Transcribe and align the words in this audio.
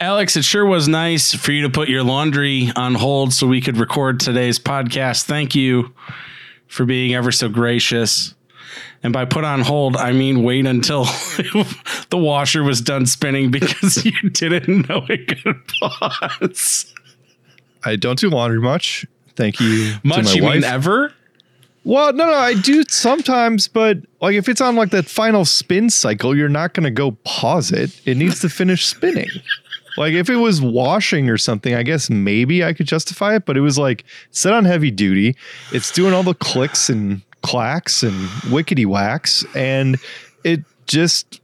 Alex, 0.00 0.36
it 0.36 0.44
sure 0.44 0.66
was 0.66 0.88
nice 0.88 1.34
for 1.34 1.52
you 1.52 1.62
to 1.62 1.70
put 1.70 1.88
your 1.88 2.02
laundry 2.02 2.70
on 2.76 2.94
hold 2.94 3.32
so 3.32 3.46
we 3.46 3.60
could 3.60 3.76
record 3.76 4.20
today's 4.20 4.58
podcast. 4.58 5.24
Thank 5.24 5.54
you 5.54 5.94
for 6.66 6.84
being 6.84 7.14
ever 7.14 7.32
so 7.32 7.48
gracious. 7.48 8.34
And 9.02 9.12
by 9.12 9.24
put 9.24 9.44
on 9.44 9.60
hold, 9.60 9.96
I 9.96 10.12
mean 10.12 10.42
wait 10.42 10.66
until 10.66 11.04
the 12.10 12.18
washer 12.18 12.62
was 12.62 12.80
done 12.80 13.06
spinning 13.06 13.50
because 13.50 14.04
you 14.04 14.30
didn't 14.30 14.88
know 14.88 15.06
it 15.08 15.42
could 15.42 15.62
pause. 15.68 16.92
I 17.84 17.96
don't 17.96 18.18
do 18.18 18.28
laundry 18.28 18.60
much. 18.60 19.06
Thank 19.36 19.60
you. 19.60 19.94
Much 20.02 20.24
my 20.24 20.32
you 20.32 20.42
wife. 20.42 20.54
mean 20.54 20.64
ever? 20.64 21.12
Well, 21.84 22.12
no, 22.14 22.26
no, 22.26 22.34
I 22.34 22.54
do 22.54 22.82
sometimes, 22.88 23.68
but 23.68 23.98
like 24.20 24.34
if 24.34 24.48
it's 24.48 24.60
on 24.60 24.74
like 24.74 24.90
that 24.90 25.06
final 25.06 25.44
spin 25.44 25.88
cycle, 25.88 26.36
you're 26.36 26.48
not 26.48 26.74
going 26.74 26.82
to 26.82 26.90
go 26.90 27.12
pause 27.22 27.70
it. 27.70 28.00
It 28.04 28.16
needs 28.16 28.40
to 28.40 28.48
finish 28.48 28.84
spinning. 28.86 29.28
Like 29.96 30.14
if 30.14 30.28
it 30.28 30.36
was 30.36 30.60
washing 30.60 31.28
or 31.30 31.38
something, 31.38 31.74
I 31.74 31.82
guess 31.82 32.10
maybe 32.10 32.64
I 32.64 32.72
could 32.72 32.86
justify 32.86 33.36
it, 33.36 33.46
but 33.46 33.56
it 33.56 33.60
was 33.60 33.78
like 33.78 34.04
set 34.30 34.52
on 34.52 34.64
heavy 34.64 34.90
duty. 34.90 35.36
It's 35.72 35.90
doing 35.92 36.12
all 36.12 36.22
the 36.22 36.34
clicks 36.34 36.88
and 36.88 37.22
clacks 37.42 38.02
and 38.02 38.14
wickety 38.50 38.86
whacks, 38.86 39.44
and 39.54 39.96
it 40.44 40.60
just 40.86 41.40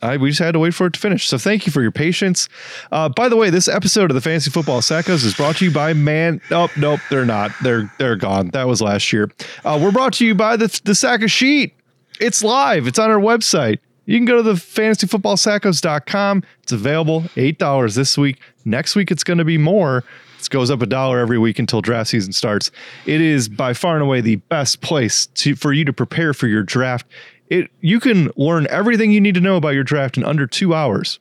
I, 0.00 0.16
we 0.16 0.30
just 0.30 0.38
had 0.38 0.52
to 0.52 0.58
wait 0.58 0.74
for 0.74 0.86
it 0.86 0.92
to 0.92 1.00
finish. 1.00 1.26
So 1.26 1.38
thank 1.38 1.66
you 1.66 1.72
for 1.72 1.82
your 1.82 1.90
patience. 1.90 2.48
Uh, 2.92 3.08
by 3.08 3.28
the 3.28 3.36
way, 3.36 3.50
this 3.50 3.66
episode 3.66 4.10
of 4.10 4.14
the 4.14 4.20
Fantasy 4.20 4.50
Football 4.50 4.80
Sackos 4.80 5.24
is 5.24 5.34
brought 5.34 5.56
to 5.56 5.64
you 5.64 5.72
by 5.72 5.92
Man. 5.92 6.40
Oh, 6.50 6.68
nope, 6.76 7.00
they're 7.10 7.24
not. 7.24 7.50
They're 7.62 7.92
they're 7.98 8.16
gone. 8.16 8.48
That 8.50 8.68
was 8.68 8.80
last 8.80 9.12
year. 9.12 9.30
Uh, 9.64 9.78
we're 9.82 9.92
brought 9.92 10.12
to 10.14 10.26
you 10.26 10.34
by 10.34 10.56
the 10.56 10.80
the 10.84 10.94
Sack 10.94 11.22
of 11.22 11.30
Sheet. 11.30 11.74
It's 12.20 12.42
live. 12.42 12.86
It's 12.86 12.98
on 12.98 13.10
our 13.10 13.20
website. 13.20 13.78
You 14.08 14.16
can 14.16 14.24
go 14.24 14.38
to 14.38 14.42
the 14.42 14.54
fantasyfootballsackos.com. 14.54 16.42
It's 16.62 16.72
available. 16.72 17.20
$8 17.36 17.94
this 17.94 18.16
week. 18.16 18.40
Next 18.64 18.96
week, 18.96 19.10
it's 19.10 19.22
going 19.22 19.36
to 19.36 19.44
be 19.44 19.58
more. 19.58 20.02
It 20.40 20.48
goes 20.48 20.70
up 20.70 20.80
a 20.80 20.86
dollar 20.86 21.18
every 21.18 21.38
week 21.38 21.58
until 21.58 21.82
draft 21.82 22.08
season 22.08 22.32
starts. 22.32 22.70
It 23.04 23.20
is 23.20 23.50
by 23.50 23.74
far 23.74 23.96
and 23.96 24.02
away 24.02 24.22
the 24.22 24.36
best 24.36 24.80
place 24.80 25.26
to 25.34 25.54
for 25.54 25.74
you 25.74 25.84
to 25.84 25.92
prepare 25.92 26.32
for 26.32 26.46
your 26.46 26.62
draft. 26.62 27.06
It 27.48 27.70
you 27.82 28.00
can 28.00 28.30
learn 28.36 28.66
everything 28.70 29.10
you 29.10 29.20
need 29.20 29.34
to 29.34 29.42
know 29.42 29.56
about 29.56 29.74
your 29.74 29.84
draft 29.84 30.16
in 30.16 30.24
under 30.24 30.46
two 30.46 30.74
hours. 30.74 31.18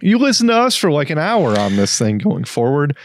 You 0.00 0.18
listen 0.18 0.48
to 0.48 0.54
us 0.54 0.74
for 0.74 0.90
like 0.90 1.08
an 1.08 1.18
hour 1.18 1.56
on 1.56 1.76
this 1.76 1.96
thing 1.96 2.18
going 2.18 2.44
forward. 2.44 2.96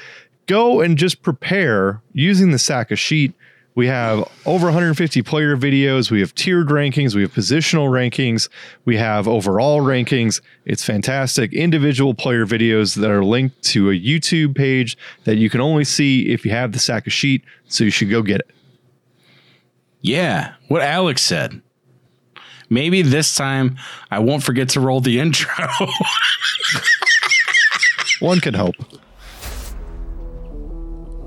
Go 0.47 0.81
and 0.81 0.97
just 0.97 1.21
prepare 1.21 2.01
using 2.13 2.49
the 2.49 2.57
Sacko 2.57 2.97
sheet. 2.97 3.35
We 3.77 3.85
have 3.85 4.27
over 4.47 4.65
150 4.65 5.21
player 5.21 5.55
videos. 5.55 6.09
We 6.09 6.19
have 6.21 6.33
tiered 6.33 6.69
rankings. 6.69 7.13
We 7.13 7.21
have 7.21 7.31
positional 7.31 7.91
rankings. 7.91 8.49
We 8.85 8.97
have 8.97 9.27
overall 9.27 9.81
rankings. 9.81 10.41
It's 10.65 10.83
fantastic. 10.83 11.53
Individual 11.53 12.15
player 12.15 12.47
videos 12.47 12.95
that 12.95 13.11
are 13.11 13.23
linked 13.23 13.61
to 13.65 13.91
a 13.91 13.93
YouTube 13.93 14.55
page 14.55 14.97
that 15.25 15.35
you 15.35 15.51
can 15.51 15.61
only 15.61 15.83
see 15.83 16.29
if 16.29 16.43
you 16.43 16.49
have 16.49 16.71
the 16.71 16.79
sack 16.79 17.05
of 17.05 17.13
sheet. 17.13 17.43
So 17.67 17.83
you 17.83 17.91
should 17.91 18.09
go 18.09 18.23
get 18.23 18.39
it. 18.39 18.49
Yeah, 20.01 20.55
what 20.69 20.81
Alex 20.81 21.21
said. 21.21 21.61
Maybe 22.71 23.03
this 23.03 23.35
time 23.35 23.77
I 24.09 24.17
won't 24.17 24.41
forget 24.41 24.69
to 24.69 24.79
roll 24.79 25.01
the 25.01 25.19
intro. 25.19 25.67
One 28.21 28.39
can 28.39 28.55
hope. 28.55 28.73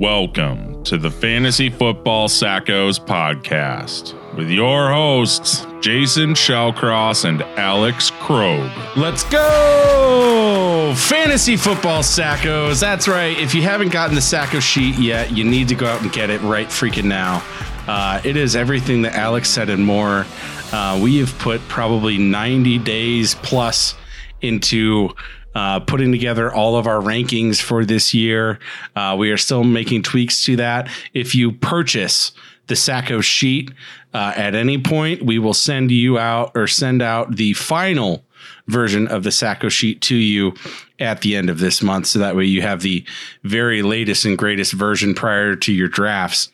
Welcome 0.01 0.83
to 0.85 0.97
the 0.97 1.11
Fantasy 1.11 1.69
Football 1.69 2.29
Sackos 2.29 2.99
podcast 2.99 4.15
with 4.35 4.49
your 4.49 4.89
hosts, 4.91 5.67
Jason 5.83 6.31
Shellcross 6.31 7.27
and 7.27 7.43
Alex 7.59 8.11
Krog. 8.13 8.97
Let's 8.97 9.25
go! 9.25 10.95
Fantasy 10.97 11.59
football 11.59 12.01
Sackos. 12.01 12.81
That's 12.81 13.09
right. 13.09 13.39
If 13.39 13.55
you 13.55 13.61
haven't 13.61 13.93
gotten 13.93 14.15
the 14.15 14.23
Sacko 14.23 14.63
sheet 14.63 14.95
yet, 14.95 15.37
you 15.37 15.45
need 15.45 15.69
to 15.69 15.75
go 15.75 15.85
out 15.85 16.01
and 16.01 16.11
get 16.11 16.31
it 16.31 16.41
right 16.41 16.69
freaking 16.69 17.05
now. 17.05 17.45
Uh, 17.87 18.23
it 18.25 18.39
is 18.39 18.57
everything 18.57 19.03
that 19.03 19.15
Alex 19.15 19.51
said 19.51 19.69
and 19.69 19.85
more. 19.85 20.25
Uh, 20.73 20.99
we 21.03 21.19
have 21.19 21.39
put 21.39 21.61
probably 21.69 22.17
90 22.17 22.79
days 22.79 23.35
plus 23.35 23.95
into 24.41 25.11
uh, 25.55 25.81
putting 25.81 26.13
together 26.13 26.53
all 26.53 26.77
of 26.77 26.87
our 26.87 27.01
rankings 27.01 27.61
for 27.61 27.85
this 27.85 28.15
year. 28.15 28.59
Uh, 28.95 29.17
we 29.19 29.31
are 29.31 29.37
still 29.37 29.65
making 29.65 30.03
tweaks 30.03 30.45
to 30.45 30.57
that. 30.57 30.89
If 31.15 31.35
you 31.35 31.53
purchase 31.53 32.33
the 32.69 32.75
Sacko 32.75 33.23
sheet 33.23 33.73
uh, 34.15 34.33
at 34.37 34.55
any 34.55 34.79
point, 34.79 35.25
we 35.25 35.39
will 35.39 35.55
send 35.55 35.91
you 35.91 36.19
out 36.19 36.53
or 36.55 36.67
send 36.67 37.03
out 37.03 37.37
the 37.37 37.53
final 37.55 38.25
version 38.69 39.09
of 39.09 39.25
the 39.25 39.31
Sacko 39.31 39.71
sheet 39.71 40.01
to 40.03 40.17
you 40.17 40.55
at 40.99 41.23
the 41.23 41.35
end 41.35 41.51
of 41.51 41.59
this 41.59 41.83
month. 41.83 42.07
So 42.07 42.21
that 42.21 42.37
way 42.37 42.45
you 42.45 42.63
have 42.63 42.83
the 42.83 43.05
very 43.43 43.83
latest 43.83 44.25
and 44.25 44.39
greatest 44.39 44.73
version 44.73 45.15
prior 45.15 45.57
to 45.57 45.73
your 45.73 45.89
drafts. 45.89 46.53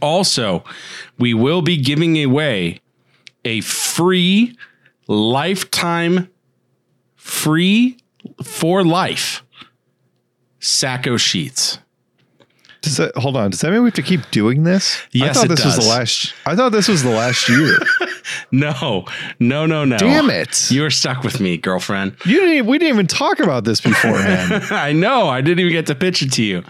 Also, 0.00 0.64
we 1.18 1.34
will 1.34 1.62
be 1.62 1.76
giving 1.76 2.22
away 2.22 2.80
a 3.44 3.60
free 3.60 4.56
lifetime 5.06 6.28
free 7.26 7.96
for 8.42 8.84
life 8.84 9.42
Sacko 10.60 11.18
sheets. 11.18 11.78
Does 12.82 12.98
that 12.98 13.16
hold 13.16 13.36
on? 13.36 13.50
Does 13.50 13.60
that 13.60 13.72
mean 13.72 13.82
we 13.82 13.88
have 13.88 13.94
to 13.94 14.02
keep 14.02 14.30
doing 14.30 14.62
this? 14.62 15.02
Yes, 15.10 15.36
I 15.36 15.40
thought 15.40 15.48
this 15.48 15.64
was 15.64 15.76
the 15.76 15.88
last. 15.88 16.34
I 16.44 16.54
thought 16.54 16.70
this 16.70 16.86
was 16.86 17.02
the 17.02 17.10
last 17.10 17.48
year. 17.48 17.78
No, 18.50 19.04
no, 19.38 19.66
no, 19.66 19.84
no. 19.84 19.98
Damn 19.98 20.30
it! 20.30 20.68
You 20.68 20.84
are 20.84 20.90
stuck 20.90 21.22
with 21.22 21.40
me, 21.40 21.56
girlfriend. 21.56 22.16
You 22.24 22.40
didn't. 22.40 22.54
Even, 22.54 22.66
we 22.66 22.78
didn't 22.78 22.94
even 22.94 23.06
talk 23.06 23.38
about 23.38 23.62
this 23.62 23.80
beforehand. 23.80 24.64
I 24.72 24.92
know. 24.92 25.28
I 25.28 25.40
didn't 25.40 25.60
even 25.60 25.70
get 25.70 25.86
to 25.86 25.94
pitch 25.94 26.22
it 26.22 26.32
to 26.32 26.42
you. 26.42 26.64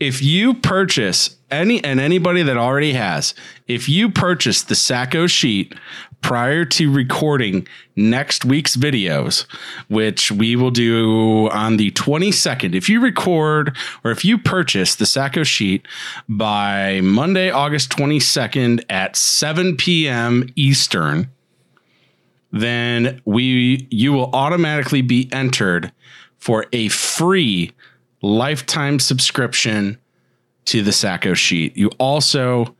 If 0.00 0.20
you 0.20 0.54
purchase 0.54 1.36
any 1.50 1.82
and 1.82 2.00
anybody 2.00 2.42
that 2.42 2.56
already 2.56 2.92
has, 2.92 3.34
if 3.66 3.88
you 3.88 4.10
purchase 4.10 4.62
the 4.62 4.74
Sacko 4.74 5.28
sheet 5.28 5.74
prior 6.22 6.64
to 6.64 6.92
recording 6.92 7.66
next 7.96 8.44
week's 8.44 8.76
videos, 8.76 9.46
which 9.88 10.30
we 10.30 10.56
will 10.56 10.70
do 10.70 11.48
on 11.50 11.76
the 11.76 11.90
22nd, 11.92 12.74
if 12.74 12.88
you 12.88 13.00
record 13.00 13.76
or 14.04 14.10
if 14.10 14.24
you 14.24 14.38
purchase 14.38 14.94
the 14.94 15.04
Sacko 15.04 15.44
sheet 15.44 15.86
by 16.28 17.00
Monday, 17.02 17.50
August 17.50 17.90
22nd 17.90 18.84
at 18.88 19.16
7 19.16 19.76
p.m. 19.76 20.48
Eastern, 20.56 21.30
then 22.52 23.20
we 23.24 23.86
you 23.90 24.12
will 24.12 24.30
automatically 24.32 25.02
be 25.02 25.28
entered 25.32 25.92
for 26.38 26.66
a 26.72 26.88
free 26.88 27.72
lifetime 28.22 28.98
subscription 28.98 29.98
to 30.66 30.82
the 30.82 30.90
Sacko 30.90 31.34
sheet. 31.34 31.76
You 31.76 31.90
also 31.98 32.74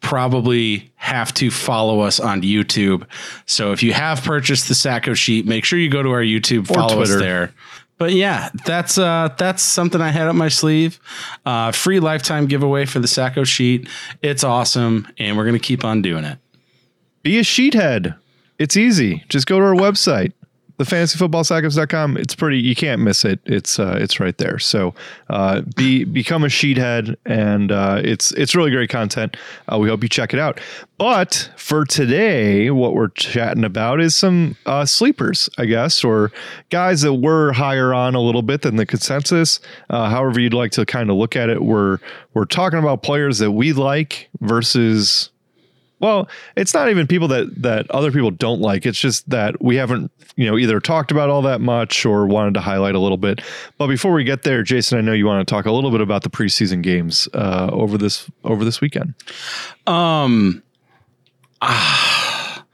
probably 0.00 0.90
have 0.96 1.32
to 1.34 1.50
follow 1.50 2.00
us 2.00 2.18
on 2.20 2.42
YouTube. 2.42 3.06
So 3.46 3.72
if 3.72 3.82
you 3.82 3.92
have 3.92 4.22
purchased 4.22 4.68
the 4.68 4.74
Sacko 4.74 5.14
sheet, 5.14 5.46
make 5.46 5.64
sure 5.64 5.78
you 5.78 5.90
go 5.90 6.02
to 6.02 6.10
our 6.10 6.22
YouTube, 6.22 6.66
follow 6.66 7.02
us 7.02 7.08
Twitter. 7.08 7.18
there. 7.18 7.54
But 7.98 8.12
yeah, 8.14 8.48
that's 8.64 8.96
uh 8.96 9.34
that's 9.36 9.62
something 9.62 10.00
I 10.00 10.08
had 10.08 10.26
up 10.26 10.34
my 10.34 10.48
sleeve. 10.48 10.98
Uh 11.44 11.70
free 11.72 12.00
lifetime 12.00 12.46
giveaway 12.46 12.86
for 12.86 12.98
the 12.98 13.06
Sacko 13.06 13.46
sheet. 13.46 13.88
It's 14.22 14.42
awesome 14.42 15.06
and 15.18 15.36
we're 15.36 15.44
going 15.44 15.58
to 15.58 15.64
keep 15.64 15.84
on 15.84 16.00
doing 16.00 16.24
it. 16.24 16.38
Be 17.22 17.38
a 17.38 17.42
sheethead. 17.42 18.16
It's 18.58 18.76
easy. 18.76 19.22
Just 19.28 19.46
go 19.46 19.58
to 19.58 19.64
our 19.64 19.74
website, 19.74 20.32
thefantasyfootballsackos.com. 20.80 22.16
It's 22.16 22.34
pretty. 22.34 22.58
You 22.58 22.74
can't 22.74 23.02
miss 23.02 23.24
it. 23.24 23.40
It's 23.44 23.78
uh, 23.78 23.98
it's 24.00 24.18
right 24.18 24.36
there. 24.38 24.58
So 24.58 24.94
uh, 25.28 25.60
be 25.76 26.04
become 26.04 26.42
a 26.42 26.48
sheethead, 26.48 27.16
and 27.26 27.70
uh, 27.70 28.00
it's 28.02 28.32
it's 28.32 28.54
really 28.54 28.70
great 28.70 28.88
content. 28.88 29.36
Uh, 29.70 29.78
we 29.78 29.88
hope 29.88 30.02
you 30.02 30.08
check 30.08 30.32
it 30.32 30.40
out. 30.40 30.60
But 30.96 31.50
for 31.56 31.84
today, 31.84 32.70
what 32.70 32.94
we're 32.94 33.08
chatting 33.08 33.64
about 33.64 34.00
is 34.00 34.14
some 34.14 34.56
uh, 34.66 34.84
sleepers, 34.84 35.48
I 35.58 35.66
guess, 35.66 36.04
or 36.04 36.32
guys 36.70 37.02
that 37.02 37.14
were 37.14 37.52
higher 37.52 37.94
on 37.94 38.14
a 38.14 38.20
little 38.20 38.42
bit 38.42 38.62
than 38.62 38.76
the 38.76 38.86
consensus. 38.86 39.60
Uh, 39.88 40.08
however, 40.08 40.40
you'd 40.40 40.54
like 40.54 40.72
to 40.72 40.86
kind 40.86 41.10
of 41.10 41.16
look 41.16 41.36
at 41.36 41.48
it. 41.48 41.62
We're 41.62 41.98
we're 42.34 42.44
talking 42.44 42.78
about 42.78 43.02
players 43.02 43.38
that 43.38 43.52
we 43.52 43.72
like 43.72 44.28
versus 44.40 45.29
well, 46.00 46.28
it's 46.56 46.74
not 46.74 46.88
even 46.90 47.06
people 47.06 47.28
that 47.28 47.62
that 47.62 47.90
other 47.90 48.10
people 48.10 48.30
don't 48.30 48.60
like. 48.60 48.84
It's 48.86 48.98
just 48.98 49.28
that 49.30 49.62
we 49.62 49.76
haven't, 49.76 50.10
you 50.36 50.46
know, 50.46 50.58
either 50.58 50.80
talked 50.80 51.10
about 51.10 51.28
all 51.30 51.42
that 51.42 51.60
much 51.60 52.04
or 52.06 52.26
wanted 52.26 52.54
to 52.54 52.60
highlight 52.60 52.94
a 52.94 52.98
little 52.98 53.16
bit. 53.18 53.40
But 53.78 53.86
before 53.86 54.12
we 54.12 54.24
get 54.24 54.42
there, 54.42 54.62
Jason, 54.62 54.98
I 54.98 55.00
know 55.02 55.12
you 55.12 55.26
want 55.26 55.46
to 55.46 55.54
talk 55.54 55.66
a 55.66 55.72
little 55.72 55.90
bit 55.90 56.00
about 56.00 56.22
the 56.22 56.30
preseason 56.30 56.82
games 56.82 57.28
uh, 57.34 57.68
over 57.72 57.96
this 57.98 58.28
over 58.44 58.64
this 58.64 58.80
weekend. 58.80 59.14
Um 59.86 60.62
ah, 61.62 62.64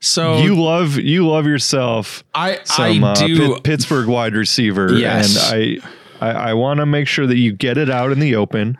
so 0.00 0.38
you 0.38 0.54
love 0.60 0.96
you 0.96 1.26
love 1.26 1.46
yourself 1.46 2.22
I 2.34 2.60
some 2.64 3.04
I 3.04 3.10
uh, 3.12 3.14
do 3.14 3.60
Pittsburgh 3.60 4.06
wide 4.08 4.34
receiver, 4.34 4.92
Yes. 4.92 5.50
and 5.52 5.80
I 6.20 6.26
I, 6.26 6.50
I 6.50 6.54
want 6.54 6.78
to 6.78 6.86
make 6.86 7.08
sure 7.08 7.26
that 7.26 7.36
you 7.36 7.52
get 7.52 7.76
it 7.76 7.90
out 7.90 8.12
in 8.12 8.20
the 8.20 8.36
open. 8.36 8.78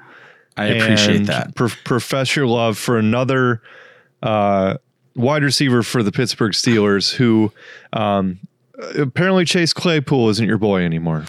I 0.56 0.66
appreciate 0.68 1.26
that. 1.26 1.54
pro- 1.54 1.68
profess 1.84 2.34
your 2.34 2.46
love 2.46 2.78
for 2.78 2.96
another 2.98 3.60
wide 5.14 5.42
receiver 5.42 5.82
for 5.82 6.02
the 6.02 6.12
Pittsburgh 6.12 6.52
Steelers 6.52 7.14
who 7.14 7.52
um, 7.92 8.38
apparently 8.96 9.44
Chase 9.44 9.72
Claypool 9.72 10.28
isn't 10.30 10.46
your 10.46 10.58
boy 10.58 10.84
anymore. 10.84 11.24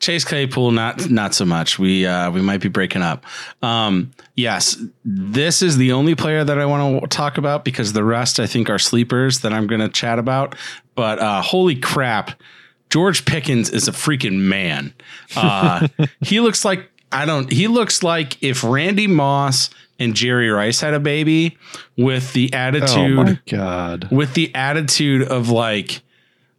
Chase 0.00 0.24
Claypool, 0.24 0.70
not 0.70 1.10
not 1.10 1.34
so 1.34 1.44
much. 1.44 1.78
We 1.78 2.06
uh, 2.06 2.30
we 2.30 2.40
might 2.40 2.60
be 2.60 2.68
breaking 2.68 3.02
up. 3.02 3.24
Um, 3.62 4.12
yes, 4.34 4.82
this 5.04 5.60
is 5.60 5.76
the 5.76 5.92
only 5.92 6.14
player 6.14 6.42
that 6.42 6.58
I 6.58 6.64
want 6.64 7.02
to 7.02 7.06
talk 7.08 7.36
about 7.36 7.64
because 7.64 7.92
the 7.92 8.02
rest 8.02 8.40
I 8.40 8.46
think 8.46 8.70
are 8.70 8.78
sleepers 8.78 9.40
that 9.40 9.52
I'm 9.52 9.66
going 9.66 9.82
to 9.82 9.90
chat 9.90 10.18
about. 10.18 10.56
But 10.94 11.18
uh, 11.18 11.42
holy 11.42 11.76
crap, 11.76 12.40
George 12.88 13.26
Pickens 13.26 13.68
is 13.68 13.88
a 13.88 13.92
freaking 13.92 14.38
man. 14.38 14.94
Uh, 15.36 15.88
he 16.22 16.40
looks 16.40 16.64
like 16.64 16.90
I 17.12 17.24
don't. 17.26 17.50
He 17.50 17.66
looks 17.66 18.02
like 18.02 18.42
if 18.42 18.62
Randy 18.62 19.06
Moss 19.06 19.70
and 19.98 20.14
Jerry 20.14 20.48
Rice 20.48 20.80
had 20.80 20.94
a 20.94 21.00
baby 21.00 21.58
with 21.96 22.32
the 22.32 22.52
attitude. 22.54 23.18
Oh 23.18 23.24
my 23.24 23.38
god. 23.48 24.08
with 24.10 24.34
the 24.34 24.54
attitude 24.54 25.22
of 25.28 25.48
like 25.50 26.02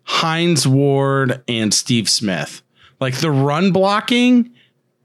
Hines 0.04 0.68
Ward 0.68 1.44
and 1.48 1.74
Steve 1.74 2.10
Smith. 2.10 2.62
Like 3.00 3.16
the 3.16 3.32
run 3.32 3.72
blocking 3.72 4.52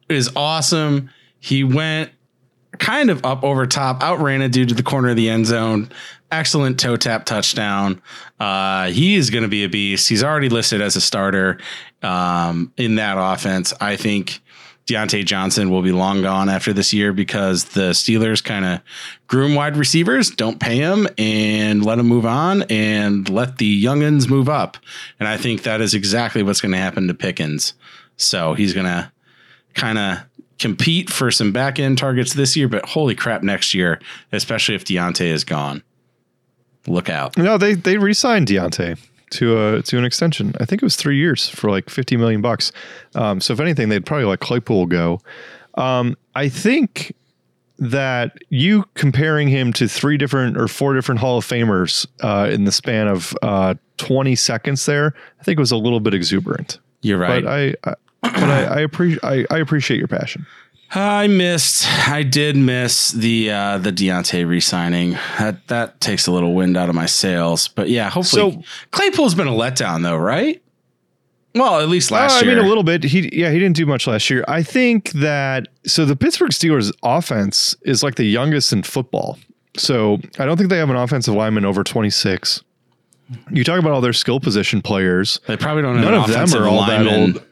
is 0.08 0.30
awesome. 0.36 1.10
He 1.38 1.64
went 1.64 2.10
kind 2.78 3.08
of 3.08 3.24
up 3.24 3.42
over 3.42 3.66
top, 3.66 4.02
outran 4.02 4.42
a 4.42 4.48
dude 4.48 4.68
to 4.68 4.74
the 4.74 4.82
corner 4.82 5.10
of 5.10 5.16
the 5.16 5.30
end 5.30 5.46
zone. 5.46 5.90
Excellent 6.30 6.78
toe 6.80 6.96
tap 6.96 7.24
touchdown. 7.24 8.02
Uh, 8.40 8.88
he 8.88 9.14
is 9.14 9.30
going 9.30 9.44
to 9.44 9.48
be 9.48 9.64
a 9.64 9.68
beast. 9.68 10.08
He's 10.08 10.24
already 10.24 10.48
listed 10.48 10.80
as 10.82 10.96
a 10.96 11.00
starter 11.00 11.58
um, 12.02 12.72
in 12.76 12.96
that 12.96 13.16
offense. 13.16 13.72
I 13.80 13.96
think 13.96 14.40
Diontae 14.86 15.24
Johnson 15.24 15.70
will 15.70 15.82
be 15.82 15.90
long 15.90 16.22
gone 16.22 16.48
after 16.48 16.72
this 16.72 16.92
year 16.92 17.12
because 17.12 17.64
the 17.64 17.90
Steelers 17.90 18.42
kind 18.42 18.64
of 18.64 18.80
groom 19.26 19.54
wide 19.56 19.76
receivers, 19.76 20.30
don't 20.30 20.60
pay 20.60 20.76
him, 20.76 21.08
and 21.18 21.84
let 21.84 21.98
him 21.98 22.06
move 22.06 22.24
on 22.24 22.62
and 22.70 23.28
let 23.28 23.58
the 23.58 23.84
youngins 23.84 24.28
move 24.28 24.48
up. 24.48 24.76
And 25.18 25.28
I 25.28 25.38
think 25.38 25.64
that 25.64 25.80
is 25.80 25.94
exactly 25.94 26.42
what's 26.44 26.60
going 26.60 26.72
to 26.72 26.78
happen 26.78 27.08
to 27.08 27.14
Pickens. 27.14 27.74
So 28.16 28.54
he's 28.54 28.72
going 28.72 28.86
to 28.86 29.10
kind 29.74 29.98
of 29.98 30.18
compete 30.60 31.10
for 31.10 31.32
some 31.32 31.50
back 31.50 31.80
end 31.80 31.98
targets 31.98 32.34
this 32.34 32.56
year, 32.56 32.68
but 32.68 32.86
holy 32.86 33.16
crap, 33.16 33.42
next 33.42 33.74
year, 33.74 34.00
especially 34.30 34.76
if 34.76 34.84
Diontae 34.84 35.26
is 35.26 35.42
gone. 35.42 35.82
Look 36.86 37.10
out. 37.10 37.36
No, 37.36 37.58
they 37.58 37.74
they 37.74 37.98
re-signed 37.98 38.46
Diontae 38.46 38.96
to 39.30 39.58
a 39.58 39.82
to 39.82 39.98
an 39.98 40.04
extension. 40.04 40.54
I 40.60 40.64
think 40.64 40.82
it 40.82 40.86
was 40.86 40.96
three 40.96 41.16
years 41.16 41.48
for 41.48 41.70
like 41.70 41.90
fifty 41.90 42.16
million 42.16 42.40
bucks. 42.40 42.72
Um, 43.14 43.40
so 43.40 43.52
if 43.52 43.60
anything, 43.60 43.88
they'd 43.88 44.06
probably 44.06 44.26
let 44.26 44.40
Claypool 44.40 44.86
go. 44.86 45.20
Um, 45.74 46.16
I 46.34 46.48
think 46.48 47.14
that 47.78 48.38
you 48.48 48.84
comparing 48.94 49.48
him 49.48 49.72
to 49.74 49.86
three 49.86 50.16
different 50.16 50.56
or 50.56 50.66
four 50.68 50.94
different 50.94 51.20
Hall 51.20 51.38
of 51.38 51.46
Famers 51.46 52.06
uh, 52.22 52.48
in 52.50 52.64
the 52.64 52.72
span 52.72 53.08
of 53.08 53.36
uh, 53.42 53.74
twenty 53.96 54.34
seconds 54.34 54.86
there, 54.86 55.14
I 55.40 55.44
think 55.44 55.58
it 55.58 55.60
was 55.60 55.72
a 55.72 55.76
little 55.76 56.00
bit 56.00 56.14
exuberant. 56.14 56.78
You're 57.02 57.18
right. 57.18 57.44
But 57.44 57.52
I, 57.52 57.74
I 57.84 57.94
but 58.22 58.50
I, 58.50 58.64
I 58.64 58.80
appreciate 58.80 59.24
I, 59.24 59.44
I 59.50 59.58
appreciate 59.58 59.98
your 59.98 60.08
passion. 60.08 60.46
I 60.94 61.26
missed. 61.26 61.86
I 62.08 62.22
did 62.22 62.56
miss 62.56 63.10
the 63.10 63.50
uh, 63.50 63.78
the 63.78 63.92
Diontae 63.92 64.46
re-signing. 64.46 65.12
That 65.38 65.66
that 65.68 66.00
takes 66.00 66.26
a 66.26 66.32
little 66.32 66.54
wind 66.54 66.76
out 66.76 66.88
of 66.88 66.94
my 66.94 67.06
sails. 67.06 67.68
But 67.68 67.88
yeah, 67.88 68.08
hopefully 68.08 68.52
So- 68.52 68.62
Claypool's 68.92 69.34
been 69.34 69.48
a 69.48 69.52
letdown 69.52 70.02
though, 70.02 70.16
right? 70.16 70.62
Well, 71.54 71.80
at 71.80 71.88
least 71.88 72.10
last 72.10 72.36
Uh, 72.36 72.44
I 72.44 72.48
mean, 72.48 72.58
a 72.58 72.68
little 72.68 72.82
bit. 72.84 73.02
He 73.02 73.30
yeah, 73.32 73.50
he 73.50 73.58
didn't 73.58 73.76
do 73.76 73.86
much 73.86 74.06
last 74.06 74.28
year. 74.30 74.44
I 74.46 74.62
think 74.62 75.10
that 75.12 75.68
so 75.86 76.04
the 76.04 76.14
Pittsburgh 76.16 76.50
Steelers 76.50 76.92
offense 77.02 77.74
is 77.82 78.02
like 78.02 78.14
the 78.16 78.24
youngest 78.24 78.72
in 78.72 78.82
football. 78.82 79.38
So 79.76 80.18
I 80.38 80.44
don't 80.46 80.56
think 80.56 80.70
they 80.70 80.78
have 80.78 80.90
an 80.90 80.96
offensive 80.96 81.34
lineman 81.34 81.64
over 81.64 81.82
26. 81.82 82.62
You 83.50 83.64
talk 83.64 83.78
about 83.80 83.92
all 83.92 84.00
their 84.00 84.12
skill 84.12 84.38
position 84.38 84.80
players. 84.82 85.40
They 85.46 85.56
probably 85.56 85.82
don't 85.82 85.96
have 85.96 86.04
None 86.04 86.14
of 86.14 86.50
them 86.52 86.62
are 86.62 86.68
all 86.68 86.86
that 86.86 87.06
old. 87.06 87.42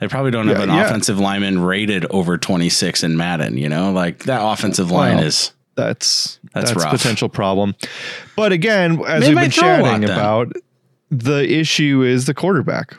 They 0.00 0.08
probably 0.08 0.30
don't 0.30 0.46
have 0.48 0.58
Yeah, 0.58 0.64
an 0.64 0.70
yeah. 0.70 0.84
offensive 0.86 1.18
lineman 1.18 1.58
rated 1.60 2.04
over 2.10 2.36
26 2.36 3.02
in 3.02 3.16
Madden, 3.16 3.56
you 3.56 3.68
know? 3.68 3.92
Like 3.92 4.24
that 4.24 4.40
offensive 4.42 4.90
line 4.90 5.18
is 5.18 5.52
That's 5.74 6.38
That's 6.52 6.72
that's, 6.72 6.84
rough. 6.84 6.92
potential 6.92 7.28
problem. 7.28 7.74
But 8.36 8.52
again, 8.52 9.02
as 9.06 9.22
They 9.22 9.28
we've 9.30 9.38
been 9.38 9.50
throw 9.50 9.68
a 9.68 9.80
lot 9.80 9.88
chatting 10.00 10.04
about, 10.04 10.52
the 11.10 11.50
issue 11.50 12.02
is 12.02 12.26
the 12.26 12.34
quarterback. 12.34 12.94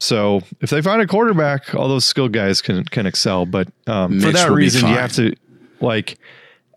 So 0.00 0.42
if 0.60 0.70
they 0.70 0.82
find 0.82 1.00
a 1.00 1.06
quarterback, 1.06 1.74
all 1.74 1.88
those 1.88 2.04
skilled 2.04 2.32
guys 2.32 2.60
can 2.60 2.84
can 2.84 3.06
excel. 3.06 3.46
But 3.46 3.68
um, 3.86 4.20
for 4.20 4.32
that 4.32 4.50
reason, 4.50 4.88
you 4.88 4.94
have 4.94 5.12
to 5.14 5.34
like 5.80 6.18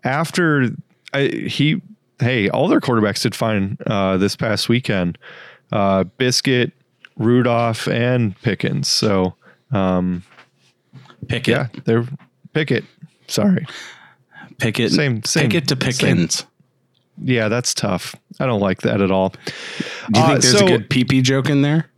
after 0.04 0.70
I, 1.12 1.24
he 1.26 1.82
hey, 2.20 2.48
all 2.48 2.68
their 2.68 2.80
quarterbacks 2.80 3.22
did 3.22 3.34
fine 3.34 3.76
uh, 3.86 4.16
this 4.16 4.34
past 4.36 4.68
weekend. 4.68 5.18
Uh, 5.72 6.04
Biscuit, 6.04 6.72
Rudolph, 7.18 7.86
and 7.88 8.40
Pickens. 8.42 8.88
So 8.88 9.34
um, 9.72 10.22
Pickett. 11.28 11.48
yeah, 11.48 11.66
they're 11.84 12.06
Pickett. 12.54 12.84
Sorry. 13.26 13.66
Pickett. 14.58 14.92
Same- 14.92 15.22
same- 15.24 15.44
Pickett 15.50 15.68
to 15.68 15.76
Pickens. 15.76 16.44
Yeah, 17.22 17.48
that's 17.48 17.74
tough. 17.74 18.14
I 18.40 18.46
don't 18.46 18.60
like 18.60 18.82
that 18.82 19.00
at 19.00 19.10
all. 19.10 19.30
Do 19.30 19.36
you 19.40 19.44
think 20.14 20.16
Uh, 20.26 20.28
there's 20.38 20.58
so- 20.58 20.64
a 20.64 20.68
good 20.68 20.88
PP 20.90 21.22
joke 21.22 21.50
in 21.50 21.62
there? 21.62 21.90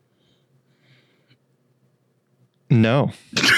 No, 2.72 3.10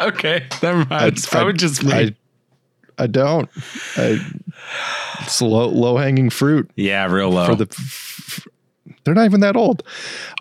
Okay, 0.00 0.44
never 0.62 0.84
mind. 0.84 1.12
It's 1.16 1.26
probably 1.26 1.52
just 1.54 1.82
me. 1.84 1.92
I, 1.92 2.14
I 2.98 3.06
don't. 3.06 3.48
I, 3.96 4.18
it's 5.20 5.40
low 5.40 5.68
low 5.68 5.96
hanging 5.96 6.28
fruit 6.28 6.70
yeah, 6.76 7.06
real 7.06 7.30
low. 7.30 7.46
for 7.46 7.54
the. 7.54 7.66
They're 9.04 9.14
not 9.14 9.24
even 9.24 9.40
that 9.40 9.56
old. 9.56 9.82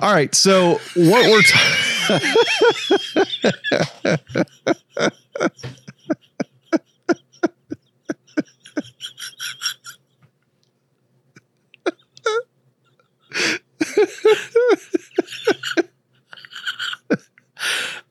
All 0.02 0.14
right, 0.14 0.34
so 0.36 0.80
what 0.96 1.30
we're. 1.30 1.42
T- 1.42 1.60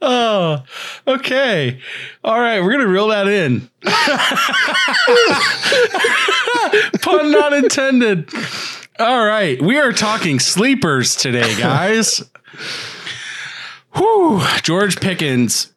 Oh, 0.02 0.62
okay. 1.06 1.79
All 2.25 2.41
right, 2.41 2.61
we're 2.61 2.73
gonna 2.73 2.87
reel 2.87 3.08
that 3.08 3.29
in. 3.29 3.69
Pun 7.02 7.31
not 7.31 7.52
intended. 7.52 8.31
All 9.00 9.25
right, 9.25 9.61
we 9.62 9.79
are 9.79 9.94
talking 9.94 10.38
sleepers 10.38 11.17
today, 11.17 11.56
guys. 11.56 12.23
Whew, 13.97 14.43
George 14.61 15.00
Pickens 15.00 15.73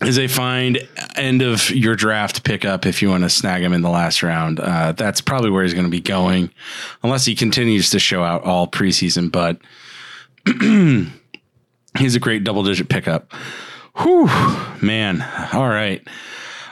is 0.00 0.16
a 0.16 0.28
fine 0.28 0.76
end 1.16 1.42
of 1.42 1.70
your 1.70 1.96
draft 1.96 2.44
pickup 2.44 2.86
if 2.86 3.02
you 3.02 3.08
want 3.08 3.24
to 3.24 3.30
snag 3.30 3.64
him 3.64 3.72
in 3.72 3.82
the 3.82 3.90
last 3.90 4.22
round. 4.22 4.60
Uh, 4.60 4.92
that's 4.92 5.20
probably 5.20 5.50
where 5.50 5.64
he's 5.64 5.74
going 5.74 5.86
to 5.86 5.90
be 5.90 6.00
going, 6.00 6.52
unless 7.02 7.24
he 7.24 7.34
continues 7.34 7.90
to 7.90 7.98
show 7.98 8.22
out 8.22 8.44
all 8.44 8.68
preseason. 8.68 9.32
But 9.32 9.58
he's 11.98 12.14
a 12.14 12.20
great 12.20 12.44
double 12.44 12.62
digit 12.62 12.88
pickup. 12.88 13.32
Whew, 13.96 14.28
man. 14.80 15.20
All 15.52 15.68
right. 15.68 16.06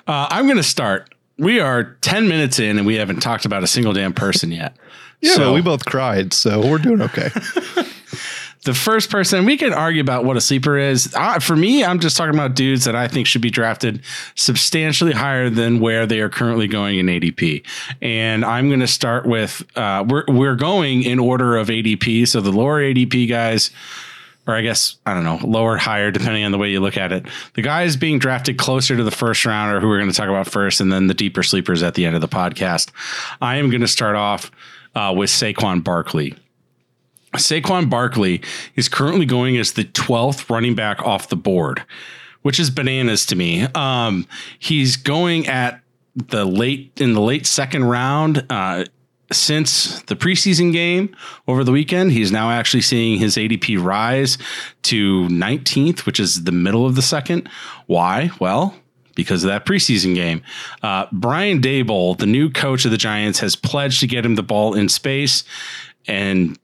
Uh, 0.06 0.28
I'm 0.30 0.44
going 0.44 0.56
to 0.56 0.62
start. 0.62 1.12
We 1.36 1.58
are 1.58 1.96
10 2.02 2.28
minutes 2.28 2.60
in 2.60 2.78
and 2.78 2.86
we 2.86 2.94
haven't 2.94 3.20
talked 3.20 3.44
about 3.44 3.64
a 3.64 3.66
single 3.66 3.92
damn 3.92 4.12
person 4.12 4.52
yet. 4.52 4.76
Yeah, 5.20 5.34
So- 5.34 5.52
we 5.54 5.60
both 5.60 5.84
cried, 5.84 6.32
so 6.32 6.66
we're 6.66 6.78
doing 6.78 7.02
okay. 7.02 7.30
the 8.64 8.74
first 8.74 9.10
person 9.10 9.44
we 9.46 9.56
can 9.56 9.72
argue 9.72 10.00
about 10.02 10.24
what 10.24 10.36
a 10.36 10.40
sleeper 10.40 10.76
is. 10.76 11.14
Uh, 11.14 11.38
for 11.38 11.56
me, 11.56 11.82
I'm 11.84 11.98
just 11.98 12.16
talking 12.16 12.34
about 12.34 12.54
dudes 12.54 12.84
that 12.84 12.94
I 12.94 13.08
think 13.08 13.26
should 13.26 13.40
be 13.40 13.50
drafted 13.50 14.02
substantially 14.34 15.12
higher 15.12 15.48
than 15.48 15.80
where 15.80 16.06
they 16.06 16.20
are 16.20 16.28
currently 16.28 16.68
going 16.68 16.98
in 16.98 17.06
ADP. 17.06 17.64
And 18.02 18.44
I'm 18.44 18.68
going 18.68 18.80
to 18.80 18.86
start 18.86 19.26
with 19.26 19.64
uh, 19.76 20.04
we're 20.06 20.24
we're 20.28 20.56
going 20.56 21.02
in 21.04 21.18
order 21.18 21.56
of 21.56 21.68
ADP. 21.68 22.28
So 22.28 22.40
the 22.40 22.52
lower 22.52 22.80
ADP 22.80 23.28
guys. 23.28 23.70
Or 24.46 24.54
I 24.54 24.62
guess 24.62 24.96
I 25.04 25.12
don't 25.12 25.22
know, 25.22 25.38
lower, 25.46 25.76
higher, 25.76 26.10
depending 26.10 26.44
on 26.44 26.50
the 26.50 26.56
way 26.56 26.70
you 26.70 26.80
look 26.80 26.96
at 26.96 27.12
it. 27.12 27.26
The 27.54 27.62
guys 27.62 27.96
being 27.96 28.18
drafted 28.18 28.56
closer 28.56 28.96
to 28.96 29.04
the 29.04 29.10
first 29.10 29.44
round 29.44 29.70
are 29.70 29.80
who 29.80 29.86
we're 29.86 29.98
going 29.98 30.10
to 30.10 30.16
talk 30.16 30.30
about 30.30 30.48
first, 30.48 30.80
and 30.80 30.90
then 30.90 31.08
the 31.08 31.14
deeper 31.14 31.42
sleepers 31.42 31.82
at 31.82 31.94
the 31.94 32.06
end 32.06 32.14
of 32.16 32.22
the 32.22 32.26
podcast. 32.26 32.88
I 33.42 33.56
am 33.56 33.68
going 33.68 33.82
to 33.82 33.86
start 33.86 34.16
off 34.16 34.50
uh, 34.94 35.14
with 35.16 35.30
Saquon 35.30 35.82
Barkley. 35.82 36.34
Saquon 37.34 37.88
Barkley 37.88 38.42
is 38.74 38.88
currently 38.88 39.26
going 39.26 39.56
as 39.56 39.72
the 39.72 39.84
12th 39.84 40.50
running 40.50 40.74
back 40.74 41.00
off 41.02 41.28
the 41.28 41.36
board, 41.36 41.84
which 42.42 42.58
is 42.58 42.70
bananas 42.70 43.24
to 43.26 43.36
me. 43.36 43.62
Um, 43.74 44.26
he's 44.58 44.96
going 44.96 45.46
at 45.46 45.80
the 46.14 46.44
late 46.44 46.92
in 47.00 47.12
the 47.12 47.20
late 47.20 47.46
second 47.46 47.84
round. 47.84 48.44
Uh, 48.50 48.84
since 49.32 50.02
the 50.02 50.16
preseason 50.16 50.72
game 50.72 51.14
over 51.46 51.62
the 51.62 51.70
weekend, 51.70 52.10
he's 52.10 52.32
now 52.32 52.50
actually 52.50 52.80
seeing 52.80 53.18
his 53.18 53.36
ADP 53.36 53.80
rise 53.80 54.38
to 54.82 55.28
19th, 55.28 56.04
which 56.04 56.18
is 56.18 56.42
the 56.42 56.52
middle 56.52 56.84
of 56.84 56.96
the 56.96 57.02
second. 57.02 57.48
Why? 57.86 58.30
Well, 58.40 58.74
because 59.20 59.44
of 59.44 59.48
that 59.48 59.66
preseason 59.66 60.14
game. 60.14 60.42
Uh, 60.82 61.06
Brian 61.12 61.60
Daboll, 61.60 62.16
the 62.16 62.26
new 62.26 62.48
coach 62.50 62.84
of 62.84 62.90
the 62.90 62.96
Giants, 62.96 63.40
has 63.40 63.54
pledged 63.54 64.00
to 64.00 64.06
get 64.06 64.24
him 64.24 64.34
the 64.34 64.42
ball 64.42 64.74
in 64.74 64.88
space. 64.88 65.44
And 66.06 66.58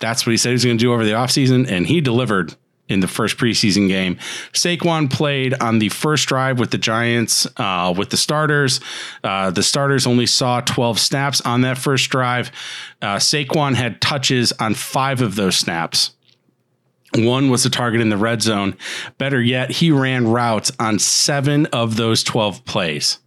That's 0.00 0.26
what 0.26 0.32
he 0.32 0.36
said 0.36 0.50
he 0.50 0.54
was 0.54 0.64
going 0.64 0.78
to 0.78 0.82
do 0.82 0.92
over 0.92 1.04
the 1.04 1.12
offseason, 1.12 1.70
and 1.70 1.86
he 1.86 2.00
delivered 2.00 2.54
in 2.88 3.00
the 3.00 3.08
first 3.08 3.36
preseason 3.36 3.86
game. 3.88 4.16
Saquon 4.52 5.08
played 5.10 5.54
on 5.54 5.78
the 5.78 5.88
first 5.90 6.26
drive 6.28 6.58
with 6.58 6.72
the 6.72 6.78
Giants 6.78 7.46
uh, 7.56 7.94
with 7.96 8.10
the 8.10 8.16
starters. 8.16 8.80
Uh, 9.22 9.50
the 9.50 9.62
starters 9.62 10.06
only 10.06 10.26
saw 10.26 10.60
12 10.60 10.98
snaps 10.98 11.40
on 11.42 11.60
that 11.60 11.78
first 11.78 12.10
drive. 12.10 12.50
Uh, 13.00 13.16
Saquon 13.16 13.74
had 13.74 14.00
touches 14.00 14.52
on 14.58 14.74
five 14.74 15.22
of 15.22 15.36
those 15.36 15.56
snaps. 15.56 16.10
One 17.16 17.50
was 17.50 17.64
a 17.66 17.70
target 17.70 18.00
in 18.00 18.08
the 18.08 18.16
red 18.16 18.42
zone. 18.42 18.76
Better 19.18 19.42
yet, 19.42 19.70
he 19.70 19.90
ran 19.90 20.28
routes 20.28 20.70
on 20.78 20.98
seven 20.98 21.66
of 21.66 21.96
those 21.96 22.22
12 22.22 22.64
plays. 22.64 23.18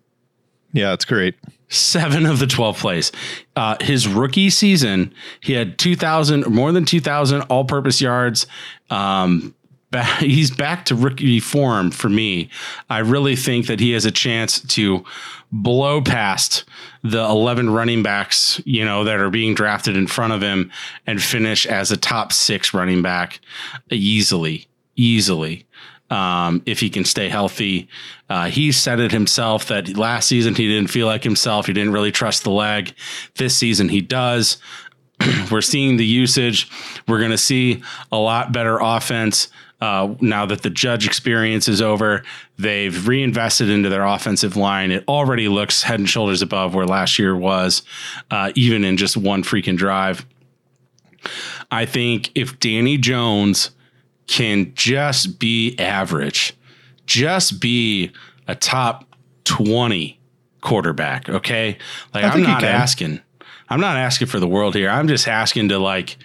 Yeah, 0.72 0.94
it's 0.94 1.06
great. 1.06 1.36
Seven 1.70 2.26
of 2.26 2.40
the 2.40 2.48
12 2.48 2.78
plays. 2.78 3.12
Uh, 3.56 3.76
his 3.82 4.08
rookie 4.08 4.50
season, 4.50 5.14
he 5.42 5.54
had 5.54 5.78
2,000, 5.78 6.48
more 6.48 6.72
than 6.72 6.86
2,000 6.86 7.42
all 7.44 7.66
purpose 7.66 8.00
yards. 8.00 8.48
Um, 8.90 9.54
back, 9.94 10.20
he's 10.20 10.52
back 10.52 10.84
to 10.86 10.96
rookie 10.96 11.40
form 11.40 11.92
for 11.92 12.10
me. 12.10 12.50
I 12.90 13.00
really 13.00 13.38
think 13.38 13.68
that 13.68 13.80
he 13.80 13.92
has 13.92 14.04
a 14.04 14.12
chance 14.12 14.60
to 14.60 15.06
blow 15.54 16.02
past 16.02 16.66
the 17.04 17.24
11 17.24 17.70
running 17.70 18.04
backs, 18.04 18.62
you 18.66 18.84
know, 18.84 19.06
that 19.06 19.20
are 19.20 19.30
being 19.30 19.54
drafted 19.54 19.96
in 19.96 20.08
front 20.08 20.34
of 20.34 20.42
him 20.42 20.72
and 21.08 21.22
finish 21.22 21.66
as 21.66 21.92
a 21.92 21.98
top 21.98 22.34
six 22.34 22.74
running 22.74 23.02
back 23.02 23.40
easily, 23.90 24.68
easily. 24.98 25.66
Um, 26.10 26.62
if 26.66 26.80
he 26.80 26.90
can 26.90 27.06
stay 27.06 27.30
healthy, 27.30 27.88
uh, 28.30 28.46
he 28.46 28.72
said 28.72 29.00
it 29.00 29.12
himself 29.12 29.68
that 29.68 29.98
last 29.98 30.28
season 30.28 30.54
he 30.54 30.68
didn't 30.68 30.92
feel 30.92 31.08
like 31.08 31.24
himself. 31.24 31.66
He 31.66 31.74
didn't 31.74 31.94
really 31.94 32.12
trust 32.12 32.44
the 32.44 32.52
leg. 32.52 32.94
This 33.36 33.56
season 33.56 33.90
he 33.90 34.02
does. 34.02 34.58
We're 35.52 35.62
seeing 35.62 35.98
the 35.98 36.06
usage. 36.06 36.70
We're 37.08 37.20
going 37.20 37.32
to 37.32 37.38
see 37.38 37.82
a 38.12 38.18
lot 38.18 38.52
better 38.52 38.78
offense. 38.80 39.50
Uh, 39.84 40.16
now 40.22 40.46
that 40.46 40.62
the 40.62 40.70
judge 40.70 41.06
experience 41.06 41.68
is 41.68 41.82
over, 41.82 42.24
they've 42.58 43.06
reinvested 43.06 43.70
into 43.70 43.90
their 43.90 44.06
offensive 44.06 44.56
line. 44.56 44.92
It 44.92 45.04
already 45.10 45.50
looks 45.50 45.84
head 45.84 46.00
and 46.00 46.08
shoulders 46.08 46.42
above 46.42 46.74
where 46.74 46.86
last 46.86 47.20
year 47.20 47.36
was, 47.36 47.82
uh, 48.32 48.54
even 48.56 48.86
in 48.86 48.96
just 48.96 49.18
one 49.18 49.44
freaking 49.44 49.76
drive. 49.76 50.26
I 51.70 51.86
think 51.86 52.32
if 52.34 52.62
Danny 52.62 52.98
Jones 52.98 53.72
can 54.26 54.72
just 54.74 55.38
be 55.38 55.76
average, 55.78 56.56
just 57.06 57.60
be 57.60 58.14
a 58.48 58.56
top 58.56 59.04
20 59.44 60.18
quarterback, 60.62 61.28
okay? 61.28 61.78
Like, 62.14 62.24
I'm 62.24 62.42
not 62.42 62.64
asking. 62.64 63.20
I'm 63.68 63.82
not 63.82 63.98
asking 63.98 64.28
for 64.28 64.40
the 64.40 64.48
world 64.48 64.76
here. 64.76 64.90
I'm 64.90 65.10
just 65.10 65.28
asking 65.28 65.68
to 65.70 65.78
like 65.78 66.16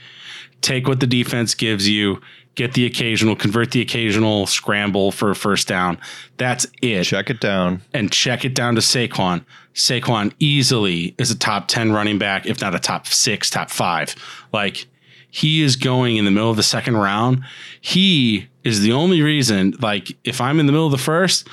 take 0.60 0.86
what 0.86 1.00
the 1.00 1.08
defense 1.08 1.56
gives 1.56 1.88
you, 1.88 2.20
get 2.58 2.74
the 2.74 2.84
occasional, 2.84 3.36
convert 3.36 3.70
the 3.70 3.80
occasional 3.80 4.44
scramble 4.44 5.12
for 5.12 5.30
a 5.30 5.34
first 5.34 5.68
down. 5.68 5.96
That's 6.38 6.66
it. 6.82 7.04
Check 7.04 7.30
it 7.30 7.40
down. 7.40 7.82
And 7.94 8.12
check 8.12 8.44
it 8.44 8.52
down 8.52 8.74
to 8.74 8.80
Saquon. 8.80 9.44
Saquon 9.74 10.34
easily 10.40 11.14
is 11.18 11.30
a 11.30 11.38
top 11.38 11.68
10 11.68 11.92
running 11.92 12.18
back, 12.18 12.46
if 12.46 12.60
not 12.60 12.74
a 12.74 12.80
top 12.80 13.06
six, 13.06 13.48
top 13.48 13.70
five. 13.70 14.16
Like 14.52 14.86
he 15.30 15.62
is 15.62 15.76
going 15.76 16.16
in 16.16 16.24
the 16.24 16.32
middle 16.32 16.50
of 16.50 16.56
the 16.56 16.64
second 16.64 16.96
round. 16.96 17.44
He 17.80 18.48
is 18.64 18.80
the 18.80 18.92
only 18.92 19.22
reason, 19.22 19.74
like, 19.80 20.16
if 20.24 20.40
I'm 20.40 20.58
in 20.58 20.66
the 20.66 20.72
middle 20.72 20.86
of 20.86 20.92
the 20.92 20.98
first, 20.98 21.48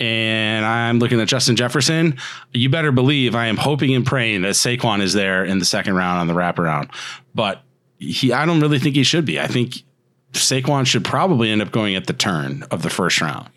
and 0.00 0.64
I'm 0.64 0.98
looking 0.98 1.20
at 1.20 1.28
Justin 1.28 1.54
Jefferson, 1.54 2.18
you 2.52 2.68
better 2.68 2.92
believe 2.92 3.34
I 3.34 3.46
am 3.46 3.56
hoping 3.56 3.94
and 3.94 4.06
praying 4.06 4.42
that 4.42 4.54
Saquon 4.54 5.00
is 5.00 5.12
there 5.12 5.44
in 5.44 5.58
the 5.58 5.64
second 5.64 5.94
round 5.94 6.20
on 6.20 6.26
the 6.26 6.34
wraparound. 6.34 6.90
But 7.34 7.62
he, 7.98 8.32
I 8.32 8.46
don't 8.46 8.60
really 8.60 8.78
think 8.78 8.94
he 8.94 9.02
should 9.02 9.24
be. 9.24 9.40
I 9.40 9.48
think 9.48 9.82
Saquon 10.32 10.86
should 10.86 11.04
probably 11.04 11.50
end 11.50 11.62
up 11.62 11.70
going 11.72 11.94
at 11.94 12.06
the 12.06 12.12
turn 12.12 12.64
of 12.70 12.82
the 12.82 12.90
first 12.90 13.20
round. 13.20 13.48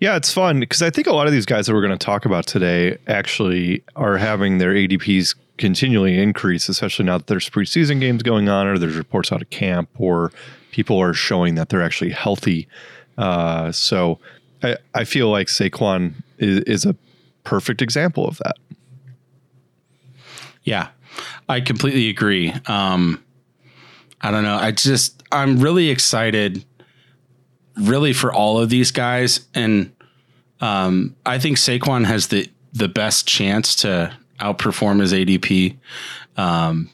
Yeah, 0.00 0.16
it's 0.16 0.32
fun 0.32 0.60
because 0.60 0.80
I 0.80 0.90
think 0.90 1.08
a 1.08 1.12
lot 1.12 1.26
of 1.26 1.32
these 1.32 1.46
guys 1.46 1.66
that 1.66 1.74
we're 1.74 1.82
going 1.82 1.96
to 1.96 2.04
talk 2.04 2.24
about 2.24 2.46
today 2.46 2.98
actually 3.08 3.82
are 3.96 4.16
having 4.16 4.58
their 4.58 4.72
ADPs 4.72 5.34
continually 5.56 6.18
increase, 6.20 6.68
especially 6.68 7.04
now 7.04 7.18
that 7.18 7.26
there's 7.26 7.50
preseason 7.50 7.98
games 7.98 8.22
going 8.22 8.48
on 8.48 8.66
or 8.68 8.78
there's 8.78 8.96
reports 8.96 9.32
out 9.32 9.42
of 9.42 9.50
camp 9.50 9.88
or 9.98 10.30
people 10.70 11.00
are 11.00 11.14
showing 11.14 11.56
that 11.56 11.68
they're 11.68 11.82
actually 11.82 12.10
healthy. 12.10 12.68
Uh, 13.16 13.72
so 13.72 14.20
I, 14.62 14.76
I 14.94 15.02
feel 15.02 15.30
like 15.30 15.48
Saquon 15.48 16.14
is, 16.38 16.60
is 16.60 16.86
a 16.86 16.94
perfect 17.42 17.82
example 17.82 18.26
of 18.26 18.38
that. 18.38 18.56
Yeah, 20.62 20.88
I 21.48 21.60
completely 21.60 22.08
agree. 22.08 22.52
Um, 22.66 23.22
I 24.20 24.30
don't 24.30 24.42
know. 24.42 24.56
I 24.56 24.72
just 24.72 25.22
I'm 25.30 25.60
really 25.60 25.90
excited, 25.90 26.64
really 27.76 28.12
for 28.12 28.32
all 28.32 28.58
of 28.58 28.70
these 28.70 28.90
guys, 28.90 29.46
and 29.54 29.92
um, 30.60 31.14
I 31.24 31.38
think 31.38 31.56
Saquon 31.56 32.04
has 32.04 32.28
the 32.28 32.48
the 32.72 32.88
best 32.88 33.26
chance 33.26 33.74
to 33.76 34.12
outperform 34.40 35.00
his 35.00 35.12
ADP 35.12 35.76
um, 36.36 36.90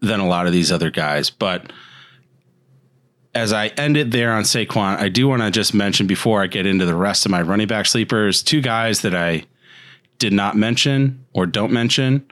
than 0.00 0.20
a 0.20 0.26
lot 0.26 0.46
of 0.46 0.52
these 0.52 0.70
other 0.70 0.90
guys. 0.90 1.30
But 1.30 1.72
as 3.34 3.52
I 3.52 3.68
end 3.68 3.96
it 3.96 4.10
there 4.10 4.32
on 4.32 4.42
Saquon, 4.42 4.98
I 4.98 5.08
do 5.08 5.28
want 5.28 5.42
to 5.42 5.50
just 5.50 5.74
mention 5.74 6.06
before 6.06 6.42
I 6.42 6.46
get 6.46 6.66
into 6.66 6.86
the 6.86 6.94
rest 6.94 7.24
of 7.24 7.30
my 7.30 7.42
running 7.42 7.66
back 7.66 7.86
sleepers, 7.86 8.42
two 8.42 8.60
guys 8.60 9.02
that 9.02 9.14
I 9.14 9.44
did 10.18 10.32
not 10.32 10.56
mention 10.56 11.24
or 11.32 11.46
don't 11.46 11.72
mention, 11.72 12.26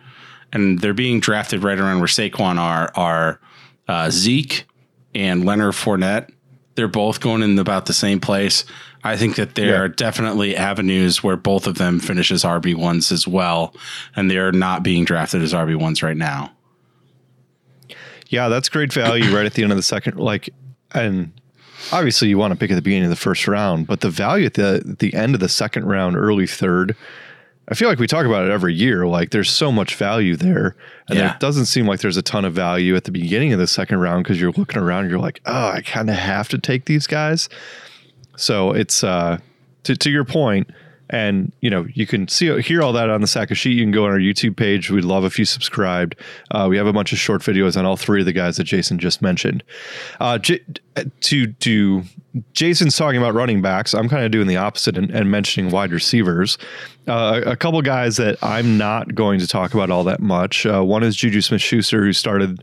and 0.53 0.81
they're 0.81 0.95
being 0.95 1.21
drafted 1.21 1.63
right 1.63 1.79
around 1.79 1.99
where 1.99 2.09
Saquon 2.09 2.59
are 2.59 2.91
are 2.95 3.41
uh, 3.89 4.11
Zeke 4.11 4.67
and 5.15 5.45
Leonard 5.45 5.75
Fournette. 5.75 6.31
They're 6.75 6.89
both 6.89 7.21
going 7.21 7.43
in 7.43 7.59
about 7.59 7.87
the 7.87 7.95
same 7.95 8.21
place. 8.21 8.65
I 9.03 9.17
think 9.17 9.37
that 9.37 9.55
there 9.55 9.69
yeah. 9.69 9.81
are 9.81 9.89
definitely 9.89 10.57
avenues 10.57 11.23
where 11.23 11.37
both 11.37 11.67
of 11.67 11.77
them 11.79 12.01
finishes 12.01 12.43
RB 12.43 12.75
ones 12.75 13.13
as 13.13 13.27
well, 13.27 13.75
and 14.17 14.31
they're 14.31 14.53
not 14.53 14.83
being 14.83 15.05
drafted 15.05 15.43
as 15.43 15.53
RB 15.53 15.77
ones 15.77 16.03
right 16.03 16.17
now. 16.17 16.53
Yeah, 18.29 18.49
that's 18.49 18.69
great 18.69 18.93
value 18.93 19.35
right 19.35 19.47
at 19.47 19.55
the 19.55 19.63
end 19.63 19.73
of 19.73 19.77
the 19.77 19.83
second. 19.83 20.19
Like, 20.19 20.51
and 20.93 21.33
obviously 21.93 22.29
you 22.29 22.39
want 22.39 22.53
to 22.53 22.59
pick 22.59 22.71
at 22.71 22.75
the 22.75 22.83
beginning 22.83 23.05
of 23.05 23.11
the 23.11 23.17
first 23.17 23.47
round, 23.47 23.87
but 23.87 24.01
the 24.01 24.11
value 24.11 24.47
at 24.47 24.55
the 24.55 24.85
at 24.89 24.99
the 24.99 25.15
end 25.15 25.35
of 25.35 25.41
the 25.41 25.49
second 25.49 25.85
round, 25.85 26.17
early 26.17 26.47
third, 26.47 26.97
I 27.69 27.75
feel 27.75 27.89
like 27.89 27.99
we 27.99 28.07
talk 28.07 28.27
about 28.27 28.45
it 28.47 28.51
every 28.51 28.75
year. 28.75 29.07
Like 29.07 29.31
there's 29.31 29.51
so 29.51 29.73
much 29.73 29.97
value 29.97 30.37
there. 30.37 30.77
And 31.09 31.19
yeah. 31.19 31.35
it 31.35 31.41
doesn't 31.41 31.67
seem 31.67 31.87
like 31.87 32.01
there's 32.01 32.17
a 32.17 32.23
ton 32.23 32.45
of 32.45 32.53
value 32.53 32.95
at 32.95 33.05
the 33.05 33.11
beginning 33.11 33.53
of 33.53 33.59
the 33.59 33.67
second 33.67 33.99
round 33.99 34.23
because 34.25 34.41
you're 34.41 34.53
looking 34.53 34.81
around 34.81 35.01
and 35.01 35.11
you're 35.11 35.19
like, 35.19 35.41
oh, 35.47 35.69
I 35.71 35.81
kind 35.83 36.09
of 36.09 36.17
have 36.17 36.49
to 36.51 36.59
take 36.59 36.85
these 36.85 37.07
guys. 37.07 37.49
So 38.37 38.73
it's 38.73 39.03
uh 39.03 39.39
to, 39.85 39.97
to 39.97 40.11
your 40.11 40.25
point, 40.25 40.71
and 41.11 41.53
you 41.61 41.71
know 41.71 41.87
you 41.95 42.07
can 42.07 42.29
see 42.29 42.61
hear 42.61 42.83
all 42.83 42.93
that 42.93 43.11
on 43.11 43.21
the 43.21 43.27
sack 43.27 43.51
of 43.51 43.59
sheet. 43.59 43.77
You 43.77 43.85
can 43.85 43.93
go 43.93 44.05
on 44.05 44.11
our 44.11 44.19
youtube 44.19 44.57
page. 44.57 44.91
We'd 44.91 45.05
love 45.05 45.25
if 45.25 45.39
you 45.39 45.45
subscribed. 45.45 46.17
Uh, 46.51 46.67
we 46.69 46.77
have 46.77 46.87
a 46.87 46.93
bunch 46.93 47.13
of 47.13 47.19
short 47.19 47.43
videos 47.43 47.77
on 47.77 47.85
all 47.85 47.97
three 47.97 48.21
of 48.21 48.27
the 48.27 48.33
guys 48.33 48.57
that 48.57 48.65
jason 48.65 48.99
just 48.99 49.23
mentioned. 49.23 49.63
Uh, 50.21 50.39
J- 50.39 50.65
to 51.21 51.53
to 51.53 52.03
jason's 52.53 52.97
talking 52.97 53.19
about 53.19 53.35
running 53.35 53.63
backs. 53.63 53.95
I'm 53.95 54.09
kind 54.09 54.25
of 54.25 54.31
doing 54.31 54.47
the 54.47 54.57
opposite 54.57 54.99
and, 54.99 55.11
and 55.11 55.31
mentioning 55.31 55.71
wide 55.71 55.93
receivers. 55.93 56.59
Uh, 57.07 57.41
a 57.47 57.57
couple 57.57 57.81
guys 57.83 58.17
that 58.17 58.37
i'm 58.43 58.77
not 58.77 59.15
going 59.15 59.39
to 59.39 59.47
talk 59.47 59.75
about 59.75 59.91
all 59.91 60.05
that 60.05 60.21
much. 60.21 60.67
Uh, 60.67 60.83
one 60.83 61.03
is 61.03 61.15
juju 61.15 61.41
smith-schuster 61.41 62.03
who 62.03 62.13
started 62.13 62.63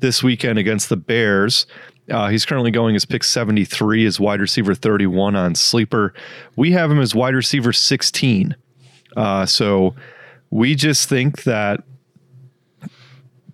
this 0.00 0.22
weekend 0.22 0.58
against 0.58 0.88
the 0.88 0.96
bears 0.96 1.66
uh, 2.10 2.28
he's 2.28 2.44
currently 2.44 2.70
going 2.70 2.96
as 2.96 3.04
pick 3.04 3.24
73 3.24 4.04
as 4.06 4.20
wide 4.20 4.40
receiver 4.40 4.74
31 4.74 5.36
on 5.36 5.54
sleeper. 5.54 6.12
We 6.56 6.72
have 6.72 6.90
him 6.90 7.00
as 7.00 7.14
wide 7.14 7.34
receiver 7.34 7.72
16. 7.72 8.54
Uh, 9.16 9.46
so 9.46 9.94
we 10.50 10.74
just 10.74 11.08
think 11.08 11.44
that 11.44 11.82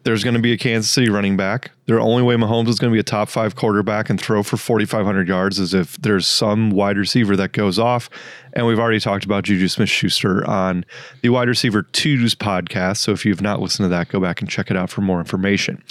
there's 0.02 0.24
going 0.24 0.34
to 0.34 0.40
be 0.40 0.52
a 0.52 0.56
Kansas 0.56 0.90
City 0.90 1.10
running 1.10 1.36
back. 1.36 1.70
The 1.86 2.00
only 2.00 2.22
way 2.22 2.34
Mahomes 2.34 2.68
is 2.68 2.78
going 2.78 2.90
to 2.90 2.94
be 2.94 3.00
a 3.00 3.04
top 3.04 3.28
five 3.28 3.54
quarterback 3.54 4.08
and 4.08 4.18
throw 4.18 4.42
for 4.42 4.56
4,500 4.56 5.28
yards 5.28 5.58
is 5.58 5.74
if 5.74 5.96
there's 5.98 6.26
some 6.26 6.70
wide 6.70 6.96
receiver 6.96 7.36
that 7.36 7.52
goes 7.52 7.78
off. 7.78 8.08
And 8.54 8.66
we've 8.66 8.78
already 8.78 9.00
talked 9.00 9.24
about 9.24 9.44
Juju 9.44 9.68
Smith 9.68 9.90
Schuster 9.90 10.48
on 10.48 10.86
the 11.20 11.28
Wide 11.28 11.48
Receiver 11.48 11.82
Twos 11.82 12.34
podcast. 12.34 12.98
So 12.98 13.12
if 13.12 13.26
you've 13.26 13.42
not 13.42 13.60
listened 13.60 13.84
to 13.84 13.88
that, 13.90 14.08
go 14.08 14.20
back 14.20 14.40
and 14.40 14.48
check 14.48 14.70
it 14.70 14.76
out 14.76 14.88
for 14.88 15.02
more 15.02 15.18
information. 15.18 15.82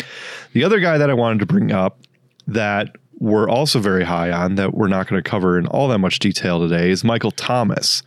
The 0.54 0.64
other 0.64 0.80
guy 0.80 0.98
that 0.98 1.10
I 1.10 1.14
wanted 1.14 1.40
to 1.40 1.46
bring 1.46 1.72
up 1.72 2.00
that 2.54 2.96
we're 3.20 3.50
also 3.50 3.80
very 3.80 4.04
high 4.04 4.32
on 4.32 4.56
that 4.56 4.74
we're 4.74 4.88
not 4.88 5.08
going 5.08 5.22
to 5.22 5.30
cover 5.30 5.58
in 5.58 5.68
all 5.68 5.88
that 5.90 6.00
much 6.00 6.20
detail 6.20 6.60
today 6.60 6.90
is 6.90 7.04
Michael 7.04 7.32
Thomas. 7.32 8.02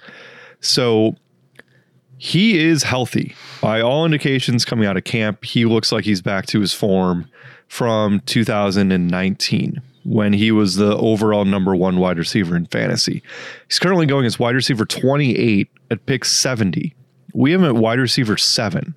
So 0.61 1.17
he 2.19 2.59
is 2.59 2.83
healthy. 2.83 3.35
By 3.61 3.81
all 3.81 4.05
indications 4.05 4.65
coming 4.65 4.87
out 4.87 4.97
of 4.97 5.05
camp, 5.05 5.45
he 5.45 5.65
looks 5.65 5.93
like 5.93 6.05
he's 6.05 6.23
back 6.23 6.47
to 6.47 6.61
his 6.61 6.73
form 6.73 7.29
from 7.69 8.21
2019 8.21 9.83
when 10.05 10.33
he 10.33 10.51
was 10.51 10.77
the 10.77 10.97
overall 10.97 11.45
number 11.45 11.77
one 11.77 11.99
wide 11.99 12.19
receiver 12.19 12.57
in 12.57 12.67
fantasy. 12.67 13.23
He's 13.69 13.79
currently 13.79 14.07
going 14.07 14.27
as 14.27 14.39
wide 14.39 14.55
receiver 14.55 14.85
28 14.85 15.69
at 15.91 16.07
pick 16.07 16.25
70. 16.25 16.95
We 17.35 17.53
have 17.53 17.63
him 17.63 17.69
at 17.69 17.77
wide 17.77 17.99
receiver 17.99 18.37
seven. 18.37 18.95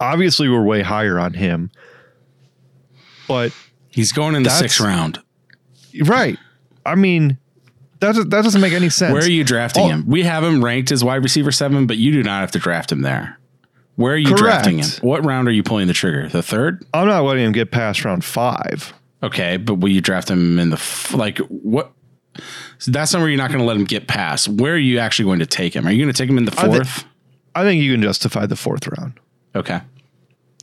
Obviously, 0.00 0.48
we're 0.48 0.64
way 0.64 0.82
higher 0.82 1.18
on 1.18 1.34
him 1.34 1.70
but 3.32 3.52
He's 3.92 4.10
going 4.12 4.34
in 4.34 4.42
the 4.42 4.48
That's- 4.48 4.58
sixth 4.60 4.80
round. 4.80 5.20
right. 6.04 6.38
I 6.84 6.94
mean, 6.96 7.38
that 8.00 8.14
that 8.16 8.30
doesn't 8.42 8.60
make 8.60 8.72
any 8.72 8.88
sense. 8.88 9.12
Where 9.12 9.22
are 9.22 9.28
you 9.30 9.44
drafting 9.44 9.84
Oh. 9.84 9.88
him? 9.88 10.04
We 10.06 10.22
have 10.24 10.42
him 10.42 10.64
ranked 10.64 10.90
as 10.90 11.04
wide 11.04 11.22
receiver 11.22 11.52
seven, 11.52 11.86
but 11.86 11.96
you 11.98 12.10
do 12.12 12.22
not 12.22 12.40
have 12.40 12.50
to 12.52 12.58
draft 12.58 12.90
him 12.90 13.02
there. 13.02 13.38
Where 13.96 14.14
are 14.14 14.18
you 14.18 14.34
drafting 14.34 14.78
him? 14.78 14.88
What 15.02 15.24
round 15.24 15.46
are 15.46 15.52
you 15.52 15.62
pulling 15.62 15.86
the 15.86 15.92
trigger? 15.92 16.28
The 16.28 16.42
third? 16.42 16.84
I'm 16.94 17.06
not 17.06 17.22
letting 17.24 17.44
him 17.44 17.52
get 17.52 17.70
past 17.70 18.04
round 18.04 18.24
five. 18.24 18.92
Okay, 19.22 19.56
but 19.58 19.74
will 19.76 19.90
you 19.90 20.00
draft 20.00 20.28
him 20.30 20.58
in 20.58 20.70
the 20.70 20.76
f- 20.76 21.14
like 21.14 21.38
what? 21.38 21.92
So 22.78 22.90
that's 22.90 23.10
somewhere 23.10 23.28
you're 23.28 23.36
not 23.38 23.48
going 23.50 23.60
to 23.60 23.66
let 23.66 23.76
him 23.76 23.84
get 23.84 24.08
past. 24.08 24.48
Where 24.48 24.72
are 24.72 24.78
you 24.78 24.98
actually 24.98 25.26
going 25.26 25.38
to 25.40 25.46
take 25.46 25.76
him? 25.76 25.86
Are 25.86 25.92
you 25.92 26.02
going 26.02 26.12
to 26.12 26.16
take 26.16 26.28
him 26.30 26.38
in 26.38 26.46
the 26.46 26.54
I 26.58 26.62
thi- 26.62 26.66
fourth? 26.68 27.04
I 27.54 27.62
think 27.62 27.82
you 27.82 27.92
can 27.92 28.02
justify 28.02 28.46
the 28.46 28.56
fourth 28.56 28.88
round, 28.88 29.12
okay. 29.54 29.82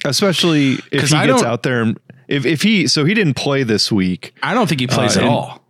Especially 0.06 0.74
if 0.92 1.10
he 1.10 1.26
gets 1.28 1.44
out 1.44 1.64
there 1.64 1.82
and 1.82 2.00
if 2.28 2.46
if 2.46 2.62
he 2.62 2.88
so 2.88 3.06
he 3.06 3.14
didn't 3.14 3.34
play 3.36 3.64
this 3.64 3.92
week. 3.92 4.34
I 4.44 4.54
don't 4.54 4.68
think 4.68 4.82
he 4.82 4.88
plays 4.88 5.18
Uh, 5.18 5.22
at 5.22 5.26
all. 5.28 5.64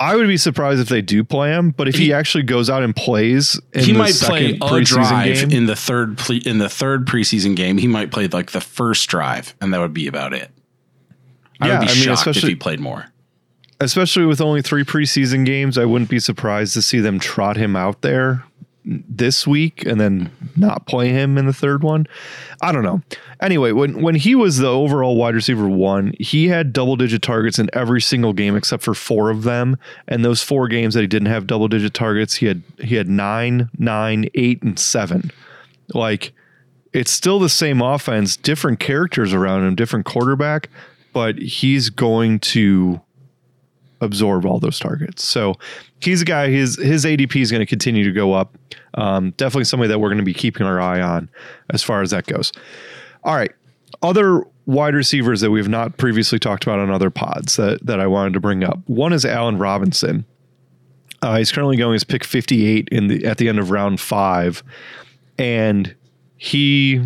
I 0.00 0.16
would 0.16 0.26
be 0.26 0.36
surprised 0.36 0.80
if 0.80 0.88
they 0.88 1.00
do 1.00 1.22
play 1.22 1.50
him, 1.50 1.70
but 1.70 1.86
if 1.86 1.94
he, 1.94 2.06
He- 2.06 2.12
actually 2.12 2.42
goes 2.42 2.68
out 2.68 2.82
and 2.82 2.96
plays, 2.96 3.60
in 3.72 3.84
He 3.84 3.92
the 3.92 3.98
might 3.98 4.14
play 4.14 4.58
a 4.60 4.80
drive 4.80 5.36
game, 5.36 5.50
in 5.52 5.66
the 5.66 5.76
third 5.76 6.18
ple- 6.18 6.40
in 6.44 6.58
the 6.58 6.68
third 6.68 7.06
preseason 7.06 7.54
game. 7.54 7.78
He 7.78 7.86
might 7.86 8.10
play 8.10 8.26
like 8.26 8.50
the 8.50 8.60
first 8.60 9.08
drive, 9.08 9.54
and 9.60 9.72
that 9.72 9.78
would 9.78 9.94
be 9.94 10.08
about 10.08 10.32
it. 10.32 10.50
I 11.60 11.68
Yeah, 11.68 11.78
would 11.78 11.86
be 11.86 11.92
I 11.92 11.94
mean, 11.94 12.02
shocked 12.04 12.26
if 12.36 12.42
he 12.42 12.56
played 12.56 12.80
more. 12.80 13.04
especially 13.80 14.24
with 14.26 14.40
only 14.40 14.60
three 14.62 14.82
preseason 14.82 15.44
games, 15.46 15.78
I 15.78 15.84
wouldn't 15.84 16.10
be 16.10 16.18
surprised 16.18 16.74
to 16.74 16.82
see 16.82 16.98
them 16.98 17.20
trot 17.20 17.56
him 17.56 17.76
out 17.76 18.02
there 18.02 18.42
this 18.84 19.46
week 19.46 19.86
and 19.86 20.00
then 20.00 20.30
not 20.56 20.86
play 20.86 21.08
him 21.08 21.38
in 21.38 21.46
the 21.46 21.52
third 21.52 21.82
one. 21.82 22.06
I 22.60 22.72
don't 22.72 22.82
know. 22.82 23.00
Anyway, 23.40 23.72
when 23.72 24.02
when 24.02 24.14
he 24.14 24.34
was 24.34 24.58
the 24.58 24.68
overall 24.68 25.16
wide 25.16 25.34
receiver 25.34 25.68
one, 25.68 26.14
he 26.18 26.48
had 26.48 26.72
double 26.72 26.96
digit 26.96 27.22
targets 27.22 27.58
in 27.58 27.70
every 27.72 28.00
single 28.00 28.32
game 28.32 28.56
except 28.56 28.82
for 28.82 28.94
four 28.94 29.30
of 29.30 29.44
them. 29.44 29.76
And 30.08 30.24
those 30.24 30.42
four 30.42 30.68
games 30.68 30.94
that 30.94 31.00
he 31.00 31.06
didn't 31.06 31.28
have 31.28 31.46
double 31.46 31.68
digit 31.68 31.94
targets, 31.94 32.36
he 32.36 32.46
had 32.46 32.62
he 32.78 32.96
had 32.96 33.08
nine, 33.08 33.70
nine, 33.78 34.28
eight, 34.34 34.62
and 34.62 34.78
seven. 34.78 35.30
Like 35.94 36.32
it's 36.92 37.10
still 37.10 37.38
the 37.38 37.48
same 37.48 37.80
offense, 37.80 38.36
different 38.36 38.80
characters 38.80 39.32
around 39.32 39.64
him, 39.64 39.74
different 39.74 40.06
quarterback, 40.06 40.68
but 41.12 41.38
he's 41.38 41.88
going 41.88 42.40
to 42.40 43.00
absorb 44.02 44.44
all 44.44 44.58
those 44.58 44.78
targets. 44.78 45.24
So 45.24 45.54
he's 46.00 46.20
a 46.20 46.24
guy. 46.24 46.50
His 46.50 46.76
his 46.76 47.04
ADP 47.04 47.40
is 47.40 47.50
going 47.50 47.60
to 47.60 47.66
continue 47.66 48.04
to 48.04 48.12
go 48.12 48.34
up. 48.34 48.58
Um, 48.94 49.30
definitely 49.36 49.64
somebody 49.64 49.88
that 49.88 50.00
we're 50.00 50.08
going 50.08 50.18
to 50.18 50.24
be 50.24 50.34
keeping 50.34 50.66
our 50.66 50.80
eye 50.80 51.00
on 51.00 51.30
as 51.70 51.82
far 51.82 52.02
as 52.02 52.10
that 52.10 52.26
goes. 52.26 52.52
All 53.24 53.34
right, 53.34 53.52
other 54.02 54.44
wide 54.66 54.94
receivers 54.94 55.40
that 55.40 55.50
we've 55.50 55.68
not 55.68 55.96
previously 55.96 56.38
talked 56.38 56.64
about 56.64 56.78
on 56.78 56.90
other 56.90 57.10
pods 57.10 57.56
that 57.56 57.84
that 57.86 58.00
I 58.00 58.06
wanted 58.06 58.34
to 58.34 58.40
bring 58.40 58.64
up. 58.64 58.78
One 58.86 59.12
is 59.12 59.24
Allen 59.24 59.58
Robinson. 59.58 60.26
Uh, 61.22 61.36
he's 61.36 61.52
currently 61.52 61.76
going 61.76 61.94
as 61.94 62.02
pick 62.02 62.24
58 62.24 62.88
in 62.90 63.06
the 63.06 63.24
at 63.24 63.38
the 63.38 63.48
end 63.48 63.60
of 63.60 63.70
round 63.70 64.00
five, 64.00 64.64
and 65.38 65.94
he, 66.36 67.00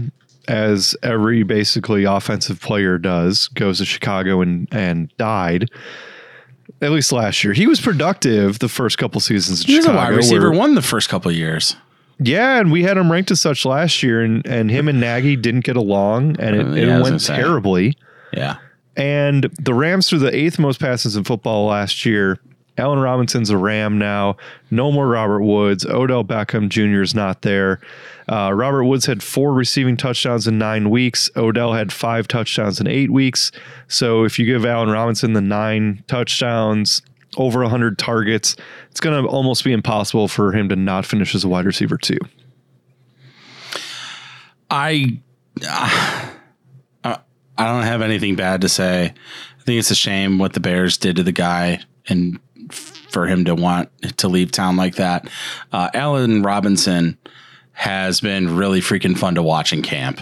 as 0.48 0.96
every 1.02 1.42
basically 1.42 2.04
offensive 2.04 2.62
player 2.62 2.96
does, 2.96 3.48
goes 3.48 3.78
to 3.78 3.84
Chicago 3.84 4.40
and 4.40 4.66
and 4.72 5.14
died 5.18 5.68
at 6.82 6.90
least 6.90 7.12
last 7.12 7.42
year. 7.44 7.52
He 7.52 7.66
was 7.66 7.80
productive 7.80 8.58
the 8.58 8.68
first 8.68 8.99
couple 8.99 9.20
seasons 9.20 9.62
in 9.62 9.66
He 9.68 9.76
was 9.76 9.87
a 9.87 9.92
wide 9.92 10.14
receiver 10.14 10.50
where- 10.50 10.58
one 10.58 10.75
the 10.75 10.82
first 10.82 11.08
couple 11.08 11.30
years. 11.32 11.76
yeah, 12.18 12.58
and 12.61 12.70
we 12.73 12.82
had 12.82 12.96
him 12.96 13.11
ranked 13.12 13.30
as 13.30 13.40
such 13.40 13.64
last 13.64 14.02
year, 14.02 14.23
and 14.23 14.46
and 14.46 14.70
him 14.70 14.88
and 14.88 15.00
Nagy 15.00 15.37
didn't 15.37 15.64
get 15.64 15.76
along, 15.76 16.37
and 16.38 16.56
it, 16.56 16.78
it 16.78 16.88
yeah, 16.88 16.99
I 16.99 17.02
went 17.02 17.20
terribly. 17.25 17.96
Yeah. 18.32 18.56
And 18.96 19.44
the 19.61 19.75
Rams 19.75 20.08
threw 20.08 20.18
the 20.18 20.35
eighth 20.35 20.58
most 20.58 20.80
passes 20.80 21.16
in 21.16 21.25
football 21.25 21.66
last 21.66 22.06
year. 22.06 22.38
Allen 22.78 22.99
Robinson's 22.99 23.50
a 23.50 23.56
Ram 23.56 23.99
now. 23.99 24.37
No 24.70 24.92
more 24.92 25.09
Robert 25.09 25.42
Woods. 25.42 25.87
Odell 25.87 26.24
Beckham 26.24 26.68
Jr. 26.68 27.03
is 27.03 27.14
not 27.14 27.42
there. 27.42 27.81
Uh, 28.29 28.53
Robert 28.53 28.85
Woods 28.85 29.07
had 29.07 29.22
four 29.22 29.53
receiving 29.55 29.96
touchdowns 29.96 30.46
in 30.46 30.59
nine 30.59 30.90
weeks. 30.90 31.31
Odell 31.37 31.72
had 31.72 31.92
five 31.92 32.29
touchdowns 32.29 32.81
in 32.81 32.87
eight 32.87 33.11
weeks. 33.11 33.53
So 33.88 34.24
if 34.24 34.38
you 34.38 34.46
give 34.46 34.66
Allen 34.66 34.90
Robinson 34.90 35.33
the 35.33 35.40
nine 35.40 36.05
touchdowns, 36.07 37.03
over 37.37 37.61
100 37.61 37.98
targets, 37.98 38.57
it's 38.90 39.00
going 39.00 39.22
to 39.22 39.29
almost 39.29 39.62
be 39.62 39.72
impossible 39.72 40.27
for 40.29 40.53
him 40.53 40.68
to 40.70 40.77
not 40.77 41.05
finish 41.05 41.35
as 41.35 41.44
a 41.44 41.48
wide 41.48 41.66
receiver, 41.66 41.98
too. 41.98 42.18
I 44.70 45.20
uh, 45.66 47.16
I 47.59 47.64
don't 47.64 47.85
have 47.85 48.03
anything 48.03 48.37
bad 48.37 48.61
to 48.62 48.68
say. 48.68 49.14
I 49.59 49.62
think 49.62 49.79
it's 49.79 49.90
a 49.90 49.96
shame 49.96 50.38
what 50.38 50.53
the 50.53 50.61
Bears 50.61 50.96
did 50.96 51.16
to 51.16 51.22
the 51.22 51.33
guy 51.33 51.81
and 52.09 52.38
for 53.16 53.26
him 53.26 53.46
to 53.46 53.55
want 53.55 53.88
to 54.18 54.29
leave 54.29 54.52
town 54.52 54.76
like 54.76 54.96
that. 54.96 55.26
Uh, 55.72 55.88
Allen 55.94 56.42
Robinson 56.42 57.16
has 57.72 58.20
been 58.20 58.59
really 58.59 58.83
freaking 58.83 59.16
fun 59.16 59.35
to 59.37 59.42
watch 59.42 59.72
in 59.72 59.81
camp. 59.81 60.20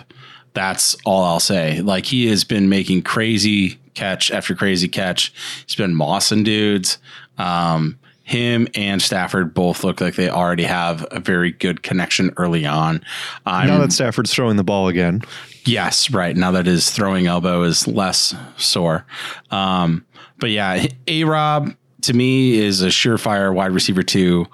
That's 0.52 0.94
all 1.04 1.24
I'll 1.24 1.40
say. 1.40 1.80
Like 1.80 2.06
he 2.06 2.28
has 2.28 2.44
been 2.44 2.68
making 2.68 3.02
crazy 3.02 3.80
catch 3.94 4.30
after 4.30 4.54
crazy 4.54 4.86
catch. 4.86 5.34
He's 5.66 5.74
been 5.74 5.92
mossing 5.92 6.44
dudes. 6.44 6.98
Um, 7.36 7.98
him 8.22 8.68
and 8.76 9.02
Stafford 9.02 9.54
both 9.54 9.82
look 9.82 10.00
like 10.00 10.14
they 10.14 10.30
already 10.30 10.62
have 10.62 11.04
a 11.10 11.18
very 11.18 11.50
good 11.50 11.82
connection 11.82 12.32
early 12.36 12.64
on. 12.64 13.04
I'm, 13.44 13.66
Now 13.66 13.78
that 13.80 13.92
Stafford's 13.92 14.32
throwing 14.32 14.56
the 14.56 14.62
ball 14.62 14.86
again, 14.86 15.20
Yes, 15.64 16.12
right. 16.12 16.36
Now 16.36 16.52
that 16.52 16.66
his 16.66 16.90
throwing 16.92 17.26
elbow 17.26 17.62
is 17.64 17.88
less 17.88 18.36
sore. 18.56 19.04
Um, 19.50 20.06
but 20.38 20.50
yeah, 20.50 20.86
A 21.08 21.24
Rob 21.24 21.74
to 22.04 22.14
me 22.14 22.58
is 22.58 22.82
a 22.82 22.88
surefire 22.88 23.54
wide 23.54 23.72
receiver 23.72 24.02
two, 24.02 24.46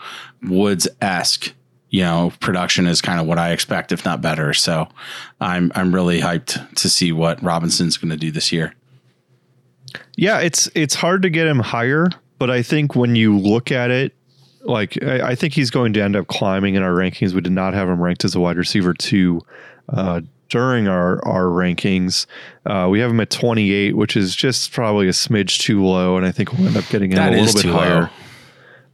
Woods 0.42 0.88
esque. 1.00 1.52
You 1.90 2.02
know, 2.02 2.32
production 2.40 2.86
is 2.86 3.00
kind 3.00 3.20
of 3.20 3.26
what 3.26 3.38
I 3.38 3.50
expect, 3.50 3.90
if 3.90 4.04
not 4.04 4.20
better. 4.20 4.54
So 4.54 4.88
I'm 5.40 5.72
I'm 5.74 5.94
really 5.94 6.20
hyped 6.20 6.74
to 6.76 6.88
see 6.88 7.12
what 7.12 7.42
Robinson's 7.42 7.96
going 7.96 8.10
to 8.10 8.16
do 8.16 8.30
this 8.30 8.52
year. 8.52 8.74
Yeah, 10.16 10.38
it's 10.38 10.70
it's 10.74 10.94
hard 10.94 11.22
to 11.22 11.30
get 11.30 11.46
him 11.46 11.58
higher, 11.58 12.08
but 12.38 12.50
I 12.50 12.62
think 12.62 12.94
when 12.94 13.16
you 13.16 13.36
look 13.36 13.72
at 13.72 13.90
it, 13.90 14.14
like 14.62 15.02
I, 15.02 15.30
I 15.30 15.34
think 15.34 15.54
he's 15.54 15.70
going 15.70 15.92
to 15.94 16.02
end 16.02 16.14
up 16.14 16.28
climbing 16.28 16.76
in 16.76 16.82
our 16.82 16.92
rankings. 16.92 17.32
We 17.32 17.40
did 17.40 17.52
not 17.52 17.74
have 17.74 17.88
him 17.88 18.00
ranked 18.00 18.24
as 18.24 18.34
a 18.34 18.40
wide 18.40 18.56
receiver 18.56 18.94
two 18.94 19.40
uh, 19.88 20.20
during 20.50 20.86
our 20.86 21.24
our 21.26 21.44
rankings. 21.44 22.26
Uh, 22.66 22.88
we 22.90 23.00
have 23.00 23.10
him 23.10 23.20
at 23.20 23.30
28, 23.30 23.96
which 23.96 24.16
is 24.16 24.36
just 24.36 24.72
probably 24.72 25.08
a 25.08 25.12
smidge 25.12 25.60
too 25.60 25.82
low, 25.82 26.16
and 26.16 26.26
I 26.26 26.32
think 26.32 26.52
we'll 26.52 26.68
end 26.68 26.76
up 26.76 26.88
getting 26.90 27.12
him 27.12 27.18
a 27.18 27.30
little 27.30 27.62
bit 27.62 27.72
higher 27.72 28.10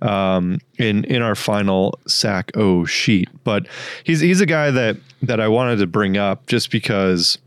um, 0.02 0.60
in 0.78 1.04
in 1.04 1.22
our 1.22 1.34
final 1.34 1.98
sack 2.06 2.52
O 2.56 2.84
sheet. 2.84 3.28
But 3.44 3.66
he's 4.04 4.20
he's 4.20 4.40
a 4.40 4.46
guy 4.46 4.70
that 4.70 4.96
that 5.22 5.40
I 5.40 5.48
wanted 5.48 5.78
to 5.80 5.86
bring 5.86 6.16
up 6.16 6.46
just 6.46 6.70
because 6.70 7.38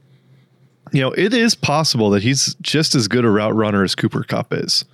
you 0.91 1.01
know 1.01 1.11
it 1.13 1.33
is 1.33 1.55
possible 1.55 2.09
that 2.09 2.23
he's 2.23 2.55
just 2.61 2.95
as 2.95 3.07
good 3.07 3.25
a 3.25 3.29
route 3.29 3.55
runner 3.55 3.83
as 3.83 3.95
Cooper 3.95 4.23
Kupp 4.23 4.53
is. 4.53 4.85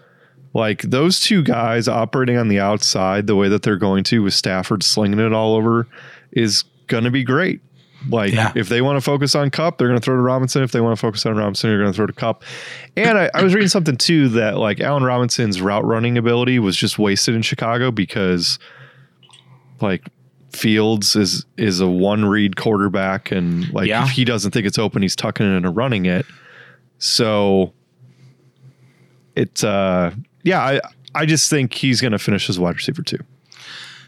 Like 0.54 0.84
those 0.84 1.19
two 1.19 1.43
guys 1.43 1.89
operating 1.89 2.38
on 2.38 2.47
the 2.47 2.62
outside 2.62 3.28
the 3.28 3.36
way 3.36 3.49
that 3.49 3.62
they're 3.62 3.75
going 3.75 4.06
to 4.06 4.23
with 4.23 4.34
Stafford 4.34 4.84
slinging 4.84 5.19
it 5.19 5.34
all 5.34 5.54
over 5.54 5.86
is 6.32 6.63
going 6.88 7.04
to 7.04 7.12
be 7.12 7.25
great. 7.25 7.60
Like 8.10 8.34
Yeah. 8.34 8.52
if 8.56 8.70
they 8.70 8.82
want 8.82 8.98
to 8.98 9.02
focus 9.02 9.36
on 9.36 9.50
Kupp, 9.50 9.78
they're 9.78 9.88
going 9.88 10.00
to 10.00 10.04
throw 10.04 10.15
to 10.15 10.22
Robinson. 10.22 10.63
If 10.63 10.72
they 10.72 10.82
want 10.82 10.98
to 10.98 11.02
focus 11.02 11.26
on 11.26 11.36
Robinson, 11.36 11.70
they're 11.70 11.80
going 11.80 11.91
to 11.91 11.96
throw 11.96 12.06
to 12.08 12.13
Kupp. 12.13 12.44
And 12.98 13.18
I, 13.18 13.30
I 13.34 13.44
was 13.44 13.54
reading 13.54 13.70
something 13.70 13.98
too 13.98 14.30
that 14.30 14.58
like 14.58 14.80
Allen 14.80 15.04
Robinson's 15.04 15.62
route 15.62 15.86
running 15.86 16.18
ability 16.18 16.60
was 16.60 16.76
just 16.78 16.98
wasted 17.00 17.36
in 17.36 17.41
Chicago 17.41 17.91
because 17.91 18.60
like 19.82 20.08
Fields 20.52 21.15
is 21.18 21.46
is 21.58 21.82
a 21.82 21.88
one 21.88 22.26
read 22.26 22.56
quarterback 22.56 23.32
and 23.32 23.72
like 23.74 23.88
Yeah. 23.88 24.04
if 24.06 24.12
he 24.12 24.24
doesn't 24.24 24.52
think 24.52 24.65
it's 24.65 24.80
open, 24.80 25.02
he's 25.02 25.15
tucking 25.15 25.46
it 25.46 25.65
and 25.65 25.76
running 25.76 26.06
it. 26.06 26.26
So 26.98 27.74
it's 29.36 29.63
uh 29.63 30.13
yeah, 30.44 30.62
I 30.62 30.80
I 31.13 31.26
just 31.26 31.50
think 31.50 31.74
he's 31.74 32.02
going 32.02 32.12
to 32.12 32.20
finish 32.20 32.50
as 32.50 32.60
wide 32.60 32.76
receiver 32.76 33.02
too. 33.02 33.20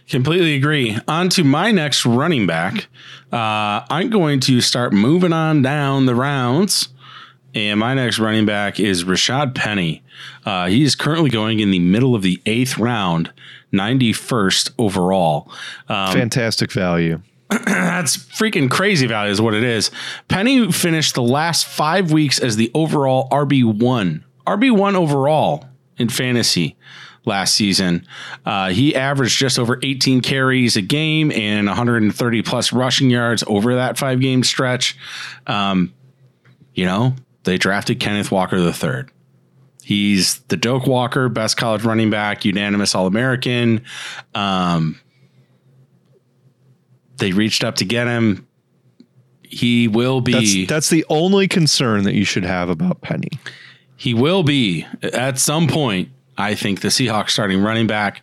Completely 0.09 0.55
agree. 0.55 0.97
On 1.07 1.27
to 1.29 1.43
my 1.43 1.71
next 1.71 2.05
running 2.05 2.47
back. 2.47 2.87
Uh, 3.31 3.83
I'm 3.89 4.09
going 4.09 4.39
to 4.41 4.61
start 4.61 4.93
moving 4.93 5.33
on 5.33 5.61
down 5.61 6.05
the 6.05 6.15
rounds. 6.15 6.89
And 7.53 7.79
my 7.79 7.93
next 7.93 8.19
running 8.19 8.45
back 8.45 8.79
is 8.79 9.03
Rashad 9.03 9.55
Penny. 9.55 10.03
Uh, 10.45 10.67
he 10.67 10.83
is 10.83 10.95
currently 10.95 11.29
going 11.29 11.59
in 11.59 11.71
the 11.71 11.79
middle 11.79 12.15
of 12.15 12.21
the 12.21 12.41
eighth 12.45 12.77
round, 12.77 13.33
91st 13.73 14.71
overall. 14.77 15.51
Um, 15.89 16.13
Fantastic 16.13 16.71
value. 16.71 17.21
that's 17.49 18.17
freaking 18.17 18.69
crazy 18.69 19.07
value, 19.07 19.31
is 19.31 19.41
what 19.41 19.53
it 19.53 19.63
is. 19.63 19.89
Penny 20.27 20.71
finished 20.71 21.15
the 21.15 21.23
last 21.23 21.65
five 21.65 22.11
weeks 22.11 22.39
as 22.39 22.57
the 22.57 22.69
overall 22.73 23.29
RB1, 23.29 24.23
RB1 24.45 24.95
overall 24.95 25.65
in 25.97 26.09
fantasy 26.09 26.77
last 27.27 27.53
season. 27.55 28.07
Uh, 28.45 28.69
he 28.69 28.95
averaged 28.95 29.37
just 29.37 29.59
over 29.59 29.79
18 29.83 30.21
carries 30.21 30.75
a 30.77 30.81
game 30.81 31.31
and 31.31 31.67
130 31.67 32.41
plus 32.41 32.73
rushing 32.73 33.09
yards 33.09 33.43
over 33.45 33.75
that 33.75 33.97
five 33.97 34.19
game 34.19 34.43
stretch. 34.43 34.97
Um, 35.45 35.93
you 36.73 36.85
know, 36.85 37.13
They 37.43 37.57
drafted 37.57 37.99
Kenneth 37.99 38.31
Walker 38.31 38.57
III. 38.57 39.05
He's 39.83 40.39
the 40.49 40.57
Doak 40.57 40.85
Walker, 40.85 41.29
best 41.29 41.55
college 41.55 41.83
running 41.83 42.09
back, 42.09 42.43
unanimous 42.43 42.93
All 42.93 43.07
American. 43.07 43.85
Um, 44.35 44.99
they 47.17 47.31
reached 47.31 47.63
up 47.63 47.75
to 47.77 47.85
get 47.85 48.07
him. 48.07 48.47
He 49.43 49.87
will 49.87 50.19
be. 50.19 50.65
That's 50.65 50.69
that's 50.69 50.89
the 50.89 51.05
only 51.09 51.47
concern 51.47 52.03
that 52.03 52.15
you 52.15 52.25
should 52.25 52.43
have 52.43 52.69
about 52.69 53.01
Penny. 53.01 53.29
He 53.95 54.13
will 54.13 54.43
be 54.43 54.85
at 55.01 55.39
some 55.39 55.67
point. 55.67 56.09
I 56.37 56.55
think 56.55 56.81
the 56.81 56.89
Seahawks 56.89 57.31
starting 57.31 57.61
running 57.61 57.87
back, 57.87 58.21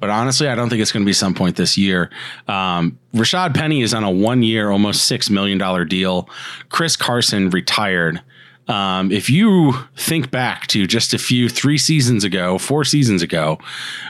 but 0.00 0.10
honestly, 0.10 0.48
I 0.48 0.54
don't 0.54 0.68
think 0.68 0.80
it's 0.80 0.92
going 0.92 1.04
to 1.04 1.08
be 1.08 1.12
some 1.12 1.34
point 1.34 1.56
this 1.56 1.76
year. 1.76 2.10
Um, 2.46 2.98
Rashad 3.14 3.54
Penny 3.54 3.82
is 3.82 3.92
on 3.92 4.04
a 4.04 4.10
one-year, 4.10 4.70
almost 4.70 5.04
six 5.08 5.28
million 5.28 5.58
dollar 5.58 5.84
deal. 5.84 6.28
Chris 6.68 6.96
Carson 6.96 7.50
retired. 7.50 8.22
Um, 8.68 9.10
if 9.10 9.30
you 9.30 9.72
think 9.96 10.30
back 10.30 10.66
to 10.68 10.86
just 10.86 11.14
a 11.14 11.18
few 11.18 11.48
three 11.48 11.78
seasons 11.78 12.22
ago, 12.22 12.58
four 12.58 12.84
seasons 12.84 13.22
ago, 13.22 13.58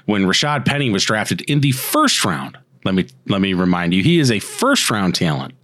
when 0.07 0.25
Rashad 0.25 0.67
Penny 0.67 0.91
was 0.91 1.05
drafted 1.05 1.43
in 1.43 1.61
the 1.61 1.73
first 1.73 2.25
round, 2.25 2.59
let 2.85 2.95
me 2.95 3.07
let 3.29 3.41
me 3.41 3.55
remind 3.55 3.95
you, 3.95 4.03
he 4.03 4.19
is 4.19 4.31
a 4.31 4.41
first 4.41 4.91
round 4.91 5.15
talent. 5.15 5.55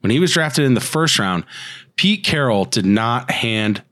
When 0.00 0.10
he 0.10 0.18
was 0.18 0.32
drafted 0.32 0.64
in 0.64 0.74
the 0.74 0.80
first 0.80 1.18
round, 1.18 1.44
Pete 1.96 2.24
Carroll 2.24 2.64
did 2.64 2.86
not 2.86 3.30
hand 3.30 3.82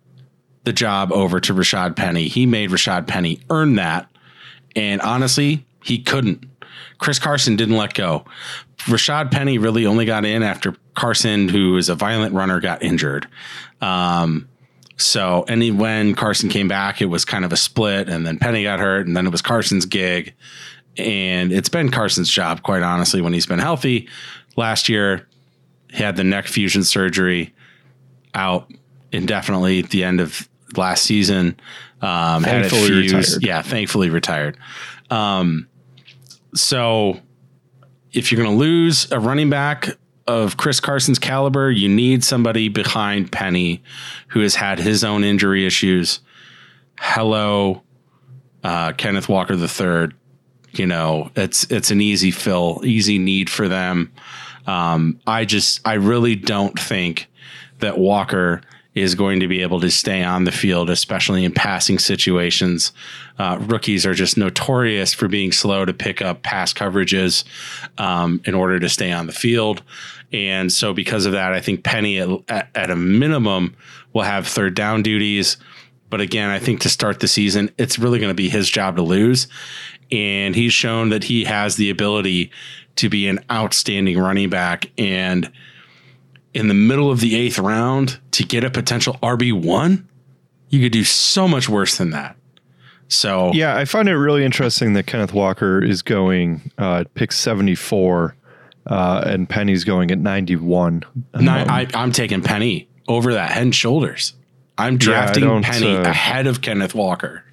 the 0.64 0.72
job 0.72 1.12
over 1.12 1.40
to 1.40 1.54
Rashad 1.54 1.96
Penny. 1.96 2.28
He 2.28 2.46
made 2.46 2.70
Rashad 2.70 3.06
Penny 3.06 3.40
earn 3.50 3.76
that. 3.76 4.10
And 4.76 5.00
honestly, 5.00 5.66
he 5.82 5.98
couldn't. 5.98 6.44
Chris 6.98 7.18
Carson 7.18 7.56
didn't 7.56 7.76
let 7.76 7.94
go. 7.94 8.24
Rashad 8.80 9.30
Penny 9.30 9.58
really 9.58 9.86
only 9.86 10.04
got 10.04 10.24
in 10.24 10.42
after 10.42 10.76
Carson, 10.94 11.48
who 11.48 11.76
is 11.76 11.88
a 11.88 11.94
violent 11.94 12.34
runner, 12.34 12.60
got 12.60 12.82
injured. 12.82 13.26
Um, 13.80 14.48
so, 14.96 15.46
and 15.48 15.62
he, 15.62 15.70
when 15.70 16.14
Carson 16.14 16.50
came 16.50 16.68
back, 16.68 17.00
it 17.00 17.06
was 17.06 17.24
kind 17.24 17.44
of 17.44 17.52
a 17.52 17.56
split, 17.56 18.08
and 18.08 18.26
then 18.26 18.38
Penny 18.38 18.64
got 18.64 18.80
hurt, 18.80 19.06
and 19.06 19.16
then 19.16 19.26
it 19.26 19.30
was 19.30 19.40
Carson's 19.40 19.86
gig. 19.86 20.34
And 20.98 21.52
it's 21.52 21.70
been 21.70 21.90
Carson's 21.90 22.28
job, 22.28 22.62
quite 22.62 22.82
honestly, 22.82 23.22
when 23.22 23.32
he's 23.32 23.46
been 23.46 23.58
healthy. 23.58 24.08
Last 24.56 24.90
year, 24.90 25.26
he 25.90 26.02
had 26.02 26.16
the 26.16 26.24
neck 26.24 26.46
fusion 26.46 26.84
surgery 26.84 27.54
out 28.34 28.70
indefinitely 29.10 29.80
at 29.80 29.90
the 29.90 30.04
end 30.04 30.20
of 30.20 30.48
last 30.76 31.04
season. 31.04 31.58
Um, 32.00 32.42
had 32.44 32.64
a 32.64 32.68
Thankfully 32.68 32.86
fuse. 33.08 33.12
retired. 33.12 33.42
Yeah, 33.44 33.62
thankfully 33.62 34.10
retired. 34.10 34.56
Um, 35.10 35.68
so 36.54 37.20
if 38.12 38.30
you're 38.32 38.42
going 38.42 38.56
to 38.56 38.58
lose 38.58 39.10
a 39.12 39.20
running 39.20 39.50
back 39.50 39.88
of 40.26 40.56
Chris 40.56 40.80
Carson's 40.80 41.18
caliber, 41.18 41.70
you 41.70 41.88
need 41.88 42.24
somebody 42.24 42.68
behind 42.68 43.32
Penny 43.32 43.82
who 44.28 44.40
has 44.40 44.54
had 44.54 44.78
his 44.78 45.04
own 45.04 45.24
injury 45.24 45.66
issues. 45.66 46.20
Hello, 46.98 47.82
uh, 48.62 48.92
Kenneth 48.92 49.28
Walker 49.28 49.54
III. 49.54 50.14
You 50.72 50.86
know, 50.86 51.30
it's 51.34 51.64
it's 51.70 51.90
an 51.90 52.00
easy 52.00 52.30
fill, 52.30 52.80
easy 52.84 53.18
need 53.18 53.50
for 53.50 53.68
them. 53.68 54.12
Um, 54.66 55.18
I 55.26 55.44
just, 55.44 55.80
I 55.84 55.94
really 55.94 56.36
don't 56.36 56.78
think 56.78 57.28
that 57.80 57.98
Walker 57.98 58.60
is 58.94 59.14
going 59.14 59.40
to 59.40 59.46
be 59.46 59.62
able 59.62 59.80
to 59.80 59.90
stay 59.90 60.22
on 60.22 60.44
the 60.44 60.52
field, 60.52 60.90
especially 60.90 61.44
in 61.44 61.52
passing 61.52 61.98
situations. 61.98 62.92
Uh, 63.38 63.56
rookies 63.60 64.04
are 64.04 64.14
just 64.14 64.36
notorious 64.36 65.14
for 65.14 65.28
being 65.28 65.52
slow 65.52 65.84
to 65.84 65.94
pick 65.94 66.20
up 66.20 66.42
pass 66.42 66.72
coverages 66.72 67.44
um, 67.98 68.40
in 68.44 68.54
order 68.54 68.80
to 68.80 68.88
stay 68.88 69.12
on 69.12 69.26
the 69.26 69.32
field. 69.32 69.82
And 70.32 70.72
so, 70.72 70.92
because 70.92 71.26
of 71.26 71.32
that, 71.32 71.52
I 71.52 71.60
think 71.60 71.84
Penny 71.84 72.18
at, 72.18 72.28
at, 72.48 72.68
at 72.74 72.90
a 72.90 72.96
minimum 72.96 73.76
will 74.12 74.22
have 74.22 74.46
third 74.46 74.74
down 74.74 75.02
duties. 75.02 75.56
But 76.08 76.20
again, 76.20 76.50
I 76.50 76.58
think 76.58 76.80
to 76.80 76.88
start 76.88 77.20
the 77.20 77.28
season, 77.28 77.70
it's 77.78 77.98
really 77.98 78.18
going 78.18 78.30
to 78.30 78.34
be 78.34 78.48
his 78.48 78.68
job 78.68 78.96
to 78.96 79.02
lose. 79.02 79.46
And 80.10 80.56
he's 80.56 80.72
shown 80.72 81.10
that 81.10 81.22
he 81.24 81.44
has 81.44 81.76
the 81.76 81.90
ability 81.90 82.50
to 82.96 83.08
be 83.08 83.28
an 83.28 83.38
outstanding 83.50 84.18
running 84.18 84.50
back. 84.50 84.90
And 84.98 85.50
in 86.54 86.68
the 86.68 86.74
middle 86.74 87.10
of 87.10 87.20
the 87.20 87.36
eighth 87.36 87.58
round 87.58 88.18
to 88.32 88.44
get 88.44 88.64
a 88.64 88.70
potential 88.70 89.18
RB1, 89.22 90.04
you 90.68 90.80
could 90.80 90.92
do 90.92 91.04
so 91.04 91.46
much 91.48 91.68
worse 91.68 91.96
than 91.98 92.10
that. 92.10 92.36
So, 93.08 93.52
Yeah, 93.52 93.76
I 93.76 93.84
find 93.84 94.08
it 94.08 94.16
really 94.16 94.44
interesting 94.44 94.92
that 94.94 95.06
Kenneth 95.06 95.32
Walker 95.32 95.82
is 95.82 96.02
going 96.02 96.70
uh, 96.78 96.98
at 97.00 97.14
pick 97.14 97.32
74 97.32 98.36
uh, 98.86 99.22
and 99.26 99.48
Penny's 99.48 99.84
going 99.84 100.10
at 100.10 100.18
91. 100.18 101.04
ni- 101.40 101.48
I, 101.48 101.86
I'm 101.94 102.12
taking 102.12 102.40
Penny 102.42 102.88
over 103.08 103.32
that 103.34 103.50
head 103.50 103.62
and 103.64 103.74
shoulders. 103.74 104.34
I'm 104.78 104.96
drafting 104.96 105.44
don't, 105.44 105.62
Penny 105.64 105.94
uh, 105.96 106.02
ahead 106.08 106.46
of 106.46 106.62
Kenneth 106.62 106.94
Walker. 106.94 107.44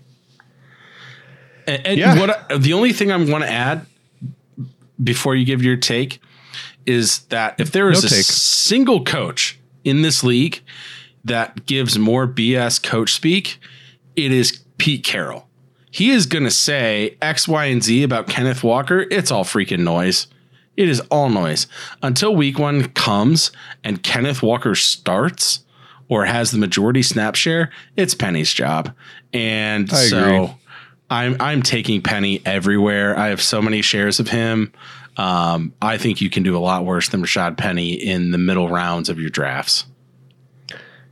And, 1.66 1.86
and 1.88 2.00
Yeah. 2.00 2.20
what 2.20 2.52
I- 2.52 2.58
the 2.58 2.74
only 2.74 2.94
thing 2.94 3.12
I 3.12 3.18
want 3.18 3.44
to 3.44 3.50
add 3.50 3.86
before 5.04 5.36
you 5.36 5.46
give 5.46 5.62
your 5.64 5.76
take 5.78 6.20
is 6.88 7.19
that 7.30 7.60
if 7.60 7.71
there 7.71 7.91
is 7.91 8.04
No 8.04 8.08
a 8.08 8.10
take. 8.10 8.26
single 8.26 9.04
coach 9.04 9.60
in 9.84 10.02
this 10.02 10.23
league 10.23 10.62
that 11.23 11.65
gives 11.65 12.00
more 12.00 12.28
BS 12.28 12.82
coach 12.82 13.13
speak, 13.13 13.60
it 14.15 14.32
is 14.32 14.63
Pete 14.78 15.04
Carroll. 15.04 15.47
He 15.91 16.12
is 16.12 16.26
going 16.26 16.43
to 16.43 16.52
say 16.52 17.17
X, 17.21 17.47
Y, 17.47 17.65
and 17.65 17.84
Z 17.84 18.04
about 18.04 18.28
Kenneth 18.28 18.63
Walker. 18.63 19.06
It's 19.12 19.32
all 19.32 19.43
freaking 19.43 19.80
noise. 19.80 20.28
It 20.76 20.88
is 20.89 21.00
all 21.10 21.30
noise 21.30 21.65
until 22.04 22.36
week 22.36 22.60
one 22.60 22.89
comes 22.89 23.52
and 23.84 24.04
Kenneth 24.04 24.43
Walker 24.43 24.76
starts 24.76 25.62
or 26.08 26.26
has 26.26 26.52
the 26.52 26.58
majority 26.60 27.02
snap 27.02 27.36
share. 27.36 27.71
It's 27.95 28.13
Penny's 28.13 28.54
job, 28.54 28.93
and 29.34 29.91
I 29.91 29.95
so 29.95 30.23
agree. 30.23 30.56
I'm 31.10 31.36
I'm 31.39 31.62
taking 31.63 32.02
Penny 32.02 32.41
everywhere. 32.45 33.17
I 33.17 33.28
have 33.30 33.41
so 33.41 33.62
many 33.62 33.82
shares 33.82 34.19
of 34.19 34.30
him. 34.30 34.71
Um, 35.18 35.74
I 35.82 35.98
think 35.98 36.22
you 36.22 36.30
can 36.30 36.44
do 36.44 36.56
a 36.56 36.60
lot 36.60 36.86
worse 36.86 37.10
than 37.10 37.22
Rashad 37.22 37.58
Penny 37.58 37.94
in 37.94 38.32
the 38.32 38.38
middle 38.38 38.70
rounds 38.70 39.10
of 39.10 39.20
your 39.20 39.30
drafts. 39.32 39.86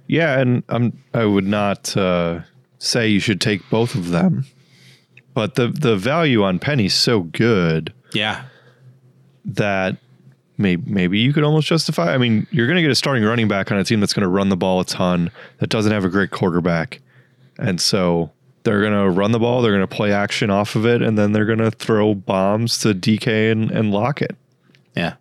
Yeah, 0.07 0.39
and 0.39 0.63
I'm 0.69 1.01
I 1.13 1.25
would 1.25 1.47
not 1.47 1.97
uh, 1.97 2.41
say 2.77 3.07
you 3.07 3.19
should 3.19 3.41
take 3.41 3.67
both 3.71 3.95
of 3.95 4.11
them, 4.11 4.45
but 5.33 5.55
the 5.55 5.67
the 5.67 5.95
value 5.97 6.43
on 6.43 6.59
Penny's 6.59 6.93
so 6.93 7.21
good 7.21 7.91
Yeah, 8.13 8.45
that 9.45 9.97
maybe 10.57 10.83
maybe 10.85 11.17
you 11.17 11.33
could 11.33 11.43
almost 11.43 11.67
justify. 11.67 12.13
I 12.13 12.19
mean, 12.19 12.45
you're 12.51 12.67
going 12.67 12.75
to 12.75 12.83
get 12.83 12.91
a 12.91 12.95
starting 12.95 13.23
running 13.23 13.47
back 13.47 13.71
on 13.71 13.79
a 13.79 13.83
team 13.83 13.99
that's 13.99 14.13
going 14.13 14.21
to 14.21 14.29
run 14.29 14.49
the 14.49 14.57
ball 14.57 14.79
a 14.79 14.85
ton 14.85 15.31
that 15.57 15.71
doesn't 15.71 15.91
have 15.91 16.05
a 16.05 16.09
great 16.09 16.29
quarterback, 16.29 17.01
and 17.57 17.81
so 17.81 18.29
they're 18.65 18.81
going 18.81 18.93
to 18.93 19.09
run 19.09 19.31
the 19.31 19.39
ball. 19.39 19.61
They're 19.61 19.71
going 19.71 19.87
to 19.87 19.95
play 19.95 20.11
action 20.11 20.49
off 20.49 20.75
of 20.75 20.85
it, 20.85 21.01
and 21.01 21.17
then 21.17 21.31
they're 21.31 21.45
going 21.45 21.59
to 21.59 21.71
throw 21.71 22.13
bombs 22.13 22.79
to 22.79 22.93
DK 22.93 23.51
and, 23.51 23.71
and 23.71 23.91
Lockett. 23.91 24.35
yeah. 24.95 25.13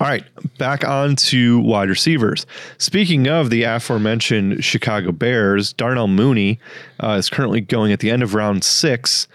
All 0.00 0.06
right, 0.06 0.22
back 0.58 0.86
on 0.86 1.16
to 1.16 1.58
wide 1.58 1.88
receivers. 1.88 2.46
Speaking 2.76 3.26
of 3.26 3.50
the 3.50 3.64
aforementioned 3.64 4.62
Chicago 4.62 5.10
Bears, 5.10 5.72
Darnell 5.72 6.06
Mooney 6.06 6.60
uh, 7.02 7.16
is 7.18 7.28
currently 7.28 7.60
going 7.60 7.90
at 7.90 7.98
the 7.98 8.08
end 8.08 8.22
of 8.22 8.34
round 8.34 8.62
six 8.62 9.26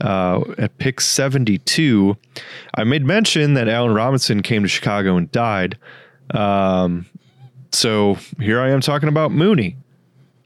uh, 0.00 0.42
at 0.58 0.78
pick 0.78 1.00
72. 1.00 2.16
I 2.74 2.84
made 2.84 3.04
mention 3.04 3.54
that 3.54 3.68
Allen 3.68 3.94
Robinson 3.94 4.42
came 4.42 4.62
to 4.62 4.68
Chicago 4.68 5.16
and 5.16 5.30
died. 5.32 5.76
Um, 6.30 7.06
so 7.72 8.16
here 8.38 8.60
I 8.60 8.70
am 8.70 8.80
talking 8.80 9.08
about 9.08 9.32
Mooney. 9.32 9.76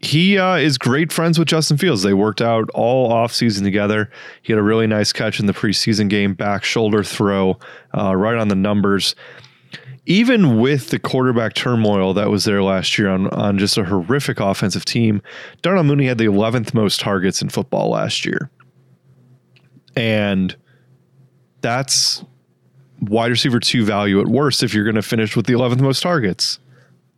He 0.03 0.39
uh, 0.39 0.57
is 0.57 0.79
great 0.79 1.13
friends 1.13 1.39
with 1.39 1.49
Justin 1.49 1.77
Fields. 1.77 2.03
They 2.03 2.15
worked 2.15 2.41
out 2.41 2.71
all 2.71 3.11
offseason 3.11 3.63
together. 3.63 4.11
He 4.43 4.53
had 4.53 4.59
a 4.59 4.63
really 4.63 4.87
nice 4.87 5.13
catch 5.13 5.39
in 5.39 5.47
the 5.47 5.53
preseason 5.53 6.09
game, 6.09 6.35
back 6.35 6.65
shoulder 6.65 7.05
throw, 7.05 7.59
uh, 7.97 8.17
right 8.17 8.37
on 8.37 8.49
the 8.49 8.55
numbers 8.55 9.15
even 10.11 10.59
with 10.59 10.91
the 10.91 10.99
quarterback 10.99 11.55
turmoil 11.55 12.15
that 12.15 12.31
was 12.31 12.45
there 12.45 12.63
last 12.65 12.99
year 12.99 13.09
on, 13.09 13.29
on 13.29 13.59
just 13.59 13.79
a 13.79 13.85
horrific 13.85 14.41
offensive 14.41 14.85
team, 14.85 15.23
Darnell 15.63 15.85
Mooney 15.85 16.07
had 16.07 16.19
the 16.19 16.25
11th 16.25 16.75
most 16.75 16.99
targets 16.99 17.41
in 17.41 17.49
football 17.49 17.91
last 17.91 18.25
year. 18.25 18.51
And 19.95 20.57
that's 21.61 22.25
wide 23.03 23.31
receiver 23.31 23.61
two 23.61 23.85
value 23.85 24.21
at 24.21 24.27
worst 24.27 24.65
if 24.65 24.75
you're 24.75 24.83
going 24.85 24.97
to 24.97 25.03
finish 25.03 25.37
with 25.37 25.47
the 25.47 25.53
11th 25.53 25.81
most 25.81 26.03
targets. 26.03 26.59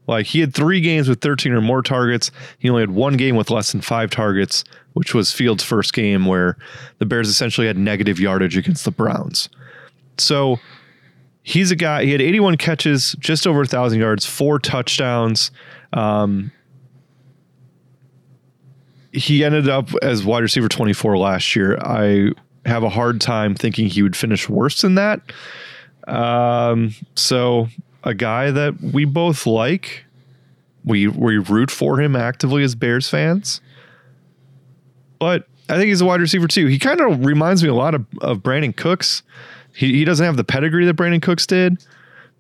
Like 0.07 0.27
he 0.27 0.41
had 0.41 0.53
three 0.55 0.81
games 0.81 1.09
with 1.09 1.21
13 1.21 1.53
or 1.53 1.61
more 1.61 1.83
targets. 1.83 2.31
He 2.59 2.69
only 2.69 2.83
had 2.83 2.91
one 2.91 3.17
game 3.17 3.37
with 3.37 3.51
less 3.51 3.73
than 3.73 3.81
five 3.81 4.11
targets, 4.11 4.65
which 4.95 5.15
was 5.15 5.33
Fields' 5.33 5.63
first 5.63 5.93
game 5.93 6.27
where 6.27 6.57
the 6.99 7.07
Bears 7.07 7.29
essentially 7.29 7.67
had 7.67 7.77
negative 7.77 8.19
yardage 8.19 8.57
against 8.57 8.85
the 8.85 8.91
Browns. 8.91 9.49
So 10.19 10.59
he's 11.43 11.71
a 11.71 11.77
guy. 11.77 12.05
He 12.05 12.13
had 12.13 12.21
81 12.21 12.57
catches, 12.57 13.15
just 13.21 13.47
over 13.47 13.63
a 13.63 13.67
thousand 13.67 14.01
yards, 14.01 14.27
four 14.27 14.59
touchdowns. 14.59 15.51
Um, 15.93 16.51
he 19.13 19.45
ended 19.45 19.69
up 19.69 19.91
as 20.03 20.25
wide 20.25 20.43
receiver 20.43 20.69
24 20.69 21.19
last 21.19 21.55
year. 21.55 21.79
I 21.79 22.31
have 22.65 22.83
a 22.83 22.89
hard 22.89 23.21
time 23.21 23.55
thinking 23.55 23.87
he 23.87 24.03
would 24.03 24.17
finish 24.17 24.49
worse 24.49 24.81
than 24.81 24.95
that. 24.95 25.21
Um, 26.09 26.95
so 27.15 27.69
a 28.05 28.15
guy 28.15 28.51
that 28.51 28.81
we 28.81 29.05
both 29.05 29.47
like, 29.47 30.05
We 30.85 31.07
we 31.07 31.39
root 31.39 31.71
for 31.71 32.01
him 32.01 32.17
actively 32.17 32.63
as 32.63 32.75
Bears 32.75 33.09
fans. 33.09 33.61
But 35.19 35.47
I 35.69 35.77
think 35.77 35.89
he's 35.89 36.01
a 36.01 36.05
wide 36.05 36.21
receiver 36.21 36.49
too. 36.49 36.67
He 36.67 36.79
kind 36.79 37.01
of 37.01 37.25
reminds 37.25 37.63
me 37.63 37.69
a 37.69 37.75
lot 37.75 37.95
of, 37.95 38.05
of 38.21 38.39
Brandin 38.39 38.77
Cooks. 38.77 39.23
He, 39.75 39.93
he 39.93 40.05
doesn't 40.05 40.25
have 40.25 40.37
the 40.37 40.45
pedigree 40.45 40.85
that 40.85 40.97
Brandin 40.97 41.23
Cooks 41.23 41.47
did, 41.47 41.85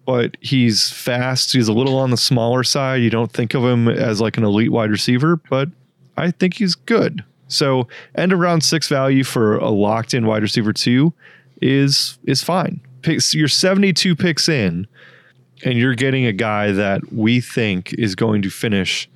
but 0.04 0.36
he's 0.40 0.90
fast. 0.90 1.52
He's 1.52 1.68
a 1.68 1.72
little 1.72 1.96
on 1.96 2.10
the 2.10 2.16
smaller 2.16 2.64
side. 2.64 3.00
You 3.00 3.10
don't 3.10 3.32
think 3.32 3.54
of 3.54 3.62
him 3.62 3.88
as 3.88 4.20
like 4.20 4.36
an 4.36 4.44
elite 4.44 4.72
wide 4.72 4.90
receiver, 4.90 5.36
but 5.48 5.68
I 6.16 6.30
think 6.30 6.54
he's 6.54 6.74
good. 6.74 7.24
So 7.48 7.86
end 8.14 8.32
of 8.32 8.38
round 8.38 8.64
six 8.64 8.88
value 8.88 9.24
for 9.24 9.56
a 9.56 9.70
locked 9.70 10.14
in 10.14 10.26
wide 10.26 10.42
receiver 10.42 10.72
two 10.72 11.12
is 11.60 12.18
is 12.24 12.42
fine. 12.42 12.80
Picks 13.02 13.34
you're 13.34 13.48
72 13.48 14.16
picks 14.16 14.48
in, 14.48 14.86
and 15.64 15.78
you're 15.78 15.94
getting 15.94 16.26
a 16.26 16.32
guy 16.32 16.72
that 16.72 17.12
we 17.12 17.40
think 17.40 17.92
is 17.94 18.14
going 18.14 18.42
to 18.42 18.50
finish 18.50 19.08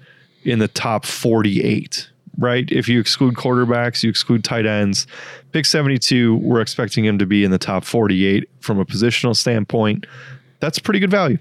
in 0.44 0.58
the 0.58 0.68
top 0.68 1.04
48. 1.04 2.10
Right? 2.38 2.70
If 2.70 2.86
you 2.86 3.00
exclude 3.00 3.34
quarterbacks, 3.34 4.02
you 4.02 4.10
exclude 4.10 4.44
tight 4.44 4.66
ends. 4.66 5.06
Pick 5.52 5.64
72, 5.64 6.36
we're 6.36 6.60
expecting 6.60 7.04
him 7.04 7.18
to 7.18 7.24
be 7.24 7.44
in 7.44 7.50
the 7.50 7.58
top 7.58 7.82
48 7.82 8.48
from 8.60 8.78
a 8.78 8.84
positional 8.84 9.34
standpoint. 9.34 10.06
That's 10.60 10.78
pretty 10.78 11.00
good 11.00 11.10
value. 11.10 11.38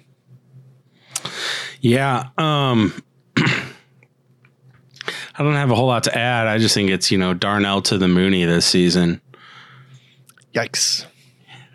Yeah. 1.82 2.30
Um, 2.38 2.94
I 3.38 5.44
don't 5.44 5.56
have 5.56 5.70
a 5.70 5.76
whole 5.76 5.88
lot 5.88 6.04
to 6.04 6.18
add. 6.18 6.48
I 6.48 6.60
just 6.60 6.74
think 6.74 6.90
it's, 6.90 7.12
you 7.12 7.18
know, 7.18 7.34
Darnell 7.34 7.82
to 7.84 7.98
the 7.98 8.08
Mooney 8.08 8.46
this 8.46 8.66
season. 8.66 9.22
Yikes. 10.54 11.06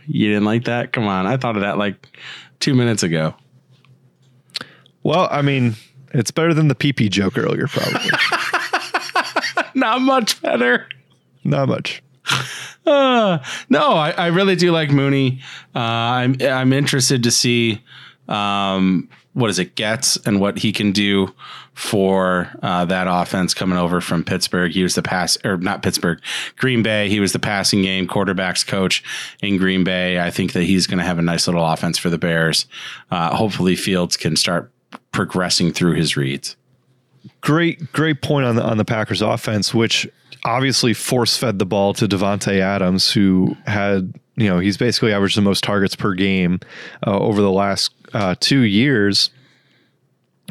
You 0.07 0.29
didn't 0.29 0.47
like 0.47 0.64
that? 0.64 0.93
Come 0.93 1.07
on. 1.07 1.27
I 1.27 1.37
thought 1.37 1.57
of 1.57 1.62
that 1.62 1.77
like 1.77 2.19
two 2.61 2.75
minutes 2.75 3.03
ago. 3.03 3.35
Well, 5.03 5.29
I 5.31 5.42
mean, 5.42 5.77
it's 6.12 6.31
better 6.31 6.55
than 6.55 6.68
the 6.68 6.75
PP 6.75 7.11
joke 7.11 7.38
earlier, 7.38 7.66
probably. 7.66 8.11
Not 9.75 10.01
much 10.03 10.40
better. 10.42 10.87
Not 11.44 11.68
much. 11.68 12.03
Uh, 12.87 13.38
no, 13.68 13.92
I, 13.92 14.11
I 14.11 14.27
really 14.29 14.57
do 14.57 14.73
like 14.73 14.90
Mooney. 14.90 15.40
Uh, 15.75 15.79
I'm 15.79 16.37
I'm 16.42 16.73
interested 16.73 17.23
to 17.23 17.31
see 17.31 17.83
um, 18.29 19.09
what 19.33 19.51
is 19.51 19.59
it 19.59 19.77
gets 19.77 20.16
and 20.27 20.40
what 20.40 20.59
he 20.59 20.73
can 20.73 20.93
do 20.93 21.33
for 21.75 22.51
uh, 22.62 22.85
that 22.85 23.07
offense 23.09 23.55
coming 23.55 23.79
over 23.79 24.01
from 24.01 24.25
Pittsburgh. 24.25 24.73
He 24.73 24.83
was 24.83 24.97
the 24.97 25.03
pass 25.03 25.38
or 25.45 25.57
not 25.57 25.83
Pittsburgh, 25.83 26.21
Green 26.57 26.83
Bay. 26.83 27.09
He 27.09 27.21
was 27.21 27.33
the 27.33 27.38
passing 27.38 27.83
game 27.83 28.07
quarterbacks 28.07 28.66
coach 28.66 29.03
in 29.40 29.57
Green 29.57 29.85
Bay. 29.85 30.21
I 30.21 30.31
think 30.31 30.53
that 30.53 30.64
he's 30.64 30.87
going 30.87 30.99
to 30.99 31.05
have 31.05 31.19
a 31.19 31.23
nice 31.23 31.47
little 31.47 31.64
offense 31.64 31.97
for 31.97 32.11
the 32.11 32.19
Bears. 32.19 32.66
Uh, 33.11 33.35
hopefully, 33.35 33.77
Fields 33.77 34.16
can 34.16 34.37
start 34.37 34.73
progressing 35.12 35.73
through 35.73 35.95
his 35.95 36.16
reads. 36.16 36.57
Great, 37.40 37.93
great 37.93 38.23
point 38.23 38.47
on 38.47 38.57
the 38.57 38.64
on 38.64 38.79
the 38.79 38.85
Packers 38.85 39.23
offense, 39.23 39.73
which 39.73 40.09
obviously 40.45 40.95
force 40.95 41.37
fed 41.37 41.59
the 41.59 41.66
ball 41.66 41.95
to 41.95 42.09
Davante 42.09 42.61
Adams, 42.61 43.11
who 43.12 43.57
had 43.66 44.19
you 44.37 44.49
know 44.49 44.59
he's 44.59 44.77
basically 44.77 45.12
averaged 45.12 45.37
the 45.37 45.43
most 45.43 45.62
targets 45.62 45.95
per 45.95 46.14
game 46.14 46.61
uh, 47.07 47.19
over 47.19 47.43
the 47.43 47.51
last 47.51 47.93
uh, 48.12 48.35
two 48.40 48.61
years. 48.61 49.31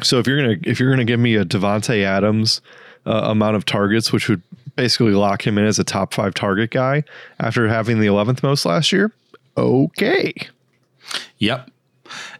So 0.02 0.18
if 0.18 0.26
you're 0.26 0.40
gonna 0.40 0.56
if 0.62 0.80
you're 0.80 0.90
gonna 0.90 1.04
give 1.04 1.20
me 1.20 1.36
a 1.36 1.44
Davante 1.44 2.02
Adams 2.02 2.60
uh, 3.06 3.22
amount 3.24 3.56
of 3.56 3.64
targets, 3.64 4.12
which 4.12 4.28
would 4.28 4.42
basically 4.76 5.12
lock 5.12 5.46
him 5.46 5.58
in 5.58 5.64
as 5.64 5.78
a 5.78 5.84
top 5.84 6.14
five 6.14 6.34
target 6.34 6.70
guy 6.70 7.04
after 7.38 7.68
having 7.68 8.00
the 8.00 8.06
11th 8.06 8.42
most 8.42 8.64
last 8.64 8.92
year, 8.92 9.12
okay. 9.56 10.32
Yep, 11.38 11.70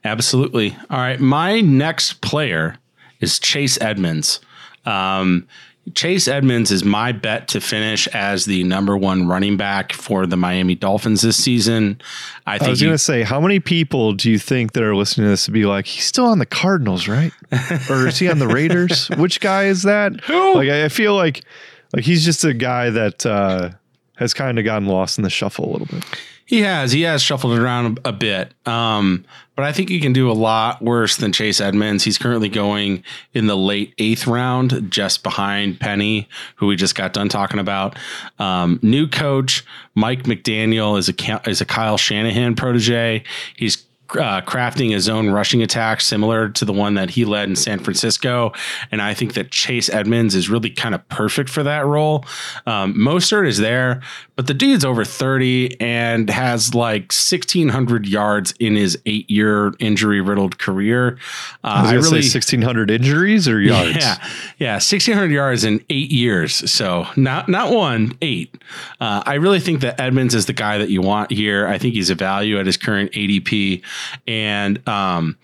absolutely. 0.05 0.77
All 0.89 0.99
right, 0.99 1.21
my 1.21 1.61
next 1.61 2.21
player 2.21 2.77
is 3.21 3.39
Chase 3.39 3.81
Edmonds. 3.81 4.41
Um, 4.87 5.47
Chase 5.95 6.29
Edmonds 6.29 6.71
is 6.71 6.85
my 6.85 7.13
bet 7.13 7.49
to 7.49 7.61
finish 7.61 8.07
as 8.09 8.45
the 8.45 8.65
number 8.65 8.97
one 8.97 9.29
running 9.29 9.57
back 9.57 9.93
for 9.93 10.27
the 10.27 10.37
Miami 10.37 10.75
Dolphins 10.75 11.23
this 11.23 11.43
season. 11.43 12.01
I 12.47 12.59
think 12.59 12.69
I 12.69 12.71
was 12.71 12.83
going 12.83 12.95
to 12.95 12.99
say, 12.99 13.23
how 13.23 13.41
many 13.41 13.61
people 13.61 14.13
do 14.13 14.31
you 14.31 14.39
think 14.39 14.73
that 14.73 14.83
are 14.83 14.97
listening 14.97 15.27
to 15.27 15.31
this 15.31 15.45
to 15.47 15.51
be 15.51 15.67
like, 15.67 15.87
he's 15.87 16.05
still 16.05 16.27
on 16.27 16.39
the 16.39 16.47
Cardinals, 16.47 17.09
right? 17.09 17.33
or 17.91 18.09
is 18.09 18.19
he 18.19 18.29
on 18.31 18.39
the 18.39 18.49
Raiders? 18.49 19.09
Which 19.17 19.41
guy 19.41 19.65
is 19.65 19.83
that? 19.83 20.21
Who? 20.25 20.55
Like, 20.55 20.69
I 20.69 20.85
I 20.85 20.89
feel 20.89 21.15
like, 21.15 21.45
like 21.93 22.05
he's 22.05 22.25
just 22.25 22.45
a 22.45 22.55
guy 22.55 22.91
that 22.91 23.25
uh, 23.25 23.71
has 24.17 24.35
kind 24.35 24.59
of 24.59 24.65
gotten 24.65 24.89
lost 24.89 25.19
in 25.19 25.25
the 25.25 25.31
shuffle 25.31 25.69
a 25.69 25.71
little 25.71 25.87
bit. 25.87 26.05
He 26.51 26.63
has. 26.63 26.91
He 26.91 27.03
has 27.03 27.23
shuffled 27.23 27.57
around 27.57 28.01
a, 28.05 28.13
bit. 28.13 28.53
Um, 28.67 29.25
but 29.55 29.65
I 29.65 29.73
think 29.73 29.89
he 29.89 30.01
can 30.01 30.13
do 30.13 30.29
a 30.29 30.33
lot 30.35 30.83
worse 30.83 31.17
than 31.17 31.31
Chase 31.31 31.61
Edmonds. 31.61 32.03
He's 32.03 32.19
currently 32.19 32.49
going 32.49 33.05
in 33.33 33.47
the 33.47 33.57
late 33.57 33.95
eighth 33.99 34.27
round, 34.27 34.91
just 34.91 35.23
behind 35.23 35.79
Penny, 35.79 36.29
who 36.57 36.67
we 36.67 36.75
just 36.75 36.97
got 36.97 37.13
done 37.13 37.29
talking 37.29 37.61
about. 37.61 37.97
Um, 38.41 38.81
new 38.83 39.07
coach 39.07 39.65
Mike 39.95 40.25
McDaniel 40.25 40.99
is 40.99 41.09
a 41.09 41.49
is 41.49 41.61
a 41.61 41.65
Kyle 41.65 41.97
Shanahan 41.97 42.57
protege. 42.57 43.23
He's 43.55 43.87
uh, 44.13 44.41
crafting 44.43 44.91
his 44.91 45.09
own 45.09 45.31
rushing 45.31 45.63
attack 45.63 46.01
similar 46.01 46.49
to 46.51 46.65
the 46.65 46.73
one 46.73 46.95
that 46.95 47.11
he 47.11 47.25
led 47.25 47.49
in 47.49 47.57
San 47.57 47.79
Francisco. 47.79 48.53
And 48.91 49.01
I 49.01 49.15
think 49.15 49.35
that 49.35 49.51
Chase 49.51 49.89
Edmonds 49.89 50.35
is 50.35 50.49
really 50.49 50.71
kind 50.71 50.95
of 50.95 51.07
perfect 51.09 51.49
for 51.51 51.63
that 51.63 51.87
role. 51.87 52.25
Um, 52.67 52.95
Mostert 52.95 53.47
is 53.47 53.59
there, 53.59 54.03
but 54.37 54.47
the 54.47 54.55
dude's 54.55 54.85
over 54.85 55.05
30 55.05 55.81
and 55.81 56.29
has 56.31 56.75
like 56.75 57.13
1,600 57.13 58.07
yards 58.07 58.53
in 58.61 58.77
his 58.77 58.99
eight 59.07 59.31
year 59.31 59.73
injury 59.79 60.21
riddled 60.21 60.59
career. 60.59 61.19
Uh, 61.65 61.69
I 61.69 61.83
was 61.83 61.91
I 61.91 61.95
really. 61.95 62.23
say 62.23 62.37
1,600 62.37 62.91
injuries 62.91 63.49
or 63.49 63.61
yards. 63.61 63.97
Yeah, 63.97 64.29
yeah, 64.59 64.79
sixteen 64.79 65.15
hundred 65.15 65.33
yards 65.33 65.65
in 65.65 65.85
eight 65.91 66.11
years. 66.11 66.71
So 66.71 67.07
not 67.17 67.49
not 67.49 67.73
one, 67.73 68.17
eight. 68.23 68.55
Uh, 69.01 69.23
I 69.27 69.35
really 69.35 69.61
think 69.61 69.81
that 69.81 70.01
Edmonds 70.01 70.35
is 70.35 70.47
the 70.47 70.53
guy 70.53 70.79
that 70.79 70.91
you 70.91 71.03
want 71.03 71.31
here. 71.31 71.67
I 71.67 71.79
think 71.79 71.95
he's 71.95 72.11
a 72.11 72.15
value 72.15 72.59
at 72.59 72.67
his 72.67 72.77
current 72.77 73.13
ADP, 73.13 73.83
and 74.27 74.87
um, 74.89 75.37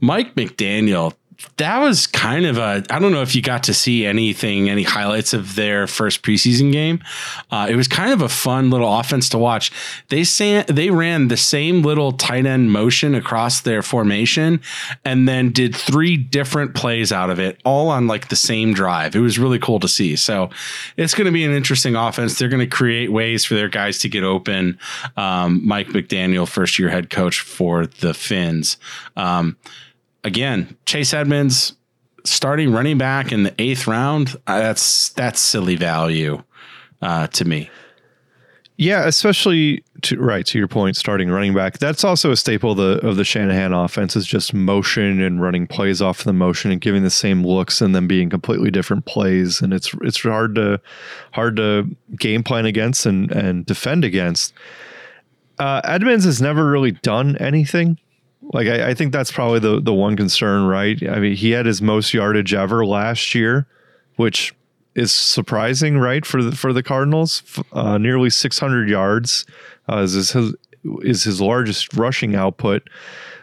Mike 0.00 0.34
McDaniel. 0.34 1.14
That 1.56 1.78
was 1.78 2.06
kind 2.06 2.46
of 2.46 2.58
a. 2.58 2.84
I 2.90 2.98
don't 2.98 3.12
know 3.12 3.22
if 3.22 3.34
you 3.34 3.42
got 3.42 3.64
to 3.64 3.74
see 3.74 4.06
anything, 4.06 4.68
any 4.68 4.82
highlights 4.82 5.32
of 5.32 5.54
their 5.54 5.86
first 5.86 6.22
preseason 6.22 6.72
game. 6.72 7.02
Uh, 7.50 7.66
it 7.68 7.76
was 7.76 7.88
kind 7.88 8.12
of 8.12 8.22
a 8.22 8.28
fun 8.28 8.70
little 8.70 8.92
offense 8.98 9.28
to 9.30 9.38
watch. 9.38 9.70
They 10.08 10.24
san- 10.24 10.64
they 10.68 10.90
ran 10.90 11.28
the 11.28 11.36
same 11.36 11.82
little 11.82 12.12
tight 12.12 12.46
end 12.46 12.72
motion 12.72 13.14
across 13.14 13.60
their 13.60 13.82
formation, 13.82 14.60
and 15.04 15.28
then 15.28 15.52
did 15.52 15.76
three 15.76 16.16
different 16.16 16.74
plays 16.74 17.12
out 17.12 17.30
of 17.30 17.38
it, 17.38 17.60
all 17.64 17.88
on 17.88 18.06
like 18.06 18.28
the 18.28 18.36
same 18.36 18.72
drive. 18.72 19.14
It 19.14 19.20
was 19.20 19.38
really 19.38 19.58
cool 19.58 19.80
to 19.80 19.88
see. 19.88 20.16
So 20.16 20.50
it's 20.96 21.14
going 21.14 21.26
to 21.26 21.32
be 21.32 21.44
an 21.44 21.52
interesting 21.52 21.96
offense. 21.96 22.38
They're 22.38 22.48
going 22.48 22.60
to 22.60 22.66
create 22.66 23.12
ways 23.12 23.44
for 23.44 23.54
their 23.54 23.68
guys 23.68 23.98
to 24.00 24.08
get 24.08 24.24
open. 24.24 24.78
Um, 25.16 25.66
Mike 25.66 25.88
McDaniel, 25.88 26.48
first 26.48 26.78
year 26.78 26.88
head 26.88 27.10
coach 27.10 27.40
for 27.40 27.86
the 27.86 28.14
Finns. 28.14 28.76
Um, 29.16 29.56
again, 30.24 30.76
Chase 30.86 31.14
Edmonds 31.14 31.74
starting 32.24 32.72
running 32.72 32.98
back 32.98 33.32
in 33.32 33.42
the 33.42 33.54
eighth 33.58 33.86
round. 33.86 34.36
Uh, 34.46 34.60
that's 34.60 35.10
that's 35.10 35.40
silly 35.40 35.76
value 35.76 36.42
uh, 37.00 37.26
to 37.28 37.44
me. 37.44 37.70
Yeah, 38.78 39.06
especially 39.06 39.84
to 40.02 40.18
right 40.18 40.44
to 40.46 40.58
your 40.58 40.66
point, 40.66 40.96
starting 40.96 41.30
running 41.30 41.54
back. 41.54 41.78
That's 41.78 42.04
also 42.04 42.32
a 42.32 42.36
staple 42.36 42.72
of 42.72 42.78
the 42.78 43.06
of 43.06 43.16
the 43.16 43.24
Shanahan 43.24 43.72
offense 43.72 44.16
is 44.16 44.26
just 44.26 44.54
motion 44.54 45.20
and 45.20 45.40
running 45.40 45.66
plays 45.66 46.00
off 46.00 46.24
the 46.24 46.32
motion 46.32 46.70
and 46.70 46.80
giving 46.80 47.02
the 47.02 47.10
same 47.10 47.46
looks 47.46 47.80
and 47.80 47.94
then 47.94 48.06
being 48.06 48.30
completely 48.30 48.70
different 48.70 49.04
plays. 49.04 49.60
And 49.60 49.72
it's 49.72 49.94
it's 50.02 50.22
hard 50.22 50.54
to 50.56 50.80
hard 51.32 51.56
to 51.56 51.94
game 52.18 52.42
plan 52.42 52.66
against 52.66 53.06
and 53.06 53.30
and 53.30 53.66
defend 53.66 54.04
against. 54.04 54.54
Uh, 55.58 55.80
Edmonds 55.84 56.24
has 56.24 56.40
never 56.40 56.68
really 56.68 56.92
done 56.92 57.36
anything. 57.36 57.98
Like 58.52 58.66
I, 58.68 58.90
I 58.90 58.94
think 58.94 59.12
that's 59.12 59.32
probably 59.32 59.58
the 59.58 59.80
the 59.80 59.94
one 59.94 60.16
concern, 60.16 60.66
right? 60.66 61.00
I 61.08 61.18
mean, 61.18 61.34
he 61.34 61.50
had 61.50 61.66
his 61.66 61.80
most 61.80 62.12
yardage 62.12 62.54
ever 62.54 62.84
last 62.84 63.34
year, 63.34 63.66
which 64.16 64.54
is 64.94 65.12
surprising, 65.12 65.98
right? 65.98 66.24
For 66.24 66.42
the 66.42 66.54
for 66.54 66.72
the 66.72 66.82
Cardinals, 66.82 67.42
uh, 67.72 67.98
nearly 67.98 68.30
600 68.30 68.88
yards 68.88 69.46
uh, 69.88 69.98
is 69.98 70.12
his 70.12 70.54
is 71.02 71.24
his 71.24 71.40
largest 71.40 71.94
rushing 71.94 72.34
output. 72.34 72.88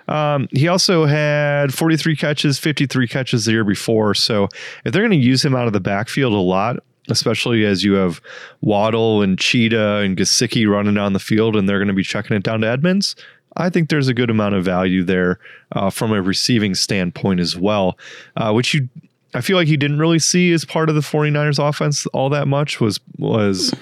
Um, 0.08 0.48
he 0.52 0.67
also 0.67 1.06
had 1.06 1.72
43 1.74 2.15
catches, 2.15 2.58
53 2.58 3.08
catches 3.08 3.45
the 3.45 3.52
year 3.52 3.63
before. 3.63 4.15
So 4.15 4.50
if 4.84 4.91
they're 4.91 5.04
going 5.04 5.12
to 5.12 5.26
use 5.26 5.45
him 5.45 5.56
out 5.56 5.67
of 5.67 5.74
the 5.74 5.80
backfield 5.80 6.34
a 6.34 6.38
lot, 6.38 6.78
especially 7.10 7.63
as 7.63 7.84
you 7.84 7.93
have 7.93 8.19
Waddle 8.62 9.22
and 9.22 9.38
Cheetah 9.38 9.98
and 9.98 10.17
Gesicki 10.17 10.67
running 10.67 10.95
down 10.95 11.13
the 11.13 11.19
field, 11.19 11.56
and 11.56 11.69
they're 11.69 11.78
going 11.78 11.89
to 11.89 11.93
be 11.93 12.04
checking 12.04 12.36
it 12.36 12.43
down 12.43 12.62
to 12.62 12.67
Edmonds. 12.67 13.15
I 13.57 13.69
think 13.69 13.89
there's 13.89 14.07
a 14.07 14.13
good 14.13 14.29
amount 14.29 14.55
of 14.55 14.63
value 14.63 15.03
there 15.03 15.39
uh, 15.73 15.89
from 15.89 16.12
a 16.12 16.21
receiving 16.21 16.75
standpoint 16.75 17.39
as 17.39 17.57
well, 17.57 17.97
uh, 18.38 18.51
which 18.53 18.73
you 18.73 18.89
I 19.33 19.41
feel 19.41 19.57
like 19.57 19.67
you 19.67 19.77
didn't 19.77 19.99
really 19.99 20.19
see 20.19 20.51
as 20.53 20.65
part 20.65 20.89
of 20.89 20.95
the 20.95 21.01
49ers 21.01 21.59
offense 21.59 22.05
all 22.07 22.29
that 22.29 22.47
much 22.47 22.79
was 22.79 22.99
was 23.17 23.73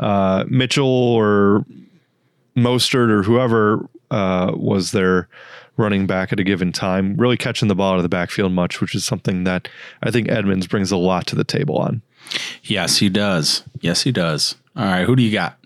uh, 0.00 0.44
Mitchell 0.48 0.86
or 0.86 1.64
Mostert 2.56 3.10
or 3.10 3.22
whoever 3.22 3.86
uh, 4.10 4.52
was 4.54 4.92
their 4.92 5.28
running 5.76 6.06
back 6.06 6.32
at 6.32 6.38
a 6.38 6.44
given 6.44 6.72
time, 6.72 7.16
really 7.16 7.36
catching 7.36 7.68
the 7.68 7.74
ball 7.74 7.92
out 7.92 7.96
of 7.96 8.02
the 8.02 8.08
backfield 8.08 8.52
much, 8.52 8.80
which 8.80 8.94
is 8.94 9.04
something 9.04 9.44
that 9.44 9.68
I 10.02 10.10
think 10.10 10.28
Edmonds 10.28 10.66
brings 10.66 10.92
a 10.92 10.96
lot 10.96 11.26
to 11.28 11.36
the 11.36 11.44
table 11.44 11.76
on. 11.78 12.00
Yes, 12.62 12.98
he 12.98 13.08
does. 13.08 13.64
Yes, 13.80 14.02
he 14.02 14.12
does. 14.12 14.54
All 14.76 14.84
right, 14.84 15.04
who 15.04 15.16
do 15.16 15.22
you 15.22 15.32
got? 15.32 15.58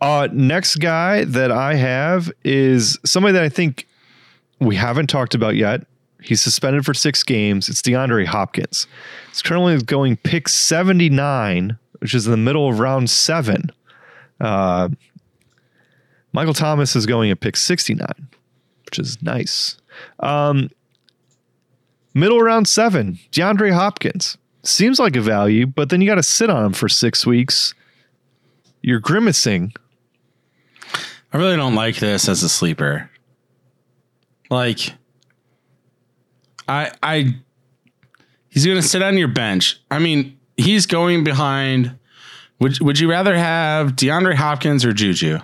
Uh, 0.00 0.28
next 0.32 0.76
guy 0.76 1.24
that 1.24 1.50
I 1.50 1.74
have 1.74 2.30
is 2.44 2.98
somebody 3.04 3.32
that 3.32 3.42
I 3.42 3.48
think 3.48 3.86
we 4.60 4.76
haven't 4.76 5.08
talked 5.08 5.34
about 5.34 5.56
yet. 5.56 5.86
He's 6.22 6.40
suspended 6.40 6.84
for 6.84 6.92
six 6.92 7.22
games. 7.22 7.68
It's 7.68 7.80
DeAndre 7.82 8.26
Hopkins. 8.26 8.86
It's 9.30 9.42
currently 9.42 9.80
going 9.82 10.16
pick 10.16 10.48
79, 10.48 11.78
which 12.00 12.14
is 12.14 12.26
in 12.26 12.30
the 12.30 12.36
middle 12.36 12.68
of 12.68 12.78
round 12.78 13.08
seven. 13.08 13.70
Uh, 14.40 14.88
Michael 16.32 16.54
Thomas 16.54 16.96
is 16.96 17.06
going 17.06 17.30
at 17.30 17.40
pick 17.40 17.56
69, 17.56 18.06
which 18.86 18.98
is 18.98 19.22
nice. 19.22 19.78
Um, 20.20 20.70
middle 22.12 22.40
round 22.40 22.68
seven, 22.68 23.18
DeAndre 23.30 23.72
Hopkins. 23.72 24.36
Seems 24.62 24.98
like 24.98 25.14
a 25.14 25.20
value, 25.20 25.66
but 25.66 25.90
then 25.90 26.00
you 26.00 26.08
got 26.08 26.16
to 26.16 26.22
sit 26.22 26.50
on 26.50 26.66
him 26.66 26.72
for 26.72 26.88
six 26.88 27.24
weeks. 27.24 27.72
You're 28.82 29.00
grimacing. 29.00 29.72
I 31.32 31.38
really 31.38 31.56
don't 31.56 31.74
like 31.74 31.96
this 31.96 32.28
as 32.28 32.42
a 32.42 32.48
sleeper. 32.48 33.10
Like, 34.48 34.94
I, 36.68 36.92
I, 37.02 37.36
he's 38.48 38.64
going 38.64 38.80
to 38.80 38.86
sit 38.86 39.02
on 39.02 39.18
your 39.18 39.28
bench. 39.28 39.80
I 39.90 39.98
mean, 39.98 40.38
he's 40.56 40.86
going 40.86 41.24
behind. 41.24 41.98
Would 42.60 42.80
Would 42.80 42.98
you 42.98 43.10
rather 43.10 43.36
have 43.36 43.92
DeAndre 43.92 44.34
Hopkins 44.34 44.84
or 44.84 44.92
Juju? 44.92 45.40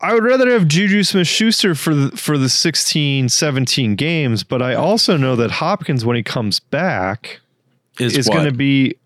I 0.00 0.12
would 0.12 0.24
rather 0.24 0.50
have 0.50 0.68
Juju 0.68 1.02
Smith 1.02 1.26
Schuster 1.26 1.74
for 1.74 1.94
the, 1.94 2.14
for 2.14 2.36
the 2.36 2.50
16, 2.50 3.30
17 3.30 3.94
games, 3.96 4.44
but 4.44 4.60
I 4.60 4.74
also 4.74 5.16
know 5.16 5.34
that 5.36 5.50
Hopkins, 5.50 6.04
when 6.04 6.14
he 6.14 6.22
comes 6.22 6.60
back, 6.60 7.40
Is, 7.98 8.14
is 8.14 8.28
going 8.28 8.44
to 8.44 8.52
be 8.52 8.96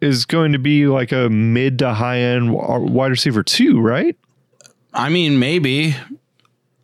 is 0.00 0.24
going 0.24 0.52
to 0.52 0.58
be 0.58 0.86
like 0.86 1.12
a 1.12 1.28
mid 1.28 1.78
to 1.80 1.94
high 1.94 2.18
end 2.18 2.52
wide 2.52 3.10
receiver 3.10 3.42
two, 3.42 3.80
right? 3.80 4.16
I 4.92 5.08
mean, 5.08 5.38
maybe. 5.38 5.96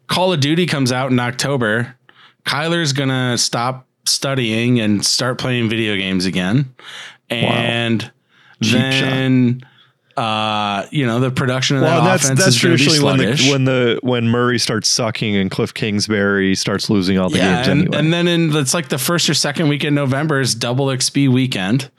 Call 0.07 0.33
of 0.33 0.41
Duty 0.41 0.67
comes 0.67 0.93
out 0.93 1.11
in 1.11 1.19
October. 1.19 1.97
Kyler's 2.45 2.93
gonna 2.93 3.37
stop 3.37 3.87
studying 4.05 4.79
and 4.79 5.05
start 5.05 5.39
playing 5.39 5.69
video 5.69 5.97
games 5.97 6.27
again. 6.27 6.73
And 7.29 8.13
Cheap 8.63 8.73
then 8.73 9.63
uh, 10.17 10.87
you 10.91 11.05
know, 11.07 11.21
the 11.21 11.31
production 11.31 11.77
of 11.77 11.83
that 11.83 11.97
Well, 11.97 12.05
that's 12.05 12.25
offense 12.25 12.41
that's 12.41 12.57
is 12.57 12.61
traditionally 12.61 13.01
when 13.01 13.19
the 13.19 13.49
when 13.51 13.65
the 13.65 14.01
when 14.03 14.29
Murray 14.29 14.59
starts 14.59 14.89
sucking 14.89 15.37
and 15.37 15.51
Cliff 15.51 15.75
Kingsbury 15.75 16.55
starts 16.55 16.89
losing 16.89 17.19
all 17.19 17.29
the 17.29 17.37
yeah, 17.37 17.57
games 17.57 17.69
and, 17.69 17.81
anyway. 17.83 17.99
and 17.99 18.13
then 18.15 18.29
in 18.29 18.57
it's 18.57 18.73
like 18.73 18.89
the 18.89 18.99
first 18.99 19.29
or 19.29 19.35
second 19.35 19.69
week 19.69 19.85
in 19.85 19.95
November 19.95 20.41
is 20.41 20.55
double 20.55 20.87
XP 20.87 21.29
weekend. 21.29 21.91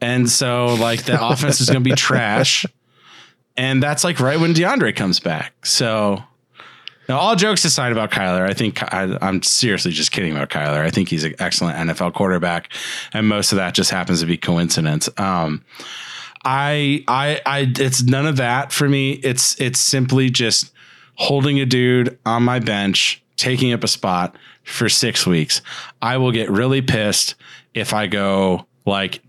And 0.00 0.28
so 0.28 0.74
like 0.74 1.04
the 1.04 1.24
offense 1.28 1.60
is 1.60 1.68
gonna 1.68 1.80
be 1.80 1.92
trash. 1.92 2.66
And 3.56 3.82
that's 3.82 4.04
like 4.04 4.20
right 4.20 4.38
when 4.38 4.54
DeAndre 4.54 4.94
comes 4.94 5.18
back. 5.18 5.66
So 5.66 6.22
now, 7.08 7.16
all 7.16 7.36
jokes 7.36 7.64
aside 7.64 7.90
about 7.90 8.10
Kyler, 8.10 8.48
I 8.48 8.52
think 8.52 8.82
I, 8.82 9.16
I'm 9.22 9.42
seriously 9.42 9.92
just 9.92 10.12
kidding 10.12 10.32
about 10.32 10.50
Kyler. 10.50 10.84
I 10.84 10.90
think 10.90 11.08
he's 11.08 11.24
an 11.24 11.34
excellent 11.38 11.78
NFL 11.78 12.12
quarterback, 12.12 12.70
and 13.14 13.26
most 13.26 13.50
of 13.50 13.56
that 13.56 13.72
just 13.72 13.90
happens 13.90 14.20
to 14.20 14.26
be 14.26 14.36
coincidence. 14.36 15.08
Um, 15.16 15.64
I, 16.44 17.04
I, 17.08 17.40
I, 17.46 17.72
it's 17.78 18.02
none 18.02 18.26
of 18.26 18.36
that 18.36 18.72
for 18.72 18.88
me. 18.88 19.12
It's, 19.12 19.58
it's 19.58 19.80
simply 19.80 20.28
just 20.28 20.70
holding 21.14 21.58
a 21.60 21.66
dude 21.66 22.18
on 22.26 22.42
my 22.42 22.58
bench, 22.58 23.22
taking 23.36 23.72
up 23.72 23.82
a 23.82 23.88
spot 23.88 24.36
for 24.62 24.90
six 24.90 25.26
weeks. 25.26 25.62
I 26.02 26.18
will 26.18 26.30
get 26.30 26.50
really 26.50 26.82
pissed 26.82 27.36
if 27.72 27.94
I 27.94 28.06
go 28.06 28.66
like 28.84 29.22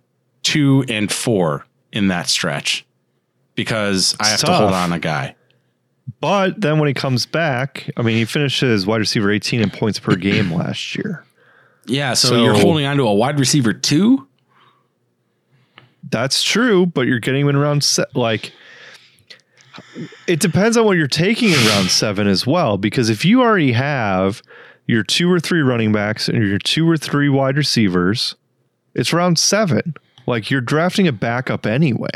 two 0.50 0.84
and 0.90 1.12
four 1.12 1.66
in 1.92 2.08
that 2.10 2.28
stretch 2.30 2.86
because 3.56 4.16
I 4.20 4.26
have 4.26 4.34
It's 4.36 4.44
to 4.44 4.54
hold 4.54 4.72
on 4.74 4.92
a 4.94 5.00
guy. 5.00 5.36
but 6.22 6.60
then 6.62 6.80
when 6.80 6.88
he 6.88 6.94
comes 6.94 7.26
back, 7.26 7.90
I 7.98 8.02
mean, 8.02 8.16
he 8.16 8.26
finished 8.26 8.62
his 8.62 8.86
wide 8.88 8.98
receiver 8.98 9.32
18 9.32 9.62
in 9.62 9.70
points 9.70 10.00
per 10.00 10.16
game 10.16 10.52
last 10.54 10.96
year. 10.96 11.24
Yeah, 11.86 12.14
so, 12.14 12.30
So- 12.30 12.44
you're 12.44 12.54
holding 12.60 12.86
on 12.86 12.98
to 12.98 13.04
a 13.04 13.14
wide 13.14 13.40
receiver 13.40 13.74
too. 13.74 14.28
That's 16.10 16.42
true, 16.44 16.86
but 16.86 17.02
you're 17.08 17.20
getting 17.20 17.42
him 17.42 17.50
in 17.50 17.58
round 17.58 17.84
se- 17.84 18.06
like 18.16 18.52
it 20.28 20.40
depends 20.40 20.76
on 20.78 20.86
what 20.86 20.98
you're 20.98 21.08
taking 21.08 21.50
in 21.50 21.66
round 21.68 21.90
seven 21.90 22.28
as 22.28 22.48
well. 22.48 22.78
Because 22.78 23.10
if 23.10 23.24
you 23.26 23.42
already 23.42 23.74
have 23.74 24.42
your 24.88 25.04
two 25.04 25.32
or 25.32 25.40
three 25.40 25.62
running 25.62 25.92
backs 25.92 26.28
and 26.28 26.46
your 26.48 26.58
two 26.58 26.90
or 26.90 26.98
three 26.98 27.30
wide 27.30 27.58
receivers, 27.58 28.36
it's 28.96 29.14
round 29.14 29.38
seven. 29.38 29.94
Like 30.30 30.52
you're 30.52 30.62
drafting 30.62 31.08
a 31.08 31.12
backup 31.12 31.66
anyway. 31.66 32.08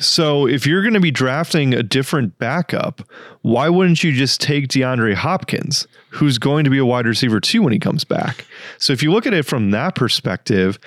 So 0.00 0.48
if 0.48 0.66
you're 0.66 0.82
going 0.82 0.94
to 0.94 1.00
be 1.00 1.12
drafting 1.12 1.72
a 1.72 1.84
different 1.84 2.36
backup, 2.38 3.00
why 3.42 3.68
wouldn't 3.68 4.02
you 4.02 4.10
just 4.12 4.40
take 4.40 4.66
DeAndre 4.66 5.14
Hopkins, 5.14 5.86
who's 6.10 6.36
going 6.38 6.64
to 6.64 6.70
be 6.70 6.78
a 6.78 6.84
wide 6.84 7.06
receiver 7.06 7.38
too 7.38 7.62
when 7.62 7.72
he 7.72 7.78
comes 7.78 8.02
back? 8.02 8.44
So 8.78 8.92
if 8.92 9.04
you 9.04 9.12
look 9.12 9.24
at 9.24 9.32
it 9.32 9.46
from 9.46 9.70
that 9.70 9.94
perspective, 9.94 10.80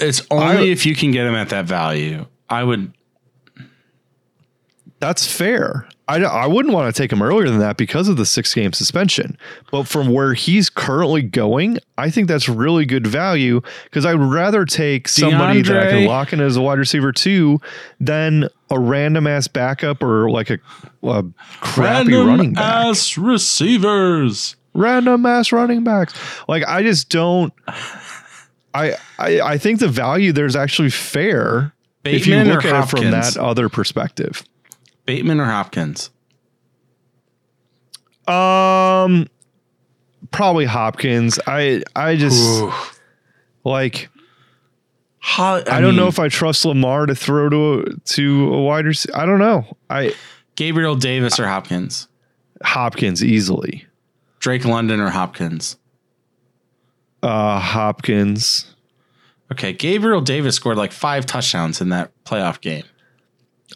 It's 0.00 0.26
only 0.30 0.44
I- 0.68 0.72
if 0.72 0.84
you 0.84 0.96
can 0.96 1.12
get 1.12 1.24
him 1.26 1.36
at 1.36 1.50
that 1.50 1.66
value. 1.66 2.26
I 2.50 2.64
would. 2.64 2.92
That's 4.98 5.24
fair. 5.30 5.88
I, 6.08 6.22
I 6.22 6.46
wouldn't 6.46 6.72
want 6.72 6.94
to 6.94 7.02
take 7.02 7.12
him 7.12 7.20
earlier 7.20 7.48
than 7.48 7.58
that 7.58 7.76
because 7.76 8.08
of 8.08 8.16
the 8.16 8.24
six 8.24 8.54
game 8.54 8.72
suspension. 8.72 9.36
But 9.70 9.86
from 9.86 10.08
where 10.10 10.32
he's 10.32 10.70
currently 10.70 11.20
going, 11.20 11.78
I 11.98 12.08
think 12.08 12.28
that's 12.28 12.48
really 12.48 12.86
good 12.86 13.06
value 13.06 13.60
because 13.84 14.06
I'd 14.06 14.14
rather 14.14 14.64
take 14.64 15.06
somebody 15.06 15.60
that 15.62 15.76
I 15.76 15.90
can 15.90 16.06
lock 16.06 16.32
in 16.32 16.40
as 16.40 16.56
a 16.56 16.62
wide 16.62 16.78
receiver 16.78 17.12
too 17.12 17.60
than 18.00 18.48
a 18.70 18.80
random 18.80 19.26
ass 19.26 19.48
backup 19.48 20.02
or 20.02 20.30
like 20.30 20.48
a, 20.48 20.58
a 21.02 21.24
crappy 21.60 22.14
running 22.14 22.54
back. 22.54 22.86
ass 22.86 23.18
receivers. 23.18 24.56
random 24.74 25.26
ass 25.26 25.52
running 25.52 25.84
backs. 25.84 26.14
Like 26.48 26.64
I 26.66 26.82
just 26.82 27.10
don't. 27.10 27.52
I, 28.74 28.94
I 29.18 29.40
I 29.40 29.58
think 29.58 29.80
the 29.80 29.88
value 29.88 30.32
there's 30.32 30.56
actually 30.56 30.90
fair 30.90 31.74
if 32.04 32.26
you 32.26 32.36
look 32.44 32.64
at 32.64 32.84
it 32.84 32.88
from 32.88 33.10
that 33.10 33.36
other 33.36 33.68
perspective. 33.68 34.42
Bateman 35.08 35.40
or 35.40 35.46
Hopkins? 35.46 36.10
Um, 38.26 39.26
probably 40.30 40.66
Hopkins. 40.66 41.38
I 41.46 41.82
I 41.96 42.16
just 42.16 42.62
like 43.64 44.10
Ho- 45.20 45.62
I, 45.66 45.80
don't 45.80 45.96
know 45.96 46.08
if 46.08 46.18
I 46.18 46.28
trust 46.28 46.66
Lamar 46.66 47.06
to 47.06 47.14
throw 47.14 47.48
to 47.48 47.80
a, 47.80 48.00
to 48.00 48.52
a 48.52 48.62
wide 48.62 48.84
receiver. 48.84 49.16
I 49.16 49.24
don't 49.24 49.38
know. 49.38 49.78
I 49.88 50.14
Gabriel 50.56 50.94
Davis 50.94 51.40
or 51.40 51.46
Hopkins, 51.46 52.06
Hopkins 52.62 53.24
easily. 53.24 53.86
Drake 54.40 54.66
London 54.66 55.00
or 55.00 55.08
Hopkins. 55.08 55.78
Uh, 57.22 57.58
Hopkins. 57.58 58.74
Okay, 59.50 59.72
Gabriel 59.72 60.20
Davis 60.20 60.56
scored 60.56 60.76
like 60.76 60.92
five 60.92 61.24
touchdowns 61.24 61.80
in 61.80 61.88
that 61.88 62.12
playoff 62.24 62.60
game. 62.60 62.84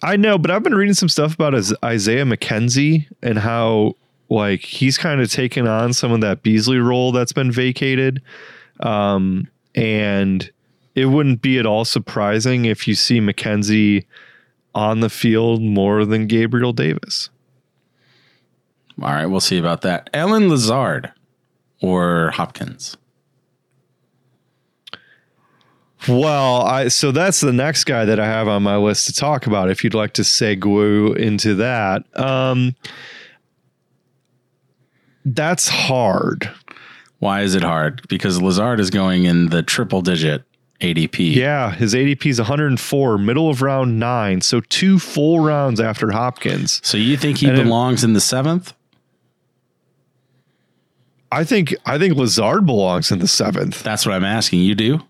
I 0.00 0.16
know, 0.16 0.38
but 0.38 0.50
I've 0.50 0.62
been 0.62 0.74
reading 0.74 0.94
some 0.94 1.08
stuff 1.08 1.34
about 1.34 1.54
Isaiah 1.84 2.24
McKenzie 2.24 3.06
and 3.22 3.38
how 3.38 3.94
like 4.30 4.60
he's 4.62 4.96
kind 4.96 5.20
of 5.20 5.30
taken 5.30 5.66
on 5.66 5.92
some 5.92 6.12
of 6.12 6.22
that 6.22 6.42
Beasley 6.42 6.78
role 6.78 7.12
that's 7.12 7.32
been 7.32 7.52
vacated. 7.52 8.22
Um, 8.80 9.48
and 9.74 10.50
it 10.94 11.06
wouldn't 11.06 11.42
be 11.42 11.58
at 11.58 11.66
all 11.66 11.84
surprising 11.84 12.64
if 12.64 12.88
you 12.88 12.94
see 12.94 13.20
McKenzie 13.20 14.04
on 14.74 15.00
the 15.00 15.10
field 15.10 15.60
more 15.60 16.04
than 16.04 16.26
Gabriel 16.26 16.72
Davis. 16.72 17.28
All 19.00 19.10
right, 19.10 19.26
we'll 19.26 19.40
see 19.40 19.58
about 19.58 19.82
that. 19.82 20.08
Allen 20.14 20.48
Lazard 20.48 21.12
or 21.80 22.30
Hopkins. 22.30 22.96
Well, 26.08 26.62
I 26.62 26.88
so 26.88 27.12
that's 27.12 27.40
the 27.40 27.52
next 27.52 27.84
guy 27.84 28.04
that 28.04 28.18
I 28.18 28.26
have 28.26 28.48
on 28.48 28.62
my 28.62 28.76
list 28.76 29.06
to 29.06 29.12
talk 29.14 29.46
about. 29.46 29.70
If 29.70 29.84
you'd 29.84 29.94
like 29.94 30.14
to 30.14 30.22
segue 30.22 31.16
into 31.16 31.54
that, 31.56 32.04
um, 32.18 32.74
that's 35.24 35.68
hard. 35.68 36.50
Why 37.18 37.42
is 37.42 37.54
it 37.54 37.62
hard? 37.62 38.02
Because 38.08 38.42
Lazard 38.42 38.80
is 38.80 38.90
going 38.90 39.24
in 39.24 39.50
the 39.50 39.62
triple 39.62 40.02
digit 40.02 40.42
ADP. 40.80 41.36
Yeah, 41.36 41.70
his 41.72 41.94
ADP 41.94 42.26
is 42.26 42.40
104, 42.40 43.16
middle 43.18 43.48
of 43.48 43.62
round 43.62 44.00
nine, 44.00 44.40
so 44.40 44.60
two 44.60 44.98
full 44.98 45.38
rounds 45.38 45.78
after 45.78 46.10
Hopkins. 46.10 46.80
So 46.82 46.98
you 46.98 47.16
think 47.16 47.38
he 47.38 47.46
And 47.48 47.58
it- 47.58 47.62
belongs 47.64 48.02
in 48.02 48.12
the 48.14 48.20
seventh? 48.20 48.74
I 51.30 51.44
think 51.44 51.74
I 51.86 51.96
think 51.96 52.14
Lazard 52.16 52.66
belongs 52.66 53.10
in 53.10 53.20
the 53.20 53.28
seventh. 53.28 53.82
That's 53.82 54.04
what 54.04 54.14
I'm 54.14 54.24
asking. 54.24 54.58
You 54.60 54.74
do? 54.74 55.00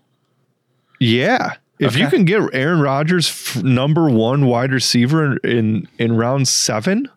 Yeah, 0.99 1.53
If 1.79 1.97
you 1.97 2.07
can 2.07 2.23
get 2.25 2.41
Aaron 2.53 2.79
Rodgers 2.79 3.27
f- 3.27 3.61
number 3.63 4.09
one 4.09 4.45
wide 4.45 4.71
receiver 4.71 5.33
in, 5.37 5.39
in 5.43 5.87
in 5.99 6.17
round 6.17 6.47
seven, 6.47 7.09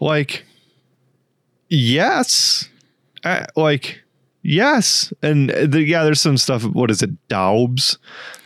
like 0.00 0.44
yes, 1.68 2.68
like 3.56 4.02
yes, 4.42 5.12
and 5.22 5.50
the, 5.50 5.82
yeah, 5.82 6.04
there's 6.04 6.20
some 6.20 6.36
stuff. 6.36 6.64
What 6.64 6.90
is 6.90 7.02
it? 7.02 7.10
Daubs 7.28 7.98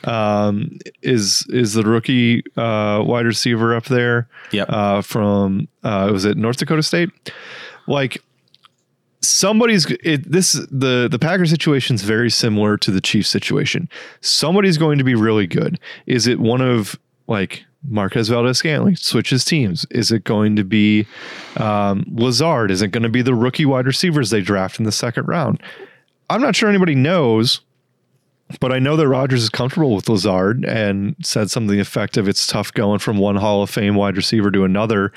um, 0.05 0.79
is 1.03 1.47
is 1.51 1.75
the 1.75 1.83
rookie 1.85 2.43
uh, 2.57 3.03
wide 3.07 3.27
receiver 3.27 3.75
up 3.75 3.85
there 3.85 4.29
Yeah, 4.51 4.65
uh, 4.65 5.03
from 5.03 5.69
uh, 5.83 6.11
was 6.13 6.25
it 6.25 6.37
North 6.37 6.57
Dakota 6.59 6.83
State? 6.83 7.11
Like 7.87 8.23
somebody's 9.23 9.87
it, 10.03 10.31
this 10.31 10.53
the 10.71 11.09
the 11.11 11.19
Packer 11.19 11.47
situation 11.47 11.95
is 11.95 12.03
very 12.03 12.31
similar 12.31 12.77
to 12.79 12.91
the 12.91 13.01
Chiefs 13.01 13.29
situation. 13.29 13.89
Somebody's 14.21 14.77
going 14.77 14.99
to 14.99 15.05
be 15.05 15.15
really 15.15 15.47
good. 15.47 15.79
Is 16.07 16.27
it 16.27 16.41
one 16.41 16.61
of 16.61 16.99
like 17.29 17.65
Marquez 17.89 18.29
Valdes 18.29 18.59
Scantling 18.59 18.97
switches 18.97 19.45
teams? 19.45 19.87
Is 19.91 20.11
it 20.11 20.25
going 20.25 20.57
to 20.57 20.65
be 20.65 21.07
um, 21.57 22.05
Lazard? 22.13 22.71
Is 22.71 22.83
it 22.83 22.89
going 22.89 23.03
to 23.05 23.09
be 23.09 23.23
the 23.23 23.35
rookie 23.35 23.65
wide 23.65 23.87
receivers 23.87 24.31
they 24.31 24.41
draft 24.41 24.79
in 24.79 24.85
the 24.85 24.93
second 24.93 25.27
round? 25.27 25.63
I'm 26.29 26.41
not 26.41 26.57
sure 26.57 26.69
anybody 26.69 26.95
knows. 26.95 27.61
But 28.61 28.71
I 28.71 28.81
know 28.81 28.97
that 28.97 29.09
Rodgers 29.09 29.45
is 29.45 29.49
comfortable 29.49 29.95
with 29.95 30.11
Lazard 30.11 30.67
and 30.67 31.17
said 31.23 31.51
something 31.51 31.79
effective. 31.79 32.29
It's 32.29 32.47
tough 32.47 32.71
going 32.75 32.99
from 32.99 33.17
one 33.17 33.37
Hall 33.37 33.63
of 33.63 33.71
Fame 33.71 33.95
wide 33.95 34.15
receiver 34.15 34.51
to 34.51 34.65
another, 34.65 35.11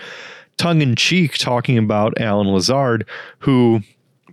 tongue 0.56 0.82
in 0.82 0.96
cheek, 0.96 1.38
talking 1.38 1.78
about 1.78 2.14
Allen 2.22 2.48
Lazard, 2.48 3.06
who 3.40 3.82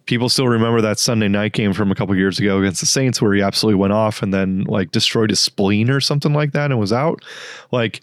people 0.06 0.28
still 0.28 0.48
remember 0.48 0.80
that 0.80 0.98
Sunday 0.98 1.28
night 1.28 1.52
game 1.52 1.72
from 1.72 1.90
a 1.90 1.94
couple 1.94 2.14
years 2.16 2.38
ago 2.38 2.60
against 2.60 2.80
the 2.80 2.86
Saints 2.86 3.22
where 3.22 3.32
he 3.34 3.42
absolutely 3.42 3.78
went 3.78 3.92
off 3.92 4.22
and 4.22 4.32
then 4.32 4.64
like 4.64 4.90
destroyed 4.90 5.30
his 5.30 5.40
spleen 5.40 5.90
or 5.90 6.00
something 6.00 6.32
like 6.32 6.52
that 6.52 6.70
and 6.70 6.80
was 6.80 6.92
out. 6.92 7.24
Like 7.70 8.00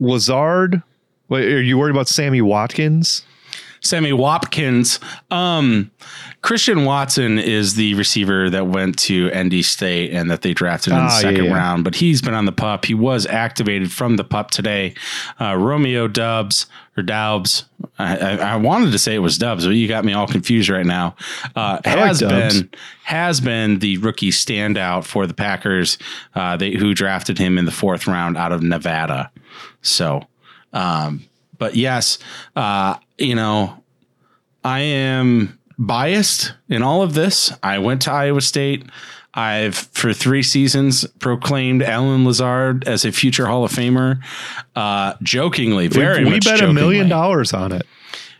Lazard, 0.00 0.82
wait, 1.28 1.52
are 1.52 1.62
you 1.62 1.78
worried 1.78 1.94
about 1.94 2.08
Sammy 2.08 2.40
Watkins? 2.40 3.22
Sammy 3.86 4.12
Watkins. 4.12 5.00
Um, 5.30 5.90
Christian 6.42 6.84
Watson 6.84 7.38
is 7.38 7.74
the 7.74 7.94
receiver 7.94 8.48
that 8.50 8.66
went 8.68 8.98
to 9.00 9.28
ND 9.36 9.64
State 9.64 10.12
and 10.12 10.30
that 10.30 10.42
they 10.42 10.54
drafted 10.54 10.92
in 10.92 10.98
the 11.00 11.04
Ah, 11.04 11.14
yeah, 11.16 11.20
second 11.20 11.44
yeah. 11.46 11.54
round, 11.54 11.82
but 11.82 11.96
he's 11.96 12.22
been 12.22 12.34
on 12.34 12.44
the 12.44 12.52
pup. 12.52 12.84
He 12.84 12.94
was 12.94 13.26
activated 13.26 13.90
from 13.90 14.16
the 14.16 14.22
pup 14.22 14.50
today. 14.52 14.94
Uh, 15.40 15.56
Romeo 15.56 16.06
Dubs 16.06 16.66
or 16.96 17.02
Daubs. 17.02 17.64
I, 17.98 18.16
I, 18.16 18.36
I 18.52 18.56
wanted 18.56 18.92
to 18.92 18.98
say 18.98 19.14
it 19.14 19.18
was 19.20 19.38
Dubs, 19.38 19.64
but 19.66 19.72
you 19.72 19.88
got 19.88 20.04
me 20.04 20.12
all 20.12 20.28
confused 20.28 20.68
right 20.68 20.86
now. 20.86 21.16
Uh, 21.56 21.80
I 21.84 21.94
like 21.96 22.06
has 22.06 22.20
been 22.20 22.70
has 23.04 23.40
been 23.40 23.78
the 23.80 23.98
rookie 23.98 24.30
standout 24.30 25.04
for 25.04 25.26
the 25.26 25.34
Packers, 25.34 25.98
uh, 26.36 26.56
they, 26.56 26.72
who 26.72 26.94
drafted 26.94 27.38
him 27.38 27.58
in 27.58 27.64
the 27.64 27.72
fourth 27.72 28.06
round 28.06 28.36
out 28.36 28.52
of 28.52 28.62
Nevada. 28.62 29.30
So, 29.82 30.22
um, 30.72 31.24
but 31.58 31.76
yes, 31.76 32.18
uh, 32.54 32.96
you 33.18 33.34
know, 33.34 33.82
I 34.64 34.80
am 34.80 35.58
biased 35.78 36.54
in 36.68 36.82
all 36.82 37.02
of 37.02 37.14
this. 37.14 37.52
I 37.62 37.78
went 37.78 38.02
to 38.02 38.12
Iowa 38.12 38.40
State. 38.40 38.84
I've 39.34 39.74
for 39.76 40.14
three 40.14 40.42
seasons 40.42 41.06
proclaimed 41.18 41.82
Allen 41.82 42.24
Lazard 42.24 42.88
as 42.88 43.04
a 43.04 43.12
future 43.12 43.46
Hall 43.46 43.64
of 43.64 43.70
Famer. 43.70 44.18
Uh, 44.74 45.14
jokingly, 45.22 45.88
very 45.88 46.24
we 46.24 46.30
much 46.30 46.46
bet 46.46 46.62
a 46.62 46.72
million 46.72 47.08
dollars 47.08 47.52
on 47.52 47.72
it. 47.72 47.86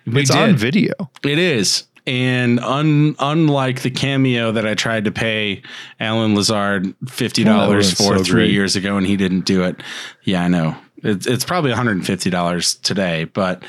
We 0.07 0.23
it's 0.23 0.31
did. 0.31 0.39
on 0.39 0.57
video. 0.57 0.93
It 1.23 1.39
is. 1.39 1.85
And 2.07 2.61
un, 2.61 3.17
unlike 3.19 3.83
the 3.83 3.91
cameo 3.91 4.53
that 4.53 4.65
I 4.67 4.75
tried 4.75 5.05
to 5.07 5.11
pay 5.11 5.63
Allen 6.01 6.35
Lazard 6.35 6.95
fifty 7.09 7.45
dollars 7.45 7.91
would've 7.91 7.99
for 7.99 8.19
so 8.19 8.25
three 8.25 8.45
great. 8.45 8.53
years 8.53 8.77
ago, 8.77 8.97
and 8.97 9.07
he 9.07 9.17
didn't 9.17 9.45
do 9.45 9.65
it. 9.65 9.77
Yeah, 10.23 10.45
I 10.45 10.49
know. 10.49 10.77
It's 11.03 11.27
it's 11.27 11.45
probably 11.45 11.71
one 11.71 11.79
hundred 11.79 11.97
and 11.97 12.07
fifty 12.07 12.31
dollars 12.31 12.75
today, 12.77 13.25
but 13.25 13.63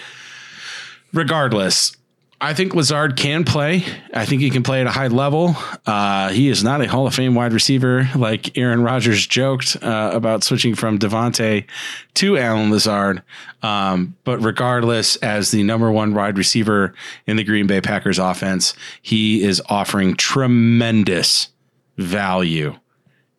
regardless, 1.14 1.96
I 2.40 2.54
think 2.54 2.76
Lazard 2.76 3.16
can 3.18 3.44
play. 3.44 3.84
I 4.14 4.26
think 4.26 4.42
he 4.42 4.52
can 4.52 4.62
play 4.62 4.80
at 4.82 4.88
a 4.88 4.92
high 4.92 5.08
level. 5.08 5.56
Uh, 5.88 6.30
he 6.30 6.50
is 6.50 6.64
not 6.64 6.82
a 6.82 6.88
Hall 6.88 7.08
of 7.08 7.16
Fame 7.16 7.34
wide 7.34 7.52
receiver 7.52 8.08
like 8.16 8.56
Aaron 8.56 8.84
Rodgers 8.84 9.26
joked 9.26 9.76
uh, 9.82 10.12
about 10.14 10.44
switching 10.44 10.76
from 10.76 11.00
Davante 11.00 11.66
to 12.14 12.38
Allen 12.38 12.70
Lazard. 12.70 13.24
Um, 13.64 14.16
but 14.24 14.38
regardless, 14.40 15.16
as 15.18 15.50
the 15.50 15.64
number 15.64 15.92
one 15.92 16.14
wide 16.14 16.38
receiver 16.38 16.94
in 17.26 17.38
the 17.38 17.44
Green 17.44 17.66
Bay 17.66 17.82
Packers 17.82 18.20
offense, 18.20 18.76
he 19.02 19.44
is 19.44 19.60
offering 19.68 20.16
tremendous 20.16 21.50
value 21.98 22.76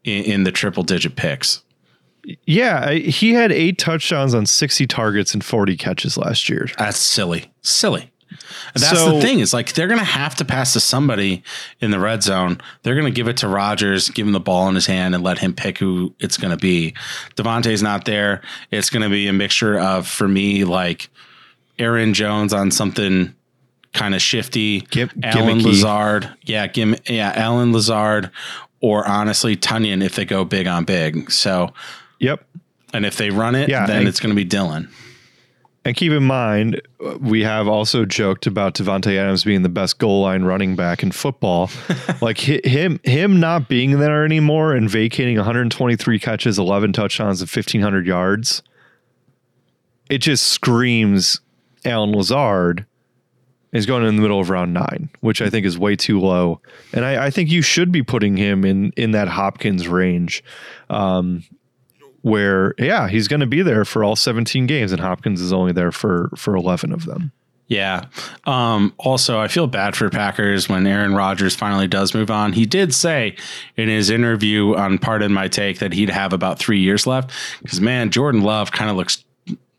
in, 0.03 0.25
in 0.25 0.43
the 0.43 0.51
triple 0.51 0.83
digit 0.83 1.15
picks. 1.15 1.63
Yeah, 2.45 2.91
he 2.93 3.33
had 3.33 3.53
eight 3.53 3.79
touchdowns 3.79 4.35
on 4.35 4.45
60 4.47 4.87
targets 4.87 5.33
and 5.35 5.43
40 5.45 5.77
catches 5.77 6.17
last 6.19 6.49
year. 6.49 6.67
That's 6.79 6.99
silly. 6.99 7.51
Silly. 7.63 8.11
That's 8.75 8.91
So- 9.01 9.15
the 9.15 9.21
thing. 9.23 9.41
Is 9.41 9.55
like 9.55 9.73
they're 9.73 9.89
gonna 9.89 10.05
have 10.05 10.35
to 10.37 10.45
pass 10.45 10.75
to 10.75 10.81
somebody 10.81 11.43
in 11.81 11.91
the 11.91 11.99
red 11.99 12.23
zone. 12.23 12.61
They're 12.83 12.95
gonna 12.97 13.11
give 13.11 13.29
it 13.29 13.39
to 13.39 13.49
Rodgers, 13.49 14.11
give 14.11 14.27
him 14.27 14.33
the 14.35 14.41
ball 14.41 14.69
in 14.69 14.75
his 14.75 14.85
hand, 14.87 15.15
and 15.15 15.25
let 15.25 15.39
him 15.39 15.55
pick 15.55 15.79
who 15.79 16.15
it's 16.21 16.37
gonna 16.37 16.57
be. 16.59 16.93
Davante's 17.37 17.83
not 17.83 18.05
there. 18.05 18.43
It's 18.71 18.91
gonna 18.91 19.09
be 19.09 19.27
a 19.29 19.33
mixture 19.33 19.79
of 19.79 20.07
for 20.07 20.29
me 20.29 20.65
like 20.65 21.09
Aaron 21.79 22.13
Jones 22.13 22.53
on 22.53 22.71
something 22.71 23.35
kind 23.95 24.15
of 24.15 24.21
shifty. 24.21 24.81
Gim- 24.91 25.11
Allen 25.23 25.61
gimmicky. 25.61 25.65
Lazard. 25.65 26.29
Yeah, 26.45 26.67
gim, 26.67 26.97
yeah, 27.09 27.33
Allen 27.35 27.73
Lazard. 27.73 28.31
Or 28.81 29.09
honestly, 29.09 29.57
Tonyan 29.57 30.05
if 30.05 30.15
they 30.15 30.25
go 30.27 30.45
big 30.45 30.67
on 30.69 30.85
big. 30.85 31.31
So 31.33 31.73
Yep. 32.21 32.45
and 32.93 33.05
if 33.07 33.17
they 33.17 33.31
run 33.31 33.55
it, 33.55 33.69
Yeah, 33.69 33.87
then 33.87 34.07
it's 34.07 34.21
gonna 34.21 34.35
be 34.35 34.45
Dillon. 34.45 34.89
And 35.85 35.97
keep 35.97 36.13
in 36.13 36.25
mind, 36.25 36.83
we 37.21 37.43
have 37.45 37.67
also 37.67 38.05
joked 38.05 38.47
about 38.47 38.75
Davante 38.75 39.17
Adams 39.17 39.45
being 39.45 39.63
the 39.63 39.71
best 39.71 39.99
goal 39.99 40.21
line 40.23 40.43
running 40.43 40.77
back 40.77 41.03
in 41.03 41.13
football. 41.13 41.71
like 42.21 42.37
him, 42.39 43.01
him 43.05 43.41
not 43.41 43.69
being 43.71 43.99
there 43.99 44.23
anymore 44.25 44.75
and 44.75 44.91
vacating 44.91 45.37
123 45.37 46.19
catches, 46.19 46.59
11 46.59 46.93
touchdowns, 46.93 47.41
and 47.41 47.49
1500 47.49 48.07
yards. 48.07 48.63
It 50.11 50.19
just 50.19 50.49
screams 50.49 51.41
Allen 51.87 52.13
Lazard 52.13 52.85
is 53.73 53.87
going 53.87 54.05
in 54.05 54.17
the 54.17 54.23
middle 54.23 54.41
of 54.41 54.51
round 54.51 54.75
nine, 54.75 55.09
which 55.21 55.41
I 55.41 55.49
think 55.49 55.65
is 55.65 55.79
way 55.79 55.97
too 55.97 56.21
low. 56.21 56.61
And 56.93 57.05
I, 57.05 57.27
I 57.27 57.31
think 57.31 57.51
you 57.51 57.63
should 57.63 57.93
be 57.93 58.03
putting 58.03 58.37
him 58.37 58.65
in 58.65 58.93
in 58.97 59.13
that 59.13 59.29
Hopkins 59.29 59.89
range. 59.89 60.43
Um, 60.91 61.45
where 62.23 62.75
yeah, 62.79 63.09
he's 63.09 63.29
going 63.29 63.41
to 63.41 63.47
be 63.47 63.63
there 63.63 63.85
for 63.85 64.05
all 64.05 64.17
17 64.17 64.67
games 64.67 64.93
and 64.93 65.01
Hopkins 65.01 65.41
is 65.41 65.53
only 65.53 65.73
there 65.73 65.93
for 65.93 66.31
for 66.37 66.57
11 66.57 66.93
of 66.93 67.05
them. 67.07 67.33
Yeah. 67.69 68.07
Um, 68.45 68.95
also, 68.97 69.39
I 69.39 69.49
feel 69.49 69.67
bad 69.67 69.95
for 69.95 70.09
Packers 70.09 70.71
when 70.71 70.87
Aaron 70.87 71.15
Rodgers 71.15 71.55
finally 71.55 71.87
does 71.87 72.15
move 72.15 72.31
on. 72.31 72.55
He 72.55 72.65
did 72.65 72.95
say 72.95 73.37
in 73.77 73.91
his 73.91 74.09
interview 74.09 74.75
on 74.75 74.97
Pardon 74.97 75.33
My 75.35 75.49
Take 75.49 75.79
that 75.81 75.93
he'd 75.93 76.09
have 76.09 76.33
about 76.33 76.59
three 76.59 76.81
years 76.81 77.07
left. 77.07 77.31
Because 77.63 77.79
man, 77.79 78.11
Jordan 78.11 78.41
Love 78.41 78.73
kind 78.73 78.91
of 78.91 78.97
looks 78.97 79.23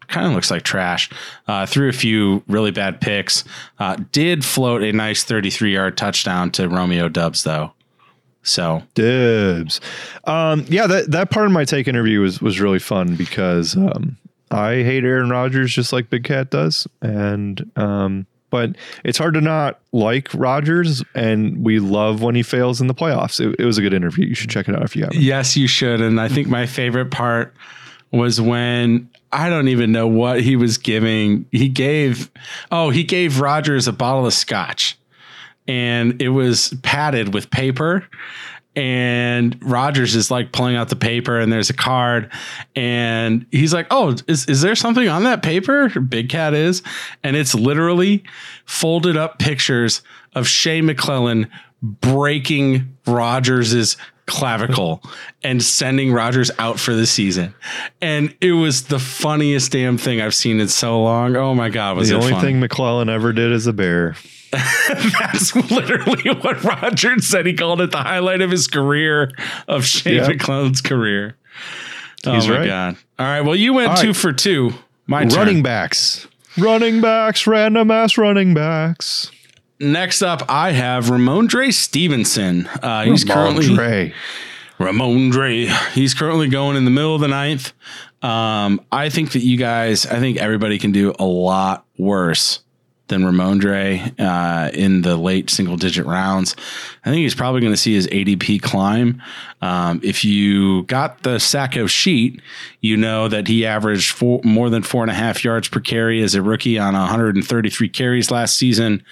kind 0.07 0.27
of 0.27 0.33
looks 0.33 0.51
like 0.51 0.63
trash. 0.63 1.09
Uh, 1.47 1.65
threw 1.65 1.89
a 1.89 1.93
few 1.93 2.43
really 2.47 2.71
bad 2.71 3.01
picks. 3.01 3.43
Uh, 3.79 3.97
did 4.11 4.45
float 4.45 4.83
a 4.83 4.91
nice 4.91 5.23
33 5.23 5.73
yard 5.73 5.97
touchdown 5.97 6.51
to 6.51 6.69
Romeo 6.69 7.09
Dubs 7.09 7.43
though. 7.43 7.73
So 8.43 8.83
Dibs. 8.93 9.81
Um, 10.25 10.65
yeah, 10.69 10.87
that 10.87 11.11
that 11.11 11.29
Pardon 11.29 11.51
My 11.51 11.65
Take 11.65 11.87
interview 11.87 12.21
was 12.21 12.41
was 12.41 12.59
really 12.59 12.79
fun 12.79 13.15
because 13.15 13.75
um, 13.75 14.17
I 14.51 14.75
hate 14.75 15.03
Aaron 15.03 15.29
Rodgers 15.29 15.73
just 15.73 15.93
like 15.93 16.09
Big 16.09 16.23
Cat 16.23 16.49
does, 16.49 16.87
and 17.01 17.69
um, 17.75 18.25
but 18.49 18.75
it's 19.03 19.17
hard 19.17 19.33
to 19.35 19.41
not 19.41 19.79
like 19.91 20.29
Rodgers, 20.33 21.03
and 21.13 21.63
we 21.63 21.79
love 21.79 22.21
when 22.21 22.35
he 22.35 22.43
fails 22.43 22.81
in 22.81 22.87
the 22.87 22.95
playoffs. 22.95 23.39
It, 23.39 23.55
it 23.59 23.65
was 23.65 23.77
a 23.77 23.81
good 23.81 23.93
interview. 23.93 24.25
You 24.25 24.35
should 24.35 24.49
check 24.49 24.67
it 24.67 24.75
out 24.75 24.83
if 24.83 24.95
you 24.95 25.03
haven't. 25.03 25.21
Yes, 25.21 25.55
you 25.55 25.67
should. 25.67 26.01
And 26.01 26.19
I 26.19 26.27
think 26.27 26.47
my 26.47 26.65
favorite 26.65 27.11
part 27.11 27.53
was 28.11 28.41
when 28.41 29.09
I 29.31 29.49
don't 29.49 29.67
even 29.67 29.91
know 29.91 30.07
what 30.07 30.41
he 30.41 30.55
was 30.55 30.77
giving. 30.77 31.45
He 31.51 31.69
gave, 31.69 32.31
oh, 32.71 32.89
he 32.89 33.03
gave 33.03 33.39
Rodgers 33.39 33.87
a 33.87 33.93
bottle 33.93 34.25
of 34.25 34.33
scotch 34.33 34.98
and 35.69 36.19
it 36.19 36.29
was 36.29 36.73
padded 36.81 37.31
with 37.33 37.51
paper. 37.51 38.05
And 38.75 39.57
Rodgers 39.61 40.15
is 40.15 40.31
like 40.31 40.51
pulling 40.51 40.75
out 40.75 40.89
the 40.89 40.95
paper 40.95 41.39
and 41.39 41.51
there's 41.51 41.69
a 41.69 41.73
card. 41.73 42.31
And 42.75 43.45
he's 43.51 43.73
like, 43.73 43.87
Oh, 43.91 44.15
is, 44.27 44.45
is 44.45 44.61
there 44.61 44.75
something 44.75 45.07
on 45.07 45.23
that 45.25 45.43
paper? 45.43 45.89
Big 45.99 46.29
Cat 46.29 46.53
is. 46.53 46.81
And 47.23 47.35
it's 47.35 47.53
literally 47.53 48.23
folded 48.65 49.15
up 49.15 49.37
pictures 49.37 50.01
of 50.33 50.47
Shea 50.47 50.81
McClellin 50.81 51.49
breaking 51.81 52.97
Rodgers's 53.05 53.95
clavicle 54.25 55.03
and 55.43 55.61
sending 55.61 56.11
Rodgers 56.11 56.51
out 56.57 56.79
for 56.79 56.93
the 56.93 57.05
season. 57.05 57.53
And 58.01 58.35
it 58.41 58.53
was 58.53 58.83
the 58.83 58.99
funniest 58.99 59.71
damn 59.71 59.97
thing 59.97 60.21
I've 60.21 60.35
seen 60.35 60.59
in 60.59 60.67
so 60.67 61.01
long. 61.01 61.35
Oh 61.35 61.53
my 61.53 61.69
God, 61.69 61.97
was 61.97 62.09
the 62.09 62.15
only 62.15 62.31
fun. 62.31 62.41
thing 62.41 62.61
McClellin 62.61 63.09
ever 63.09 63.33
did 63.33 63.51
as 63.51 63.67
a 63.67 63.73
bear. 63.73 64.15
That's 65.19 65.55
literally 65.55 66.23
what 66.41 66.63
Rodgers 66.63 67.27
said. 67.27 67.45
He 67.45 67.53
called 67.53 67.81
it 67.81 67.91
the 67.91 67.97
highlight 67.99 68.41
of 68.41 68.49
his 68.51 68.67
career, 68.67 69.31
of 69.67 69.85
Shane 69.85 70.15
Yeah. 70.15 70.27
McClellin's 70.27 70.81
career. 70.81 71.37
Oh 72.25 72.33
my 72.47 72.57
right. 72.57 72.65
god! 72.65 72.97
All 73.17 73.25
right, 73.25 73.41
well, 73.41 73.55
you 73.55 73.73
went 73.73 73.91
All 73.91 73.97
two 73.97 74.07
right. 74.07 74.15
for 74.15 74.33
two. 74.33 74.71
My 75.07 75.25
turn. 75.25 75.37
running 75.39 75.63
backs. 75.63 76.27
Running 76.57 76.99
backs, 76.99 77.47
random 77.47 77.91
ass 77.91 78.17
running 78.17 78.53
backs. 78.53 79.31
Next 79.79 80.21
up, 80.21 80.43
I 80.49 80.71
have 80.71 81.05
Rhamondre 81.05 81.73
Stevenson. 81.73 82.67
Uh, 82.67 83.03
he's 83.05 83.23
currently 83.23 83.65
Rhamondre. 83.67 84.13
Rhamondre. 84.77 85.91
He's 85.93 86.13
currently 86.13 86.49
going 86.49 86.75
in 86.75 86.85
the 86.85 86.91
middle 86.91 87.15
of 87.15 87.21
the 87.21 87.27
ninth. 87.27 87.71
Um, 88.21 88.81
I 88.91 89.09
think 89.09 89.31
that 89.31 89.39
you 89.43 89.57
guys, 89.57 90.05
I 90.05 90.19
think 90.19 90.37
everybody 90.37 90.77
can 90.77 90.91
do 90.91 91.13
a 91.19 91.23
lot 91.25 91.85
worse 91.97 92.59
than 93.09 93.23
Rhamondre 93.23 94.19
uh, 94.19 94.71
in 94.73 95.01
the 95.01 95.17
late 95.17 95.49
single 95.49 95.77
digit 95.77 96.05
rounds. 96.05 96.55
I 97.03 97.09
think 97.09 97.21
he's 97.21 97.35
probably 97.35 97.61
going 97.61 97.73
to 97.73 97.77
see 97.77 97.93
his 97.93 98.07
ADP 98.07 98.61
climb. 98.61 99.21
Um, 99.61 99.99
if 100.03 100.23
you 100.23 100.83
got 100.83 101.23
the 101.23 101.37
Sacko 101.37 101.89
sheet, 101.89 102.41
you 102.81 102.95
know 102.95 103.27
that 103.27 103.47
he 103.47 103.65
averaged 103.65 104.11
four, 104.11 104.41
more 104.43 104.69
than 104.69 104.83
four 104.83 105.03
and 105.03 105.11
a 105.11 105.15
half 105.15 105.43
yards 105.43 105.67
per 105.67 105.79
carry 105.79 106.23
as 106.23 106.35
a 106.35 106.41
rookie 106.41 106.79
on 106.79 106.93
133 106.93 107.89
carries 107.89 108.31
last 108.31 108.55
season. 108.55 109.03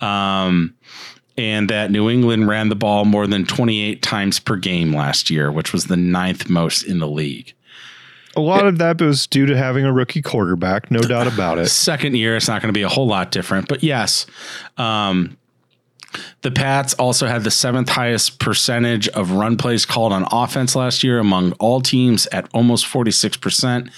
Um, 0.00 0.74
and 1.36 1.70
that 1.70 1.90
New 1.90 2.10
England 2.10 2.48
ran 2.48 2.68
the 2.68 2.76
ball 2.76 3.04
more 3.04 3.26
than 3.26 3.46
28 3.46 4.02
times 4.02 4.38
per 4.38 4.56
game 4.56 4.94
last 4.94 5.30
year, 5.30 5.50
which 5.50 5.72
was 5.72 5.86
the 5.86 5.96
ninth 5.96 6.48
most 6.48 6.82
in 6.82 6.98
the 6.98 7.08
league. 7.08 7.54
A 8.36 8.40
lot 8.40 8.66
of 8.66 8.78
that 8.78 9.00
was 9.00 9.26
due 9.26 9.46
to 9.46 9.56
having 9.56 9.84
a 9.84 9.92
rookie 9.92 10.22
quarterback, 10.22 10.90
no 10.90 11.00
doubt 11.00 11.26
about 11.26 11.58
it. 11.58 11.68
Second 11.68 12.16
year, 12.16 12.36
it's 12.36 12.46
not 12.46 12.62
going 12.62 12.72
to 12.72 12.78
be 12.78 12.82
a 12.82 12.88
whole 12.88 13.06
lot 13.06 13.32
different, 13.32 13.66
but 13.68 13.82
yes. 13.82 14.26
Um, 14.76 15.36
the 16.42 16.50
Pats 16.50 16.94
also 16.94 17.26
had 17.26 17.44
the 17.44 17.50
seventh 17.50 17.88
highest 17.88 18.38
percentage 18.38 19.08
of 19.08 19.32
run 19.32 19.56
plays 19.56 19.84
called 19.86 20.12
on 20.12 20.26
offense 20.30 20.74
last 20.74 21.02
year 21.04 21.18
among 21.18 21.52
all 21.52 21.80
teams 21.80 22.26
at 22.28 22.48
almost 22.54 22.86
46%. 22.86 23.90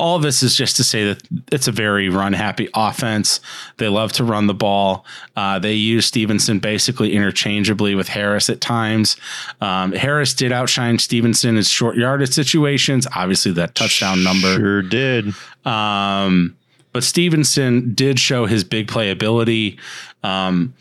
All 0.00 0.18
this 0.18 0.42
is 0.42 0.56
just 0.56 0.76
to 0.76 0.84
say 0.84 1.04
that 1.04 1.22
it's 1.52 1.68
a 1.68 1.72
very 1.72 2.08
run 2.08 2.32
happy 2.32 2.68
offense. 2.74 3.40
They 3.76 3.88
love 3.88 4.12
to 4.12 4.24
run 4.24 4.46
the 4.46 4.54
ball. 4.54 5.04
Uh, 5.36 5.58
they 5.58 5.74
use 5.74 6.06
Stevenson 6.06 6.58
basically 6.58 7.12
interchangeably 7.12 7.94
with 7.94 8.08
Harris 8.08 8.48
at 8.48 8.60
times. 8.60 9.16
Um, 9.60 9.92
Harris 9.92 10.32
did 10.32 10.52
outshine 10.52 10.98
Stevenson 10.98 11.56
in 11.56 11.62
short 11.62 11.96
yardage 11.96 12.32
situations. 12.32 13.06
Obviously, 13.14 13.52
that 13.52 13.74
touchdown 13.74 14.24
number. 14.24 14.56
Sure 14.56 14.82
did. 14.82 15.34
Um, 15.66 16.56
but 16.92 17.04
Stevenson 17.04 17.94
did 17.94 18.18
show 18.18 18.46
his 18.46 18.64
big 18.64 18.88
playability. 18.88 19.78
Um, 20.22 20.74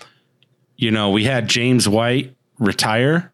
you 0.78 0.92
know, 0.92 1.10
we 1.10 1.26
had 1.26 1.48
James 1.48 1.88
White 1.90 2.34
retire, 2.58 3.32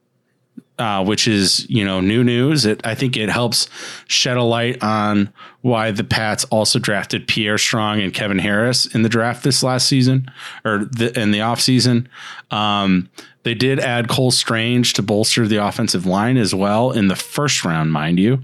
uh, 0.78 1.04
which 1.04 1.28
is 1.28 1.70
you 1.70 1.86
know 1.86 2.02
new 2.02 2.24
news. 2.24 2.66
It 2.66 2.82
I 2.86 2.96
think 2.96 3.18
it 3.18 3.30
helps 3.30 3.70
shed 4.08 4.38
a 4.38 4.44
light 4.44 4.82
on 4.84 5.32
why 5.62 5.92
the 5.92 6.04
Pats 6.04 6.44
also 6.46 6.80
drafted 6.80 7.28
Pierre 7.28 7.58
Strong 7.58 8.02
and 8.02 8.14
Kevin 8.14 8.40
Harris 8.40 8.86
in 8.86 9.02
the 9.02 9.10
draft 9.10 9.44
this 9.44 9.64
last 9.64 9.88
season 9.88 10.30
or 10.64 10.86
the, 10.86 11.18
in 11.20 11.32
the 11.32 11.40
offseason. 11.40 12.08
Um, 12.52 13.10
they 13.44 13.54
did 13.54 13.80
add 13.80 14.10
Cole 14.10 14.32
Strange 14.32 14.94
to 14.94 15.02
bolster 15.02 15.48
the 15.48 15.64
offensive 15.66 16.06
line 16.06 16.38
as 16.38 16.54
well 16.54 16.92
in 16.92 17.08
the 17.08 17.16
first 17.16 17.64
round, 17.64 17.92
mind 17.92 18.20
you. 18.20 18.44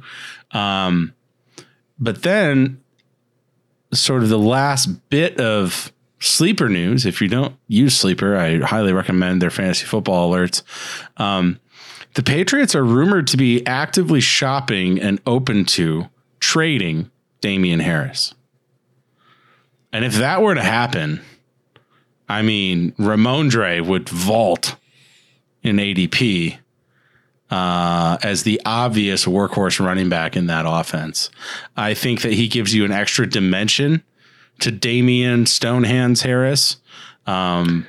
Um, 0.52 1.14
but 2.00 2.24
then 2.24 2.82
sort 3.94 4.24
of 4.24 4.30
the 4.30 4.40
last 4.40 4.88
bit 5.10 5.40
of 5.40 5.92
sleeper 6.20 6.70
news. 6.70 7.06
If 7.06 7.22
you 7.22 7.28
don't 7.28 7.56
use 7.68 7.98
sleeper, 7.98 8.38
I 8.38 8.60
highly 8.60 8.94
recommend 8.94 9.42
their 9.42 9.50
fantasy 9.50 9.86
football 9.86 10.32
alerts. 10.32 10.64
Um, 11.18 11.60
the 12.14 12.24
Patriots 12.24 12.76
are 12.76 12.84
rumored 12.84 13.28
to 13.28 13.38
be 13.38 13.66
actively 13.66 14.20
shopping 14.20 15.00
and 15.00 15.22
open 15.26 15.66
to 15.66 16.10
trading 16.40 17.10
Damien 17.40 17.80
Harris. 17.80 18.34
And 19.94 20.06
if 20.06 20.16
that 20.16 20.42
were 20.42 20.56
to 20.56 20.64
happen, 20.64 21.22
I 22.28 22.42
mean, 22.42 22.92
Rhamondre 22.94 23.86
would 23.86 24.08
vault 24.10 24.76
in 25.64 25.78
ADP 25.78 26.58
uh, 27.50 28.18
as 28.24 28.44
the 28.44 28.62
obvious 28.66 29.26
workhorse 29.26 29.86
running 29.86 30.10
back 30.10 30.38
in 30.38 30.48
that 30.48 30.66
offense. 30.68 31.30
I 31.76 31.94
think 31.94 32.22
that 32.22 32.34
he 32.34 32.48
gives 32.48 32.74
you 32.74 32.86
an 32.86 32.92
extra 32.92 33.28
dimension 33.28 34.04
to 34.60 34.72
Damien 34.72 35.44
Stonehands 35.44 36.24
Harris. 36.24 36.78
Um, 37.28 37.88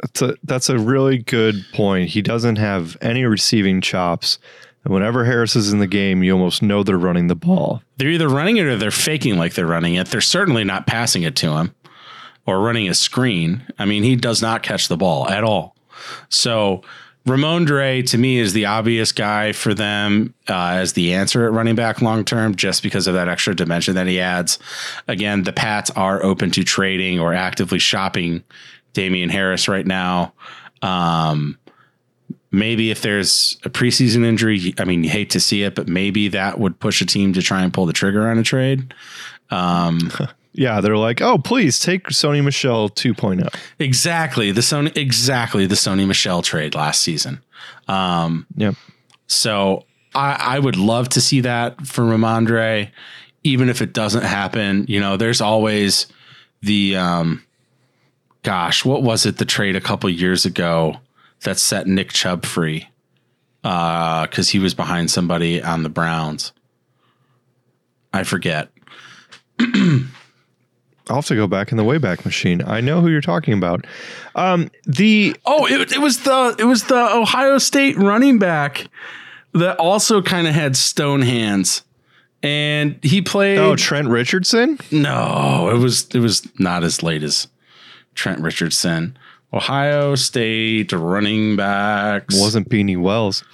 That's 0.00 0.22
a 0.22 0.36
that's 0.44 0.68
a 0.68 0.78
really 0.78 1.18
good 1.18 1.64
point. 1.72 2.10
He 2.10 2.22
doesn't 2.22 2.56
have 2.56 2.96
any 3.00 3.24
receiving 3.24 3.80
chops. 3.80 4.38
And 4.84 4.94
whenever 4.94 5.24
Harris 5.24 5.56
is 5.56 5.72
in 5.72 5.80
the 5.80 5.86
game, 5.88 6.22
you 6.22 6.32
almost 6.32 6.62
know 6.62 6.82
they're 6.82 6.96
running 6.96 7.26
the 7.26 7.34
ball. 7.34 7.82
they're 7.96 8.08
either 8.08 8.28
running 8.28 8.56
it 8.58 8.66
or 8.66 8.76
they're 8.76 8.92
faking 8.92 9.36
like 9.36 9.54
they're 9.54 9.66
running 9.66 9.94
it. 9.94 10.08
They're 10.08 10.20
certainly 10.20 10.62
not 10.62 10.86
passing 10.86 11.22
it 11.22 11.34
to 11.36 11.56
him 11.56 11.74
or 12.46 12.60
running 12.60 12.88
a 12.88 12.94
screen. 12.94 13.66
I 13.78 13.84
mean, 13.84 14.04
he 14.04 14.14
does 14.14 14.40
not 14.40 14.62
catch 14.62 14.86
the 14.86 14.96
ball 14.96 15.28
at 15.28 15.42
all. 15.42 15.74
So 16.28 16.82
Ramon 17.26 17.66
Rhamondre 17.66 18.08
to 18.10 18.18
me 18.18 18.38
is 18.38 18.52
the 18.52 18.66
obvious 18.66 19.10
guy 19.10 19.50
for 19.50 19.74
them 19.74 20.32
uh, 20.48 20.74
as 20.74 20.92
the 20.92 21.12
answer 21.14 21.44
at 21.44 21.52
running 21.52 21.74
back 21.74 22.00
long 22.00 22.24
term, 22.24 22.54
just 22.54 22.84
because 22.84 23.08
of 23.08 23.14
that 23.14 23.28
extra 23.28 23.56
dimension 23.56 23.96
that 23.96 24.06
he 24.06 24.20
adds. 24.20 24.60
Again, 25.08 25.42
the 25.42 25.52
Pats 25.52 25.90
are 25.90 26.22
open 26.22 26.52
to 26.52 26.62
trading 26.62 27.18
or 27.18 27.34
actively 27.34 27.80
shopping 27.80 28.44
Damien 28.96 29.28
Harris 29.28 29.68
right 29.68 29.86
now. 29.86 30.32
Um, 30.80 31.58
maybe 32.50 32.90
if 32.90 33.02
there's 33.02 33.58
a 33.62 33.68
preseason 33.68 34.24
injury, 34.24 34.74
I 34.78 34.84
mean, 34.84 35.04
you 35.04 35.10
hate 35.10 35.30
to 35.30 35.40
see 35.40 35.62
it, 35.62 35.74
but 35.74 35.86
maybe 35.86 36.28
that 36.28 36.58
would 36.58 36.80
push 36.80 37.02
a 37.02 37.06
team 37.06 37.34
to 37.34 37.42
try 37.42 37.62
and 37.62 37.72
pull 37.72 37.84
the 37.84 37.92
trigger 37.92 38.26
on 38.26 38.38
a 38.38 38.42
trade. 38.42 38.94
Um, 39.50 40.10
Yeah, 40.58 40.80
they're 40.80 40.96
like, 40.96 41.20
oh, 41.20 41.36
please 41.36 41.78
take 41.78 42.04
Sony 42.04 42.42
Michel 42.42 42.84
oh." 42.84 42.88
2.0. 42.88 43.54
exactly 43.78 44.52
the 44.52 44.62
Sony, 44.62 44.96
exactly 44.96 45.66
the 45.66 45.74
Sony 45.74 46.06
Michel 46.06 46.40
trade 46.40 46.74
last 46.74 47.02
season. 47.02 47.42
Um, 47.88 48.46
Yep. 48.56 48.74
So 49.26 49.84
I, 50.14 50.56
I 50.56 50.58
would 50.58 50.76
love 50.76 51.10
to 51.10 51.20
see 51.20 51.42
that 51.42 51.86
for 51.86 52.04
Rhamondre, 52.04 52.90
even 53.44 53.68
if 53.68 53.82
it 53.82 53.92
doesn't 53.92 54.22
happen. 54.24 54.86
You 54.88 54.98
know, 54.98 55.18
there's 55.18 55.42
always 55.42 56.06
the 56.62 56.96
um, 56.96 57.45
gosh, 58.46 58.84
what 58.84 59.02
was 59.02 59.26
it? 59.26 59.38
The 59.38 59.44
trade 59.44 59.74
a 59.74 59.80
couple 59.80 60.08
years 60.08 60.46
ago 60.46 60.98
that 61.42 61.58
set 61.58 61.88
Nick 61.88 62.12
Chubb 62.12 62.46
free 62.46 62.88
because 63.60 64.50
he 64.50 64.60
was 64.60 64.72
behind 64.72 65.10
somebody 65.10 65.60
on 65.60 65.82
the 65.82 65.88
Browns. 65.88 66.52
I 68.12 68.22
forget. 68.22 68.70
I'll 69.58 71.16
have 71.16 71.26
to 71.26 71.34
go 71.34 71.48
back 71.48 71.72
in 71.72 71.76
the 71.76 71.82
Wayback 71.82 72.24
Machine. 72.24 72.62
I 72.64 72.80
know 72.80 73.00
who 73.00 73.08
you're 73.08 73.20
talking 73.20 73.52
about. 73.54 73.84
Um, 74.36 74.70
the 74.86 75.36
Oh, 75.44 75.66
it, 75.66 75.90
it 75.90 75.98
was 76.00 76.20
the 76.20 76.54
it 76.56 76.64
was 76.64 76.84
the 76.84 77.16
Ohio 77.16 77.58
State 77.58 77.96
running 77.96 78.38
back 78.38 78.86
that 79.54 79.76
also 79.80 80.22
kind 80.22 80.46
of 80.46 80.54
had 80.54 80.76
stone 80.76 81.22
hands, 81.22 81.82
and 82.44 82.98
he 83.02 83.22
played. 83.22 83.58
oh 83.58 83.74
Trent 83.74 84.06
Richardson. 84.06 84.78
No, 84.92 85.68
it 85.74 85.78
was 85.78 86.06
it 86.14 86.20
was 86.20 86.46
not 86.60 86.84
as 86.84 87.02
late 87.02 87.24
as 87.24 87.48
Trent 88.16 88.40
Richardson. 88.40 89.16
Ohio 89.52 90.16
State 90.16 90.92
running 90.92 91.54
backs. 91.56 92.38
wasn't 92.38 92.68
Beanie 92.68 93.00
Wells. 93.00 93.44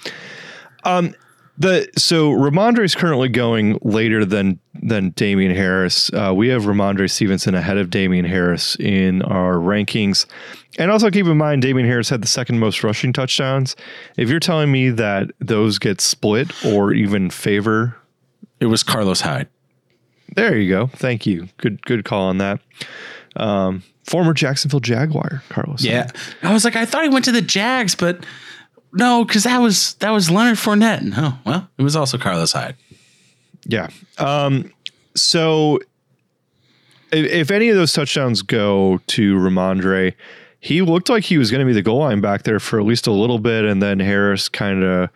Um, 0.83 1.13
the 1.57 1.87
so 1.95 2.31
Rhamondre 2.31 2.83
is 2.83 2.95
currently 2.95 3.29
going 3.29 3.77
later 3.83 4.25
than 4.25 4.59
than 4.81 5.11
Damien 5.11 5.53
Harris. 5.55 6.11
Uh, 6.11 6.33
we 6.35 6.47
have 6.47 6.63
Rhamondre 6.63 7.09
Stevenson 7.09 7.53
ahead 7.53 7.77
of 7.77 7.91
Damien 7.91 8.25
Harris 8.25 8.75
in 8.79 9.21
our 9.21 9.53
rankings, 9.57 10.25
and 10.79 10.89
also 10.89 11.11
keep 11.11 11.27
in 11.27 11.37
mind 11.37 11.61
Damien 11.61 11.85
Harris 11.87 12.09
had 12.09 12.23
the 12.23 12.27
second 12.27 12.57
most 12.59 12.83
rushing 12.83 13.13
touchdowns. 13.13 13.75
If 14.17 14.29
you're 14.29 14.39
telling 14.39 14.71
me 14.71 14.89
that 14.89 15.29
those 15.39 15.77
get 15.77 16.01
split 16.01 16.51
or 16.65 16.91
even 16.91 17.29
favor, 17.29 17.95
It 18.59 18.65
was 18.65 18.81
Carlos 18.81 19.21
Hyde. 19.21 19.47
there 20.35 20.57
you 20.57 20.69
go. 20.69 20.87
Thank 20.87 21.27
you. 21.27 21.49
Good 21.57 21.85
good 21.85 22.03
call 22.03 22.23
on 22.29 22.39
that. 22.39 22.59
Um, 23.35 23.83
former 24.03 24.33
Jacksonville 24.33 24.79
Jaguar, 24.79 25.43
Carlos. 25.49 25.83
Yeah, 25.83 26.09
I 26.41 26.53
was 26.53 26.65
like, 26.65 26.75
I 26.75 26.85
thought 26.85 27.03
he 27.03 27.09
went 27.09 27.25
to 27.25 27.31
the 27.31 27.41
Jags, 27.41 27.95
but 27.95 28.25
no, 28.91 29.25
because 29.25 29.43
that 29.43 29.59
was 29.59 29.95
that 29.95 30.11
was 30.11 30.29
Leonard 30.29 30.57
Fournette. 30.57 31.01
No, 31.01 31.33
well, 31.45 31.69
it 31.77 31.83
was 31.83 31.95
also 31.95 32.17
Carlos 32.17 32.51
Hyde. 32.51 32.75
Yeah. 33.65 33.89
Um, 34.17 34.71
so 35.15 35.79
if, 37.11 37.25
if 37.25 37.51
any 37.51 37.69
of 37.69 37.75
those 37.75 37.93
touchdowns 37.93 38.41
go 38.41 38.99
to 39.07 39.35
Rhamondre, 39.35 40.13
he 40.59 40.81
looked 40.81 41.09
like 41.09 41.23
he 41.23 41.37
was 41.37 41.51
going 41.51 41.59
to 41.59 41.65
be 41.65 41.73
the 41.73 41.81
goal 41.81 41.99
line 41.99 42.21
back 42.21 42.43
there 42.43 42.59
for 42.59 42.79
at 42.79 42.85
least 42.85 43.07
a 43.07 43.11
little 43.11 43.39
bit, 43.39 43.65
and 43.65 43.81
then 43.81 43.99
Harris 43.99 44.49
kind 44.49 44.83
of 44.83 45.09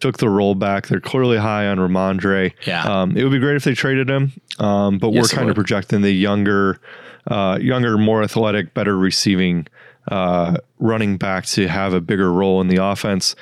took 0.00 0.18
the 0.18 0.28
roll 0.28 0.54
back. 0.54 0.86
They're 0.86 1.00
clearly 1.00 1.38
high 1.38 1.66
on 1.66 1.78
Rhamondre. 1.78 2.52
Yeah. 2.66 2.84
Um, 2.84 3.16
it 3.16 3.24
would 3.24 3.32
be 3.32 3.38
great 3.38 3.56
if 3.56 3.64
they 3.64 3.74
traded 3.74 4.08
him, 4.08 4.32
um, 4.58 4.98
but 4.98 5.12
Yes, 5.12 5.32
we're 5.32 5.36
kind 5.36 5.50
of 5.50 5.56
projecting 5.56 6.02
the 6.02 6.12
younger 6.12 6.80
uh, 7.28 7.58
younger, 7.60 7.96
more 7.98 8.22
athletic, 8.22 8.74
better 8.74 8.96
receiving 8.96 9.66
uh, 10.10 10.56
running 10.78 11.16
back 11.18 11.44
to 11.44 11.68
have 11.68 11.92
a 11.92 12.00
bigger 12.00 12.32
role 12.32 12.60
in 12.60 12.68
the 12.68 12.82
offense. 12.82 13.36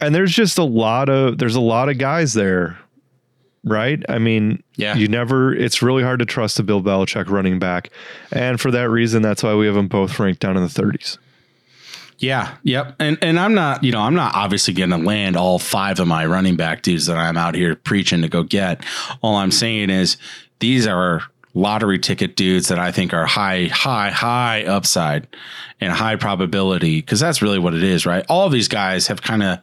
And 0.00 0.14
there's 0.14 0.32
just 0.32 0.58
a 0.58 0.64
lot 0.64 1.08
of 1.08 1.38
there's 1.38 1.54
a 1.56 1.60
lot 1.60 1.88
of 1.88 1.98
guys 1.98 2.34
there, 2.34 2.78
right? 3.64 4.02
I 4.08 4.18
mean, 4.18 4.62
Yeah. 4.76 4.96
you 4.96 5.08
never. 5.08 5.54
It's 5.54 5.82
really 5.82 6.02
hard 6.02 6.18
to 6.20 6.24
trust 6.24 6.58
a 6.58 6.62
Bill 6.62 6.82
Belichick 6.82 7.28
running 7.28 7.58
back, 7.58 7.90
and 8.32 8.60
for 8.60 8.70
that 8.72 8.90
reason, 8.90 9.22
that's 9.22 9.42
why 9.42 9.54
we 9.54 9.66
have 9.66 9.74
them 9.74 9.88
both 9.88 10.18
ranked 10.18 10.40
down 10.40 10.56
in 10.56 10.62
the 10.62 10.68
30s. 10.68 11.18
Yeah, 12.20 12.56
yep. 12.64 12.96
And 12.98 13.16
and 13.22 13.38
I'm 13.38 13.54
not, 13.54 13.84
you 13.84 13.92
know, 13.92 14.00
I'm 14.00 14.14
not 14.14 14.34
obviously 14.34 14.74
going 14.74 14.90
to 14.90 14.96
land 14.96 15.36
all 15.36 15.60
five 15.60 16.00
of 16.00 16.08
my 16.08 16.26
running 16.26 16.56
back 16.56 16.82
dudes 16.82 17.06
that 17.06 17.16
I'm 17.16 17.36
out 17.36 17.54
here 17.54 17.76
preaching 17.76 18.22
to 18.22 18.28
go 18.28 18.42
get. 18.42 18.82
All 19.22 19.36
I'm 19.36 19.52
saying 19.52 19.90
is 19.90 20.16
these 20.58 20.86
are 20.88 21.22
lottery 21.54 21.98
ticket 21.98 22.36
dudes 22.36 22.68
that 22.68 22.78
I 22.78 22.92
think 22.92 23.12
are 23.12 23.26
high, 23.26 23.66
high, 23.66 24.10
high 24.10 24.64
upside 24.64 25.26
and 25.80 25.92
high 25.92 26.16
probability 26.16 27.00
because 27.00 27.20
that's 27.20 27.42
really 27.42 27.58
what 27.58 27.74
it 27.74 27.82
is, 27.82 28.06
right? 28.06 28.24
All 28.28 28.48
these 28.48 28.68
guys 28.68 29.06
have 29.08 29.22
kind 29.22 29.42
of 29.42 29.60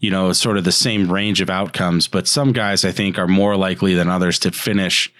you 0.00 0.10
know, 0.10 0.32
sort 0.32 0.56
of 0.56 0.64
the 0.64 0.72
same 0.72 1.12
range 1.12 1.42
of 1.42 1.50
outcomes, 1.50 2.08
but 2.08 2.26
some 2.26 2.52
guys 2.52 2.84
I 2.84 2.90
think 2.90 3.18
are 3.18 3.28
more 3.28 3.54
likely 3.56 3.94
than 3.94 4.08
others 4.08 4.38
to 4.40 4.50
finish 4.50 5.12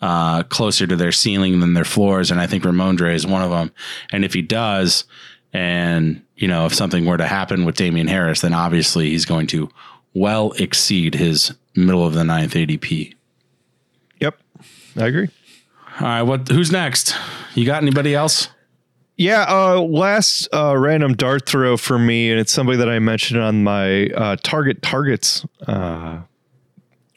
uh, 0.00 0.44
closer 0.44 0.86
to 0.86 0.96
their 0.96 1.12
ceiling 1.12 1.60
than 1.60 1.74
their 1.74 1.84
floors. 1.84 2.30
And 2.30 2.40
I 2.40 2.46
think 2.46 2.62
Rhamondre 2.62 3.14
is 3.14 3.26
one 3.26 3.42
of 3.42 3.50
them. 3.50 3.72
And 4.10 4.24
if 4.24 4.32
he 4.32 4.40
does, 4.40 5.04
and 5.52 6.22
you 6.36 6.48
know, 6.48 6.66
if 6.66 6.74
something 6.74 7.04
were 7.04 7.16
to 7.16 7.26
happen 7.26 7.64
with 7.64 7.76
Damien 7.76 8.06
Harris, 8.06 8.40
then 8.40 8.54
obviously 8.54 9.10
he's 9.10 9.26
going 9.26 9.48
to 9.48 9.68
well 10.14 10.52
exceed 10.52 11.14
his 11.14 11.54
middle 11.74 12.06
of 12.06 12.14
the 12.14 12.24
ninth 12.24 12.54
ADP. 12.54 13.14
Yep, 14.94 15.04
I 15.04 15.08
agree. 15.08 15.28
All 16.00 16.06
right, 16.06 16.22
what? 16.22 16.48
Who's 16.48 16.72
next? 16.72 17.14
You 17.54 17.66
got 17.66 17.82
anybody 17.82 18.14
else? 18.14 18.48
Yeah, 19.16 19.44
uh, 19.46 19.78
last 19.80 20.48
uh, 20.52 20.74
random 20.76 21.14
dart 21.14 21.46
throw 21.46 21.76
for 21.76 21.98
me, 21.98 22.30
and 22.30 22.40
it's 22.40 22.50
somebody 22.50 22.78
that 22.78 22.88
I 22.88 22.98
mentioned 22.98 23.40
on 23.40 23.62
my 23.62 24.06
uh, 24.06 24.36
Target 24.42 24.80
Targets 24.82 25.44
uh, 25.66 26.20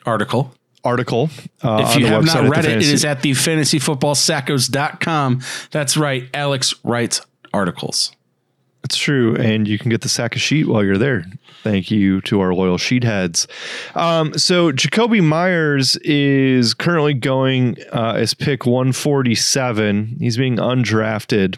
Article. 0.06 0.54
article. 0.84 1.30
Uh, 1.64 1.80
If 1.84 1.88
on 1.96 2.00
you 2.00 2.06
the 2.06 2.12
have 2.12 2.26
not 2.26 2.36
at 2.38 2.44
the 2.44 2.50
read 2.50 2.66
it, 2.66 2.66
it 2.66 2.70
Fantasy- 2.74 2.94
is 2.94 3.06
at 3.06 3.22
the 3.22 3.32
fantasyfootballsackos.com. 3.32 5.42
That's 5.72 5.96
right. 5.98 6.30
Alex 6.34 6.76
writes 6.84 7.22
articles. 7.54 8.12
It's 8.86 8.98
true, 8.98 9.36
and 9.38 9.68
you 9.68 9.80
can 9.80 9.90
get 9.90 10.02
the 10.02 10.10
sack 10.10 10.36
of 10.36 10.42
sheet 10.44 10.68
while 10.68 10.84
you're 10.84 11.00
there. 11.00 11.26
Thank 11.64 11.90
you 11.90 12.22
to 12.22 12.40
our 12.40 12.54
loyal 12.54 12.78
sheetheads. 12.78 13.48
Um, 13.96 14.38
so 14.38 14.72
Jakobi 14.72 15.24
Meyers 15.24 15.96
is 16.04 16.76
currently 16.76 17.16
going 17.16 17.78
uh, 17.92 18.14
as 18.16 18.36
pick 18.36 18.68
147. 18.68 20.18
He's 20.20 20.38
being 20.38 20.58
undrafted, 20.58 21.58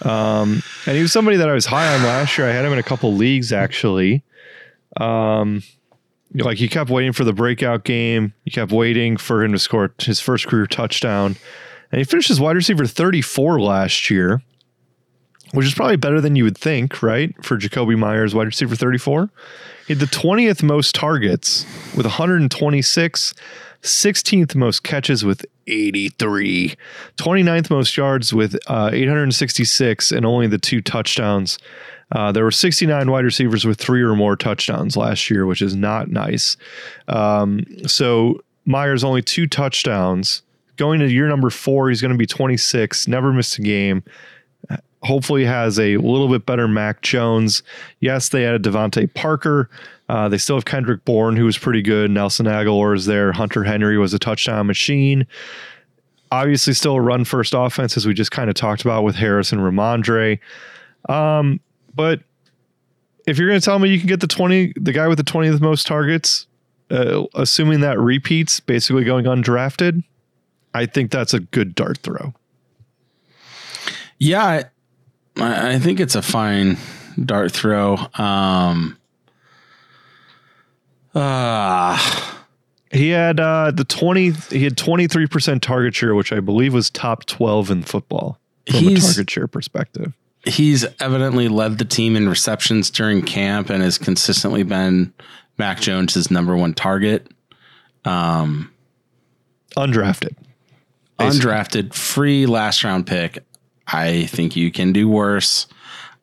um, 0.00 0.62
and 0.86 0.96
he 0.96 1.02
was 1.02 1.12
somebody 1.12 1.36
that 1.36 1.50
I 1.50 1.52
was 1.52 1.66
high 1.66 1.94
on 1.94 2.02
last 2.02 2.38
year. 2.38 2.48
I 2.48 2.52
had 2.52 2.64
him 2.64 2.72
in 2.72 2.78
a 2.78 2.82
couple 2.82 3.12
leagues 3.12 3.52
actually. 3.52 4.24
Um, 4.96 5.62
like 6.34 6.56
he 6.56 6.66
kept 6.66 6.88
waiting 6.88 7.12
for 7.12 7.24
the 7.24 7.34
breakout 7.34 7.84
game. 7.84 8.32
He 8.46 8.50
kept 8.50 8.72
waiting 8.72 9.18
for 9.18 9.44
him 9.44 9.52
to 9.52 9.58
score 9.58 9.92
his 9.98 10.18
first 10.18 10.46
career 10.46 10.66
touchdown, 10.66 11.36
and 11.92 11.98
he 11.98 12.04
finished 12.04 12.30
as 12.30 12.40
wide 12.40 12.56
receiver 12.56 12.86
34 12.86 13.60
last 13.60 14.08
year 14.08 14.40
which 15.52 15.66
is 15.66 15.74
probably 15.74 15.96
better 15.96 16.20
than 16.20 16.36
you 16.36 16.44
would 16.44 16.58
think, 16.58 17.02
right? 17.02 17.34
For 17.44 17.56
Jakobi 17.56 17.96
Meyers, 17.96 18.34
wide 18.34 18.46
receiver 18.46 18.76
34. 18.76 19.30
He 19.86 19.94
had 19.94 20.00
the 20.00 20.06
20th 20.06 20.62
most 20.62 20.94
targets 20.94 21.64
with 21.96 22.04
126, 22.04 23.34
16th 23.82 24.54
most 24.54 24.82
catches 24.82 25.24
with 25.24 25.46
83, 25.66 26.74
29th 27.16 27.70
most 27.70 27.96
yards 27.96 28.34
with 28.34 28.58
uh, 28.66 28.90
866, 28.92 30.12
and 30.12 30.26
only 30.26 30.46
the 30.46 30.58
two 30.58 30.82
touchdowns. 30.82 31.58
Uh, 32.12 32.32
there 32.32 32.44
were 32.44 32.50
69 32.50 33.10
wide 33.10 33.24
receivers 33.24 33.64
with 33.64 33.78
three 33.78 34.02
or 34.02 34.14
more 34.14 34.36
touchdowns 34.36 34.96
last 34.96 35.30
year, 35.30 35.46
which 35.46 35.62
is 35.62 35.76
not 35.76 36.08
nice. 36.08 36.56
Um, 37.06 37.64
so 37.86 38.40
Meyers 38.64 39.04
only 39.04 39.22
two 39.22 39.46
touchdowns. 39.46 40.42
Going 40.76 41.00
to 41.00 41.10
year 41.10 41.28
number 41.28 41.50
four, 41.50 41.88
he's 41.88 42.00
going 42.00 42.12
to 42.12 42.18
be 42.18 42.26
26, 42.26 43.08
never 43.08 43.32
missed 43.32 43.58
a 43.58 43.62
game 43.62 44.04
hopefully 45.02 45.44
has 45.44 45.78
a 45.78 45.96
little 45.96 46.28
bit 46.28 46.46
better 46.46 46.66
Mac 46.66 47.02
Jones. 47.02 47.62
Yes, 48.00 48.28
they 48.30 48.44
added 48.44 48.62
DeVante 48.62 49.12
Parker. 49.14 49.70
Uh, 50.08 50.28
they 50.28 50.38
still 50.38 50.56
have 50.56 50.64
Kendrick 50.64 51.04
Bourne, 51.04 51.36
who 51.36 51.44
was 51.44 51.58
pretty 51.58 51.82
good. 51.82 52.10
Nelson 52.10 52.46
Agholor 52.46 52.96
is 52.96 53.06
there. 53.06 53.32
Hunter 53.32 53.64
Henry 53.64 53.98
was 53.98 54.14
a 54.14 54.18
touchdown 54.18 54.66
machine. 54.66 55.26
Obviously, 56.30 56.72
still 56.74 56.94
a 56.94 57.00
run 57.00 57.24
first 57.24 57.54
offense, 57.54 57.96
as 57.96 58.06
we 58.06 58.14
just 58.14 58.30
kind 58.30 58.48
of 58.48 58.54
talked 58.54 58.82
about 58.82 59.04
with 59.04 59.16
Harris 59.16 59.52
and 59.52 59.60
Rhamondre. 59.60 60.38
Um, 61.08 61.60
but 61.94 62.20
if 63.26 63.38
you're 63.38 63.48
going 63.48 63.60
to 63.60 63.64
tell 63.64 63.78
me 63.78 63.90
you 63.90 63.98
can 63.98 64.08
get 64.08 64.20
the 64.20 64.26
20, 64.26 64.74
the 64.76 64.92
guy 64.92 65.08
with 65.08 65.18
the 65.18 65.24
20th 65.24 65.60
most 65.60 65.86
targets, 65.86 66.46
uh, 66.90 67.24
assuming 67.34 67.80
that 67.80 67.98
repeats, 67.98 68.60
basically 68.60 69.04
going 69.04 69.26
undrafted, 69.26 70.02
I 70.74 70.86
think 70.86 71.10
that's 71.10 71.34
a 71.34 71.40
good 71.40 71.74
dart 71.74 71.98
throw. 71.98 72.34
Yeah, 74.18 74.64
I, 75.40 75.74
I 75.74 75.78
think 75.78 76.00
it's 76.00 76.14
a 76.14 76.22
fine 76.22 76.76
dart 77.24 77.52
throw. 77.52 77.96
Um, 78.14 78.96
uh, 81.14 81.96
He 82.90 83.10
had 83.10 83.38
uh, 83.40 83.70
the 83.70 83.84
twenty. 83.84 84.30
He 84.30 84.64
had 84.64 84.76
twenty 84.76 85.06
three 85.06 85.26
percent 85.26 85.62
target 85.62 85.94
share, 85.94 86.14
which 86.14 86.32
I 86.32 86.40
believe 86.40 86.72
was 86.74 86.90
top 86.90 87.26
twelve 87.26 87.70
in 87.70 87.82
football 87.82 88.38
from 88.68 88.86
a 88.88 88.96
target 88.96 89.30
share 89.30 89.46
perspective. 89.46 90.12
he's 90.44 90.86
evidently 91.00 91.48
led 91.48 91.78
the 91.78 91.84
team 91.84 92.16
in 92.16 92.28
receptions 92.28 92.90
during 92.90 93.22
camp 93.22 93.68
and 93.70 93.82
has 93.82 93.98
consistently 93.98 94.62
been 94.62 95.12
Mac 95.58 95.80
Jones's 95.80 96.30
number 96.30 96.56
one 96.56 96.72
target. 96.74 97.26
Um, 98.04 98.72
Undrafted. 99.76 100.34
Basically. 101.18 101.50
undrafted, 101.50 101.94
free 101.94 102.46
last 102.46 102.84
round 102.84 103.06
pick. 103.06 103.44
I 103.88 104.26
think 104.26 104.54
you 104.54 104.70
can 104.70 104.92
do 104.92 105.08
worse. 105.08 105.66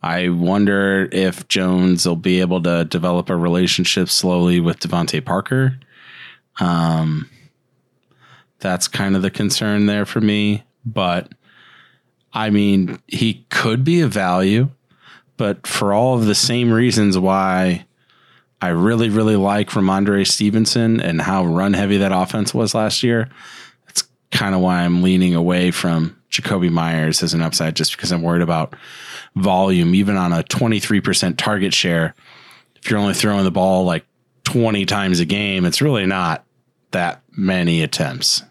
I 0.01 0.29
wonder 0.29 1.09
if 1.11 1.47
Jones 1.47 2.05
will 2.05 2.15
be 2.15 2.39
able 2.39 2.61
to 2.61 2.85
develop 2.85 3.29
a 3.29 3.35
relationship 3.35 4.07
slowly 4.09 4.59
with 4.59 4.79
DeVante 4.79 5.25
Parker. 5.25 5.79
Um, 6.59 7.27
that's 8.59 8.87
kind 8.87 9.15
of 9.15 9.23
the 9.23 9.31
concern 9.31 9.87
there 9.87 10.05
for 10.05 10.21
me. 10.21 10.63
But 10.85 11.33
I 12.33 12.51
mean, 12.51 12.99
he 13.07 13.45
could 13.49 13.83
be 13.83 14.01
a 14.01 14.07
value, 14.07 14.69
but 15.37 15.65
for 15.65 15.91
all 15.93 16.15
of 16.15 16.25
the 16.25 16.35
same 16.35 16.71
reasons 16.71 17.17
why 17.17 17.85
I 18.61 18.69
really, 18.69 19.09
really 19.09 19.35
like 19.35 19.69
Rhamondre 19.69 20.27
Stevenson 20.27 21.01
and 21.01 21.21
how 21.21 21.45
run 21.45 21.73
heavy 21.73 21.97
that 21.97 22.11
offense 22.11 22.53
was 22.53 22.75
last 22.75 23.03
year, 23.03 23.29
that's 23.85 24.03
kind 24.31 24.53
of 24.53 24.61
why 24.61 24.81
I'm 24.81 25.01
leaning 25.01 25.33
away 25.33 25.71
from 25.71 26.15
Jakobi 26.35 26.69
Meyers 26.69 27.23
as 27.23 27.33
an 27.33 27.41
upside, 27.41 27.75
just 27.75 27.95
because 27.95 28.11
I'm 28.11 28.21
worried 28.21 28.41
about 28.41 28.75
volume, 29.35 29.95
even 29.95 30.17
on 30.17 30.33
a 30.33 30.43
23% 30.43 31.37
target 31.37 31.73
share. 31.73 32.15
If 32.75 32.89
you're 32.89 32.99
only 32.99 33.13
throwing 33.13 33.43
the 33.43 33.51
ball 33.51 33.83
like 33.85 34.05
20 34.43 34.85
times 34.85 35.19
a 35.19 35.25
game, 35.25 35.65
it's 35.65 35.81
really 35.81 36.05
not 36.05 36.43
that 36.91 37.21
many 37.31 37.81
attempts. 37.81 38.43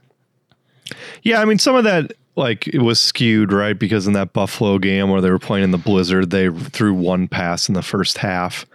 Yeah, 1.22 1.41
I 1.41 1.45
mean 1.45 1.59
some 1.59 1.76
of 1.76 1.85
that 1.85 2.12
like 2.37 2.66
it 2.68 2.80
was 2.80 3.01
skewed 3.01 3.53
right 3.53 3.78
because 3.78 4.07
in 4.07 4.12
that 4.14 4.32
Buffalo 4.32 4.78
game 4.78 5.09
where 5.09 5.20
they 5.20 5.30
were 5.30 5.39
playing 5.39 5.64
in 5.64 5.70
the 5.70 5.78
blizzard, 5.78 6.30
they 6.30 6.51
threw 6.51 6.93
one 6.93 7.28
pass 7.28 7.68
in 7.68 7.74
the 7.74 7.82
first 7.82 8.18
half. 8.18 8.66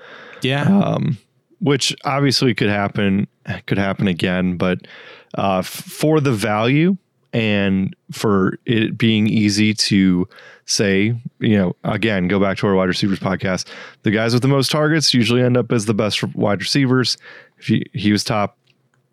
Yeah. 0.41 0.63
Um, 0.63 1.17
which 1.59 1.95
obviously 2.05 2.53
could 2.53 2.69
happen 2.69 3.27
could 3.65 3.77
happen 3.77 4.07
again 4.07 4.57
but 4.57 4.79
uh, 5.35 5.61
for 5.61 6.19
the 6.19 6.31
value 6.31 6.97
and 7.33 7.95
for 8.11 8.57
it 8.65 8.97
being 8.97 9.27
easy 9.27 9.73
to 9.73 10.27
say 10.65 11.15
you 11.39 11.57
know 11.57 11.75
again 11.83 12.27
go 12.27 12.39
back 12.39 12.57
to 12.57 12.67
our 12.67 12.75
wide 12.75 12.87
receivers 12.87 13.19
podcast 13.19 13.67
the 14.03 14.11
guys 14.11 14.33
with 14.33 14.41
the 14.41 14.47
most 14.47 14.71
targets 14.71 15.13
usually 15.13 15.41
end 15.41 15.57
up 15.57 15.71
as 15.71 15.85
the 15.85 15.93
best 15.93 16.23
wide 16.35 16.59
receivers 16.59 17.17
if 17.57 17.67
he, 17.93 18.11
was 18.11 18.23
top 18.23 18.57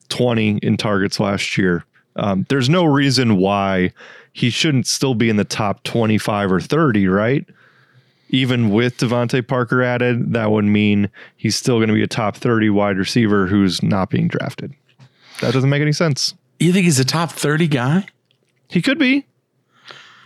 20 0.08 0.58
in 0.58 0.76
targets 0.76 1.20
last 1.20 1.58
year 1.58 1.84
um, 2.16 2.46
there's 2.48 2.68
no 2.68 2.84
reason 2.84 3.36
why 3.36 3.92
he 4.32 4.48
shouldn't 4.50 4.86
still 4.86 5.14
be 5.14 5.28
in 5.28 5.36
the 5.36 5.44
top 5.44 5.82
25 5.82 6.52
or 6.52 6.60
30 6.60 7.08
right 7.08 7.46
even 8.30 8.70
with 8.70 8.96
DeVante 8.98 9.46
Parker 9.46 9.82
added, 9.82 10.32
that 10.32 10.50
would 10.50 10.64
mean 10.64 11.08
he's 11.36 11.56
still 11.56 11.78
going 11.78 11.88
to 11.88 11.94
be 11.94 12.02
a 12.02 12.08
top 12.08 12.36
30 12.36 12.70
wide 12.70 12.98
receiver 12.98 13.46
who's 13.46 13.82
not 13.82 14.10
being 14.10 14.28
drafted. 14.28 14.74
That 15.40 15.52
doesn't 15.52 15.70
make 15.70 15.82
any 15.82 15.92
sense. 15.92 16.34
You 16.58 16.72
think 16.72 16.84
he's 16.84 16.98
a 16.98 17.04
top 17.04 17.32
30 17.32 17.68
guy? 17.68 18.06
He 18.68 18.82
could 18.82 18.98
be. 18.98 19.26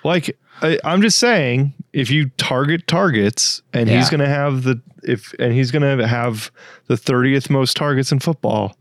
Like, 0.05 0.37
I, 0.63 0.79
I'm 0.85 1.03
just 1.03 1.19
saying, 1.19 1.75
if 1.93 2.11
you 2.11 2.31
target 2.37 2.87
targets 2.87 3.63
and 3.73 3.89
he's 3.89 4.09
going 4.09 4.21
to 4.21 4.29
have 4.29 4.63
the, 4.63 4.81
if, 5.03 5.35
and 5.39 5.53
he's 5.53 5.71
going 5.71 5.99
to 5.99 6.07
have 6.07 6.51
the 6.87 6.95
30th 6.95 7.51
most 7.51 7.77
targets 7.77 8.13
in 8.13 8.21
football, 8.21 8.77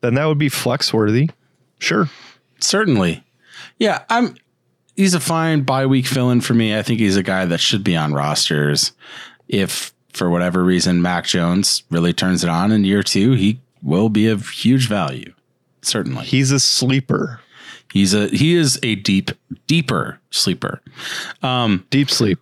then 0.00 0.14
that 0.14 0.26
would 0.26 0.38
be 0.38 0.48
flex 0.48 0.92
worthy. 0.92 1.30
Sure. 1.78 2.08
Certainly. 2.58 3.24
Yeah, 3.78 4.04
I'm 4.08 4.36
he's 4.96 5.14
a 5.14 5.20
fine 5.20 5.62
bye 5.62 5.86
week 5.86 6.06
fill 6.06 6.30
in 6.30 6.40
for 6.40 6.54
me. 6.54 6.76
I 6.76 6.82
think 6.82 7.00
he's 7.00 7.16
a 7.16 7.22
guy 7.22 7.46
that 7.46 7.60
should 7.60 7.82
be 7.82 7.96
on 7.96 8.12
rosters. 8.12 8.92
If 9.48 9.92
for 10.12 10.28
whatever 10.28 10.62
reason 10.62 11.02
Mac 11.02 11.24
Jones 11.24 11.82
really 11.90 12.12
turns 12.12 12.44
it 12.44 12.50
on 12.50 12.72
in 12.72 12.84
year 12.84 13.02
two, 13.02 13.32
he 13.32 13.60
will 13.82 14.08
be 14.08 14.28
of 14.28 14.48
huge 14.48 14.88
value. 14.88 15.32
Certainly, 15.82 16.24
He's 16.26 16.50
a 16.50 16.60
sleeper. 16.60 17.40
he's 17.92 18.14
a 18.14 18.28
he 18.28 18.54
is 18.54 18.78
a 18.82 18.94
deep 18.96 19.30
deeper 19.66 20.20
sleeper. 20.30 20.80
Um, 21.42 21.86
Deep 21.90 22.10
sleep. 22.10 22.38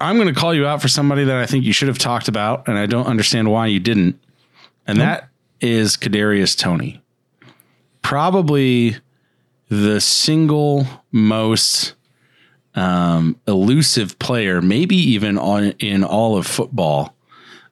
I'm 0.00 0.16
going 0.16 0.32
to 0.32 0.38
call 0.40 0.54
you 0.54 0.66
out 0.66 0.80
for 0.80 0.86
somebody 0.88 1.24
that 1.24 1.36
I 1.36 1.46
think 1.46 1.64
you 1.64 1.72
should 1.72 1.88
have 1.88 1.98
talked 1.98 2.28
about, 2.28 2.68
and 2.68 2.78
I 2.78 2.86
don't 2.86 3.06
understand 3.06 3.50
why 3.50 3.66
you 3.66 3.80
didn't. 3.80 4.20
And 4.86 5.00
that 5.00 5.28
is 5.60 5.96
Kadarius 5.96 6.56
Toney. 6.56 7.02
Probably 8.02 8.96
the 9.68 10.00
single 10.00 10.86
most 11.10 11.94
um, 12.74 13.38
elusive 13.48 14.18
player, 14.18 14.62
maybe 14.62 14.96
even 14.96 15.36
on 15.36 15.72
in 15.80 16.04
all 16.04 16.36
of 16.36 16.46
football. 16.46 17.14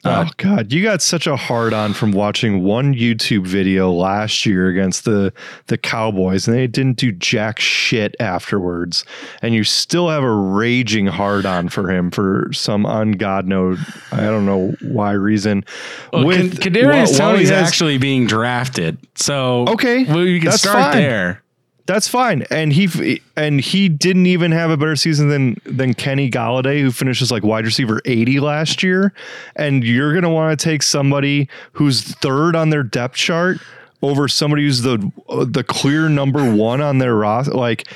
Oh 0.07 0.11
uh, 0.11 0.29
God, 0.37 0.73
you 0.73 0.83
got 0.83 1.03
such 1.03 1.27
a 1.27 1.37
hard 1.37 1.73
on 1.73 1.93
from 1.93 2.13
watching 2.13 2.63
one 2.63 2.95
YouTube 2.95 3.47
video 3.47 3.91
last 3.91 4.47
year 4.47 4.69
against 4.69 5.05
the 5.05 5.33
the 5.67 5.77
Cowboys, 5.77 6.47
and 6.47 6.57
they 6.57 6.67
didn't 6.67 6.97
do 6.99 7.13
jack 7.13 7.59
shit 7.59 8.15
afterwards, 8.21 9.05
and 9.43 9.55
you 9.55 9.65
still 9.65 10.09
have 10.09 10.23
a 10.23 10.31
raging 10.31 11.07
hard 11.07 11.45
on 11.47 11.69
for 11.69 11.91
him 11.91 12.11
for 12.11 12.49
some 12.53 12.85
ungod 12.85 13.47
no, 13.47 13.77
I 14.13 14.23
don't 14.23 14.47
know 14.47 14.75
why 14.83 15.13
reason. 15.13 15.65
Well, 16.13 16.25
With- 16.27 16.61
Kad- 16.61 16.73
Kadarius 16.73 16.85
while- 16.85 16.95
while 17.31 17.37
he 17.39 17.45
Toney's 17.45 17.51
actually 17.51 17.99
being 17.99 18.27
drafted, 18.27 18.99
so 19.15 19.65
Okay, 19.69 20.05
well, 20.05 20.25
you 20.25 20.41
can 20.41 20.53
start 20.53 20.93
fine. 20.93 20.97
there. 21.03 21.43
That's 21.87 22.09
fine, 22.09 22.43
and 22.51 22.73
he 22.73 23.21
and 23.37 23.61
he 23.61 23.89
didn't 23.89 24.27
even 24.27 24.51
have 24.51 24.71
a 24.71 24.77
better 24.77 24.97
season 24.97 25.29
than 25.29 25.57
than 25.65 25.95
Kenny 25.95 26.29
Golladay, 26.29 26.81
who 26.81 26.91
finishes 26.91 27.31
like 27.31 27.45
wide 27.45 27.65
receiver 27.65 28.01
eighty 28.05 28.41
last 28.41 28.83
year. 28.83 29.13
And 29.55 29.85
you're 29.85 30.13
gonna 30.13 30.31
want 30.33 30.59
to 30.59 30.65
take 30.65 30.83
somebody 30.83 31.49
who's 31.73 32.03
third 32.03 32.57
on 32.57 32.71
their 32.71 32.83
depth 32.83 33.15
chart 33.15 33.59
over 34.03 34.27
somebody 34.27 34.65
who's 34.65 34.83
the 34.83 35.13
the 35.47 35.63
clear 35.63 36.09
number 36.09 36.53
one 36.53 36.81
on 36.81 36.99
their 36.99 37.15
roster. 37.15 37.53
Like, 37.53 37.87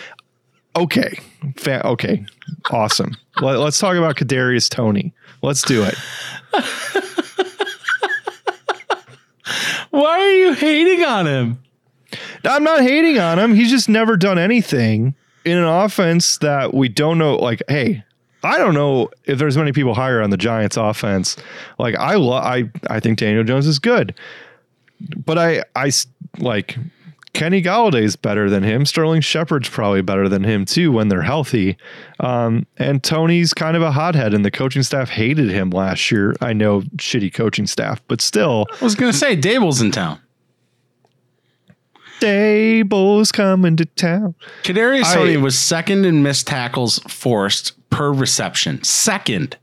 okay, 0.76 1.18
fa- 1.56 1.84
okay, 1.84 2.24
awesome. 2.70 3.16
Let, 3.40 3.58
let's 3.58 3.78
talk 3.78 3.96
about 3.96 4.14
Kadarius 4.14 4.68
Toney. 4.68 5.12
Let's 5.42 5.62
do 5.62 5.82
it. 5.82 5.96
Why 9.90 10.10
are 10.20 10.32
you 10.36 10.52
hating 10.52 11.04
on 11.04 11.26
him? 11.26 11.58
I'm 12.44 12.64
not 12.64 12.82
hating 12.82 13.18
on 13.18 13.38
him. 13.38 13.54
He's 13.54 13.70
just 13.70 13.88
never 13.88 14.16
done 14.16 14.38
anything 14.38 15.14
in 15.44 15.56
an 15.58 15.64
offense 15.64 16.38
that 16.38 16.74
we 16.74 16.88
don't 16.88 17.18
know. 17.18 17.36
Like, 17.36 17.62
hey, 17.68 18.04
I 18.42 18.58
don't 18.58 18.74
know 18.74 19.10
if 19.24 19.38
there's 19.38 19.56
many 19.56 19.72
people 19.72 19.94
higher 19.94 20.22
on 20.22 20.30
the 20.30 20.36
Giants 20.36 20.76
offense. 20.76 21.36
Like, 21.78 21.94
I 21.96 22.14
lo- 22.14 22.32
I 22.38 22.70
I 22.88 23.00
think 23.00 23.18
Daniel 23.18 23.44
Jones 23.44 23.66
is 23.66 23.78
good, 23.78 24.14
but 25.24 25.38
I 25.38 25.62
I 25.76 25.90
like 26.38 26.76
Kenny 27.32 27.62
Golladay 27.62 28.02
is 28.02 28.16
better 28.16 28.50
than 28.50 28.62
him. 28.62 28.84
Sterling 28.84 29.20
Shepard's 29.20 29.68
probably 29.68 30.02
better 30.02 30.28
than 30.28 30.42
him 30.42 30.64
too 30.64 30.90
when 30.90 31.08
they're 31.08 31.22
healthy. 31.22 31.76
Um, 32.18 32.66
and 32.76 33.02
Toney's 33.02 33.52
kind 33.54 33.76
of 33.76 33.82
a 33.82 33.92
hothead, 33.92 34.34
and 34.34 34.44
the 34.44 34.50
coaching 34.50 34.82
staff 34.82 35.10
hated 35.10 35.50
him 35.50 35.70
last 35.70 36.10
year. 36.10 36.34
I 36.40 36.52
know 36.52 36.80
shitty 36.96 37.32
coaching 37.32 37.66
staff, 37.66 38.02
but 38.08 38.20
still, 38.20 38.66
I 38.80 38.84
was 38.84 38.94
to 38.94 39.12
say 39.12 39.36
Daboll's 39.36 39.80
in 39.80 39.90
town. 39.90 40.18
Daboll's 42.20 43.32
coming 43.32 43.76
to 43.76 43.84
town. 43.84 44.34
Kadarius 44.62 45.12
Toney 45.12 45.36
was 45.36 45.58
second 45.58 46.04
in 46.04 46.22
missed 46.22 46.46
tackles 46.46 46.98
forced 47.08 47.72
per 47.90 48.12
reception. 48.12 48.82
Second 48.84 49.56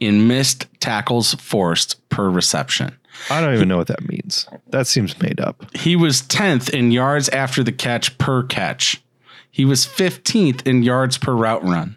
in 0.00 0.28
missed 0.28 0.66
tackles 0.80 1.34
forced 1.34 2.06
per 2.08 2.28
reception. 2.28 2.96
I 3.30 3.40
don't 3.40 3.54
even 3.54 3.68
know 3.68 3.78
what 3.78 3.86
that 3.88 4.06
means. 4.08 4.46
That 4.68 4.86
seems 4.86 5.20
made 5.20 5.40
up. 5.40 5.74
He 5.74 5.96
was 5.96 6.22
10th 6.22 6.70
in 6.70 6.90
yards 6.92 7.28
after 7.30 7.62
the 7.62 7.72
catch 7.72 8.16
per 8.18 8.42
catch. 8.42 9.02
He 9.50 9.64
was 9.64 9.86
15th 9.86 10.66
in 10.66 10.82
yards 10.82 11.16
per 11.16 11.34
route 11.34 11.64
run. 11.64 11.96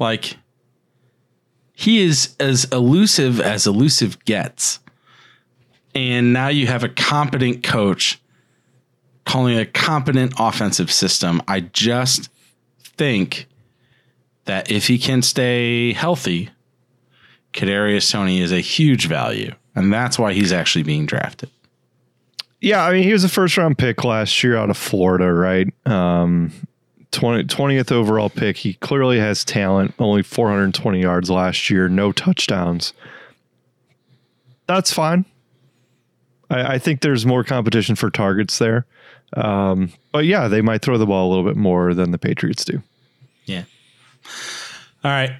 Like, 0.00 0.36
he 1.72 2.00
is 2.02 2.34
as 2.40 2.64
elusive 2.66 3.40
as 3.40 3.66
elusive 3.66 4.24
gets. 4.24 4.80
And 5.94 6.32
now 6.32 6.48
you 6.48 6.66
have 6.66 6.82
a 6.82 6.88
competent 6.88 7.62
coach 7.62 8.20
calling 9.24 9.58
a 9.58 9.66
competent 9.66 10.34
offensive 10.38 10.90
system. 10.92 11.40
I 11.48 11.60
just 11.60 12.30
think 12.82 13.46
that 14.44 14.70
if 14.70 14.88
he 14.88 14.98
can 14.98 15.22
stay 15.22 15.92
healthy, 15.92 16.50
Kadarius 17.52 18.10
Toney 18.10 18.40
is 18.40 18.52
a 18.52 18.60
huge 18.60 19.06
value, 19.06 19.54
and 19.74 19.92
that's 19.92 20.18
why 20.18 20.32
he's 20.32 20.52
actually 20.52 20.82
being 20.82 21.06
drafted. 21.06 21.50
Yeah, 22.60 22.84
I 22.84 22.92
mean, 22.92 23.02
he 23.02 23.12
was 23.12 23.24
a 23.24 23.28
first 23.28 23.56
round 23.56 23.78
pick 23.78 24.04
last 24.04 24.42
year 24.42 24.56
out 24.56 24.70
of 24.70 24.76
Florida, 24.76 25.32
right? 25.32 25.72
Um, 25.86 26.52
20, 27.12 27.44
20th 27.44 27.92
overall 27.92 28.30
pick. 28.30 28.56
He 28.56 28.74
clearly 28.74 29.18
has 29.18 29.44
talent, 29.44 29.94
only 29.98 30.22
420 30.22 31.00
yards 31.00 31.30
last 31.30 31.70
year, 31.70 31.88
no 31.88 32.10
touchdowns. 32.10 32.92
That's 34.66 34.92
fine. 34.92 35.26
I, 36.50 36.74
I 36.74 36.78
think 36.78 37.00
there's 37.00 37.24
more 37.26 37.44
competition 37.44 37.94
for 37.96 38.10
targets 38.10 38.58
there. 38.58 38.86
Um, 39.36 39.92
but 40.12 40.24
yeah, 40.24 40.48
they 40.48 40.60
might 40.60 40.82
throw 40.82 40.98
the 40.98 41.06
ball 41.06 41.28
a 41.28 41.30
little 41.30 41.44
bit 41.44 41.56
more 41.56 41.94
than 41.94 42.10
the 42.10 42.18
Patriots 42.18 42.64
do. 42.64 42.82
Yeah. 43.46 43.64
All 45.02 45.10
right. 45.10 45.36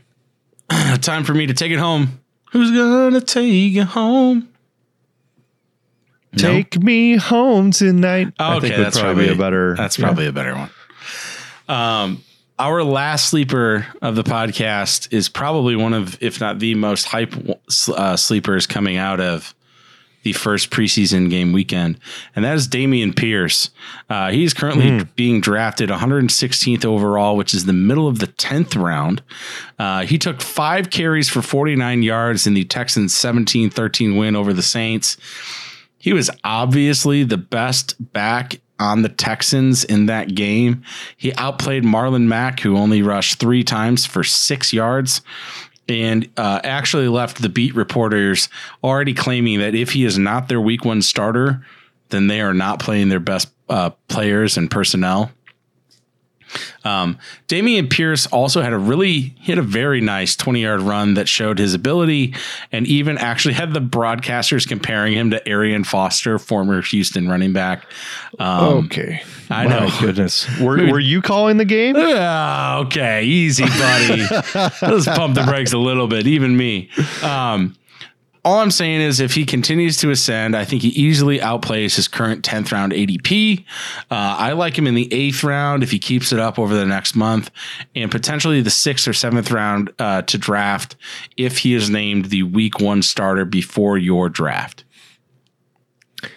Time 1.01 1.25
for 1.25 1.35
me 1.35 1.47
to 1.47 1.55
take 1.55 1.73
it 1.73 1.79
home. 1.79 2.21
Who's 2.53 2.71
gonna 2.71 3.21
take 3.21 3.77
it 3.77 3.85
home? 3.85 4.49
No? 6.33 6.39
Take 6.39 6.83
me 6.83 7.17
home 7.17 7.71
tonight. 7.71 8.33
I 8.39 8.57
Okay, 8.57 8.69
think 8.69 8.81
that's 8.81 8.99
probably, 8.99 9.27
probably 9.27 9.35
a 9.35 9.39
better. 9.39 9.77
That's 9.77 9.99
yeah. 9.99 10.07
probably 10.07 10.27
a 10.27 10.33
better 10.33 10.55
one. 10.55 10.71
Um, 11.69 12.23
our 12.59 12.83
last 12.83 13.31
sleeper 13.31 13.87
of 14.03 14.17
the 14.17 14.25
podcast 14.25 15.13
is 15.13 15.29
probably 15.29 15.77
one 15.77 15.95
of, 15.95 16.21
if 16.23 16.41
not 16.41 16.59
the 16.59 16.75
most 16.75 17.07
hype 17.07 17.35
uh, 17.89 18.17
sleepers 18.17 18.67
coming 18.67 18.97
out 18.97 19.21
of 19.21 19.55
the 20.25 20.33
first 20.33 20.71
preseason 20.71 21.31
game 21.31 21.53
weekend, 21.53 21.99
and 22.35 22.45
that 22.45 22.57
is 22.57 22.67
Dameon 22.67 23.15
Pierce. 23.15 23.71
Uh, 24.11 24.31
he's 24.31 24.53
currently 24.53 25.05
being 25.17 25.41
drafted 25.41 25.91
116th 25.91 26.85
overall, 26.85 27.37
which 27.37 27.55
is 27.55 27.67
the 27.67 27.73
middle 27.73 28.09
of 28.09 28.19
the 28.19 28.27
10th 28.27 28.81
round. 28.83 29.23
Uh, 29.79 30.05
he 30.05 30.19
took 30.19 30.41
five 30.41 30.91
carries 30.91 31.29
for 31.29 31.43
49 31.43 32.03
yards 32.03 32.47
in 32.47 32.55
the 32.55 32.65
Texans' 32.65 33.15
17 33.15 33.71
13 33.71 34.17
win 34.17 34.35
over 34.35 34.53
the 34.53 34.63
Saints. 34.63 35.17
He 35.99 36.13
was 36.13 36.31
obviously 36.43 37.23
the 37.23 37.39
best 37.39 37.95
back 38.13 38.61
on 38.79 39.03
the 39.03 39.09
Texans 39.09 39.85
in 39.85 40.07
that 40.07 40.35
game. 40.35 40.83
He 41.17 41.33
outplayed 41.35 41.85
Marlon 41.85 42.27
Mack, 42.27 42.61
who 42.61 42.77
only 42.77 43.03
rushed 43.03 43.39
three 43.39 43.63
times 43.63 44.05
for 44.05 44.25
six 44.25 44.73
yards, 44.73 45.23
and 45.89 46.29
uh, 46.37 46.61
actually 46.65 47.09
left 47.09 47.43
the 47.43 47.49
beat 47.49 47.75
reporters 47.75 48.49
already 48.83 49.15
claiming 49.15 49.61
that 49.61 49.75
if 49.75 49.93
he 49.93 50.05
is 50.05 50.19
not 50.19 50.49
their 50.49 50.61
week 50.61 50.85
one 50.85 51.03
starter, 51.03 51.65
then 52.09 52.27
they 52.27 52.41
are 52.41 52.55
not 52.55 52.79
playing 52.79 53.09
their 53.09 53.21
best 53.21 53.53
uh, 53.69 53.91
players 54.09 54.57
and 54.57 54.71
personnel. 54.71 55.31
Um, 56.85 57.19
Dameon 57.49 57.91
Pierce 57.91 58.27
also 58.27 58.61
had 58.63 58.73
a 58.73 58.79
really 58.79 59.35
hit 59.41 59.59
a 59.59 59.63
very 59.63 60.01
nice 60.01 60.37
20 60.37 60.63
yard 60.63 60.81
run 60.81 61.15
that 61.15 61.29
showed 61.29 61.59
his 61.59 61.75
ability 61.75 62.35
and 62.73 62.87
even 62.87 63.17
actually 63.19 63.55
had 63.55 63.73
the 63.75 63.81
broadcasters 63.81 64.67
comparing 64.69 65.15
him 65.15 65.31
to 65.31 65.49
Arian 65.49 65.85
Foster, 65.85 66.39
former 66.39 66.83
Houston 66.83 67.29
running 67.29 67.53
back. 67.53 67.87
Um, 68.39 68.85
Okay. 68.87 69.23
I 69.51 69.67
My 69.67 69.79
know. 69.81 69.91
goodness. 70.01 70.47
Were, 70.59 70.77
were 70.91 70.99
you 71.01 71.21
calling 71.21 71.59
the 71.59 71.65
game? 71.65 71.95
Ah, 71.99 72.79
okay, 72.81 73.25
easy, 73.25 73.65
buddy. 73.65 74.23
Let's 74.83 75.07
pump 75.07 75.35
the 75.35 75.45
brakes 75.47 75.73
a 75.75 75.79
little 75.79 76.07
bit, 76.09 76.27
even 76.27 76.57
me. 76.57 76.89
Um, 77.23 77.77
all 78.45 78.59
I'm 78.59 78.71
saying 78.71 79.01
is, 79.01 79.21
if 79.21 79.35
he 79.35 79.47
continues 79.47 79.97
to 79.99 80.11
ascend, 80.11 80.55
I 80.55 80.65
think 80.65 80.83
he 80.83 80.89
easily 80.89 81.39
outplays 81.39 81.97
his 81.97 82.09
current 82.09 82.45
10th 82.45 82.73
round 82.73 82.93
ADP. 82.93 83.65
Uh, 84.11 84.15
I 84.39 84.53
like 84.53 84.77
him 84.77 84.87
in 84.87 84.95
the 84.95 85.13
eighth 85.13 85.43
round 85.43 85.83
if 85.83 85.91
he 85.91 85.99
keeps 85.99 86.31
it 86.31 86.39
up 86.39 86.59
over 86.59 86.75
the 86.75 86.85
next 86.85 87.17
month, 87.17 87.51
and 87.95 88.11
potentially 88.11 88.61
the 88.61 88.71
sixth 88.71 89.09
or 89.09 89.15
seventh 89.15 89.51
round 89.51 89.93
uh, 89.99 90.23
to 90.23 90.37
draft 90.37 90.97
if 91.37 91.59
he 91.59 91.75
is 91.75 91.89
named 91.89 92.27
the 92.27 92.43
week 92.43 92.81
one 92.81 93.01
starter 93.01 93.47
before 93.47 93.97
your 93.97 94.29
draft. 94.29 94.85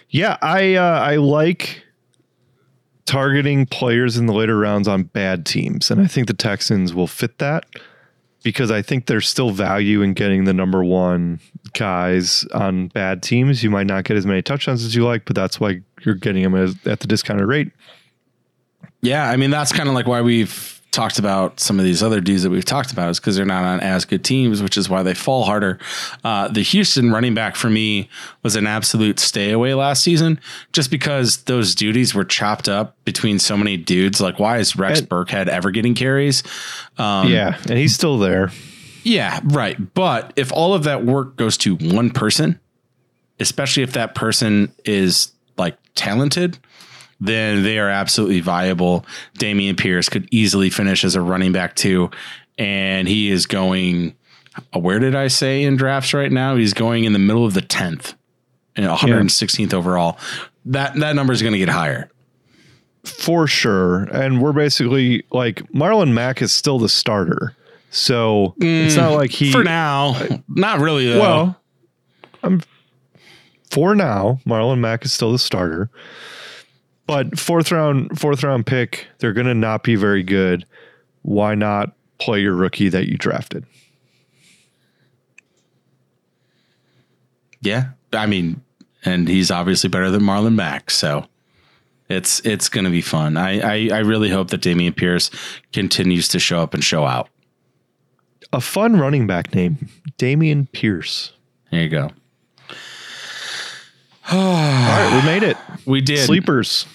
Yeah, 0.08 0.38
I 0.40 0.74
uh, 0.74 1.00
I 1.00 1.16
like 1.16 1.84
targeting 3.04 3.66
players 3.66 4.16
in 4.16 4.26
the 4.26 4.32
later 4.32 4.58
rounds 4.58 4.88
on 4.88 5.02
bad 5.04 5.44
teams, 5.44 5.90
and 5.90 6.00
I 6.00 6.06
think 6.06 6.26
the 6.26 6.34
Texans 6.34 6.94
will 6.94 7.06
fit 7.06 7.38
that. 7.38 7.66
Because 8.42 8.70
I 8.70 8.82
think 8.82 9.06
there's 9.06 9.28
still 9.28 9.50
value 9.50 10.02
in 10.02 10.14
getting 10.14 10.44
the 10.44 10.54
number 10.54 10.84
one 10.84 11.40
guys 11.72 12.44
on 12.54 12.88
bad 12.88 13.22
teams. 13.22 13.62
You 13.62 13.70
might 13.70 13.86
not 13.86 14.04
get 14.04 14.16
as 14.16 14.26
many 14.26 14.42
touchdowns 14.42 14.84
as 14.84 14.94
you 14.94 15.04
like, 15.04 15.24
but 15.24 15.34
that's 15.36 15.60
why 15.60 15.80
you're 16.02 16.14
getting 16.14 16.42
them 16.42 16.54
at 16.86 17.00
the 17.00 17.06
discounted 17.06 17.46
rate. 17.46 17.72
Yeah, 19.02 19.28
I 19.28 19.36
mean 19.36 19.50
that's 19.50 19.72
kind 19.72 19.88
of 19.88 19.94
like 19.94 20.06
why 20.06 20.22
we've 20.22 20.77
talked 20.90 21.18
about 21.18 21.60
some 21.60 21.78
of 21.78 21.84
these 21.84 22.02
other 22.02 22.20
dudes 22.20 22.42
that 22.42 22.50
we've 22.50 22.64
talked 22.64 22.92
about 22.92 23.10
is 23.10 23.20
because 23.20 23.36
they're 23.36 23.44
not 23.44 23.62
on 23.64 23.80
as 23.80 24.04
good 24.04 24.24
teams, 24.24 24.62
which 24.62 24.76
is 24.76 24.88
why 24.88 25.02
they 25.02 25.14
fall 25.14 25.44
harder. 25.44 25.78
Uh, 26.24 26.48
the 26.48 26.62
Houston 26.62 27.10
running 27.12 27.34
back 27.34 27.56
for 27.56 27.68
me 27.68 28.08
was 28.42 28.56
an 28.56 28.66
absolute 28.66 29.20
stay 29.20 29.50
away 29.52 29.74
last 29.74 30.02
season, 30.02 30.40
just 30.72 30.90
because 30.90 31.38
those 31.44 31.74
duties 31.74 32.14
were 32.14 32.24
chopped 32.24 32.68
up 32.68 32.96
between 33.04 33.38
so 33.38 33.56
many 33.56 33.76
dudes. 33.76 34.20
Like, 34.20 34.38
why 34.38 34.58
is 34.58 34.76
Rex 34.76 35.00
And- 35.00 35.08
Burkhead 35.08 35.46
ever 35.48 35.70
getting 35.70 35.94
carries? 35.94 36.42
Um, 36.96 37.28
yeah, 37.28 37.58
and 37.68 37.78
he's 37.78 37.94
still 37.94 38.18
there. 38.18 38.50
Yeah, 39.04 39.40
right. 39.44 39.94
But 39.94 40.32
if 40.36 40.52
all 40.52 40.74
of 40.74 40.84
that 40.84 41.04
work 41.04 41.36
goes 41.36 41.56
to 41.58 41.76
one 41.76 42.10
person, 42.10 42.58
especially 43.40 43.82
if 43.82 43.92
that 43.92 44.14
person 44.14 44.72
is 44.84 45.32
like 45.56 45.76
talented, 45.94 46.58
then 47.20 47.62
they 47.62 47.78
are 47.78 47.88
absolutely 47.88 48.40
viable. 48.40 49.04
Dameon 49.38 49.76
Pierce 49.76 50.08
could 50.08 50.28
easily 50.30 50.70
finish 50.70 51.04
as 51.04 51.14
a 51.14 51.20
running 51.20 51.52
back 51.52 51.74
too. 51.74 52.10
And 52.56 53.08
he 53.08 53.30
is 53.30 53.46
going, 53.46 54.14
where 54.72 54.98
did 54.98 55.14
I 55.14 55.28
say 55.28 55.62
in 55.62 55.76
drafts 55.76 56.14
right 56.14 56.30
now? 56.30 56.56
He's 56.56 56.74
going 56.74 57.04
in 57.04 57.12
the 57.12 57.18
middle 57.18 57.44
of 57.44 57.54
the 57.54 57.62
10th 57.62 58.14
and 58.76 58.86
116th 58.86 59.74
overall. 59.74 60.18
That, 60.64 60.94
that 60.96 61.14
number 61.14 61.32
is 61.32 61.42
going 61.42 61.52
to 61.52 61.58
get 61.58 61.68
higher. 61.68 62.10
For 63.04 63.46
sure. 63.46 64.04
And 64.04 64.42
we're 64.42 64.52
basically 64.52 65.24
like 65.30 65.62
Marlon 65.72 66.12
Mack 66.12 66.42
is 66.42 66.52
still 66.52 66.78
the 66.78 66.88
starter. 66.88 67.54
So 67.90 68.54
it's 68.58 68.96
not 68.96 69.12
mm, 69.12 69.16
like 69.16 69.30
he 69.30 69.50
For 69.50 69.64
now, 69.64 70.20
not 70.46 70.80
really 70.80 71.10
though. 71.10 71.20
Well, 71.20 71.60
I'm 72.42 72.60
for 73.70 73.94
now, 73.94 74.40
Marlon 74.46 74.78
Mack 74.78 75.04
is 75.04 75.12
still 75.12 75.32
the 75.32 75.38
starter. 75.38 75.90
But 77.08 77.38
fourth 77.38 77.72
round, 77.72 78.20
fourth 78.20 78.44
round 78.44 78.66
pick, 78.66 79.06
they're 79.18 79.32
gonna 79.32 79.54
not 79.54 79.82
be 79.82 79.96
very 79.96 80.22
good. 80.22 80.66
Why 81.22 81.54
not 81.54 81.94
play 82.18 82.40
your 82.40 82.54
rookie 82.54 82.90
that 82.90 83.08
you 83.08 83.16
drafted? 83.16 83.64
Yeah, 87.62 87.90
I 88.12 88.26
mean, 88.26 88.60
and 89.06 89.26
he's 89.26 89.50
obviously 89.50 89.88
better 89.88 90.10
than 90.10 90.20
Marlon 90.20 90.54
Mack, 90.54 90.90
so 90.90 91.26
it's 92.10 92.40
it's 92.40 92.68
going 92.68 92.84
to 92.84 92.90
be 92.90 93.00
fun. 93.00 93.38
I, 93.38 93.60
I 93.60 93.96
I 93.96 93.98
really 94.00 94.28
hope 94.28 94.50
that 94.50 94.60
Dameon 94.60 94.94
Pierce 94.94 95.30
continues 95.72 96.28
to 96.28 96.38
show 96.38 96.60
up 96.60 96.74
and 96.74 96.84
show 96.84 97.06
out. 97.06 97.30
A 98.52 98.60
fun 98.60 98.98
running 98.98 99.26
back 99.26 99.54
name, 99.54 99.88
Dameon 100.18 100.70
Pierce. 100.72 101.32
There 101.70 101.82
you 101.82 101.88
go. 101.88 102.10
All 104.30 104.36
right, 104.36 105.20
we 105.20 105.26
made 105.26 105.42
it. 105.42 105.56
We 105.86 106.02
did 106.02 106.26
Sleepers 106.26 106.86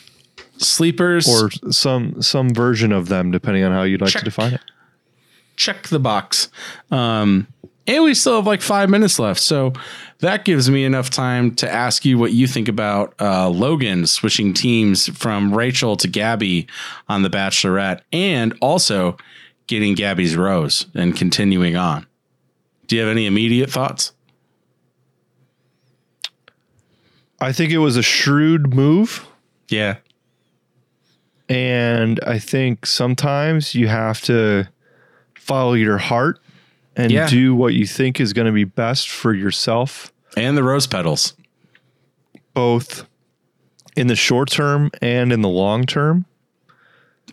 sleepers 0.63 1.27
or 1.27 1.49
some 1.71 2.21
some 2.21 2.53
version 2.53 2.91
of 2.91 3.09
them, 3.09 3.31
depending 3.31 3.63
on 3.63 3.71
how 3.71 3.83
you'd 3.83 4.01
like 4.01 4.11
Check. 4.11 4.21
to 4.21 4.25
define 4.25 4.53
it. 4.53 4.61
check 5.55 5.87
the 5.89 5.99
box. 5.99 6.49
Um, 6.91 7.47
and 7.85 8.03
we 8.03 8.13
still 8.13 8.37
have 8.37 8.47
like 8.47 8.61
five 8.61 8.89
minutes 8.89 9.19
left. 9.19 9.41
So 9.41 9.73
that 10.19 10.45
gives 10.45 10.69
me 10.69 10.85
enough 10.85 11.09
time 11.09 11.53
to 11.55 11.69
ask 11.69 12.05
you 12.05 12.17
what 12.17 12.31
you 12.31 12.47
think 12.47 12.67
about 12.69 13.13
uh, 13.19 13.49
Logan 13.49 14.07
switching 14.07 14.53
teams 14.53 15.09
from 15.17 15.53
Rachel 15.53 15.97
to 15.97 16.07
Gabby 16.07 16.67
on 17.09 17.23
The 17.23 17.29
Bachelorette 17.29 17.99
and 18.13 18.57
also 18.61 19.17
getting 19.67 19.95
Gabby's 19.95 20.35
rose 20.37 20.85
and 20.95 21.15
continuing 21.15 21.75
on. 21.75 22.07
Do 22.87 22.95
you 22.95 23.01
have 23.01 23.11
any 23.11 23.25
immediate 23.25 23.69
thoughts? 23.69 24.13
I 27.39 27.51
think 27.51 27.71
it 27.71 27.79
was 27.79 27.97
a 27.97 28.01
shrewd 28.03 28.73
move. 28.73 29.27
Yeah. 29.69 29.97
And 31.49 32.19
I 32.25 32.39
think 32.39 32.85
sometimes 32.85 33.75
you 33.75 33.87
have 33.87 34.21
to 34.21 34.67
follow 35.35 35.73
your 35.73 35.97
heart 35.97 36.39
and 36.95 37.11
Yeah. 37.11 37.27
do 37.27 37.53
what 37.53 37.73
you 37.73 37.85
think 37.85 38.19
is 38.19 38.33
going 38.33 38.45
to 38.47 38.51
be 38.53 38.63
best 38.63 39.09
for 39.09 39.33
yourself, 39.33 40.13
And 40.37 40.55
the 40.57 40.63
rose 40.63 40.87
petals. 40.87 41.33
both 42.53 43.05
in 43.95 44.07
the 44.07 44.15
short 44.15 44.49
term 44.49 44.89
and 45.01 45.31
in 45.33 45.41
the 45.41 45.49
long 45.49 45.85
term. 45.85 46.25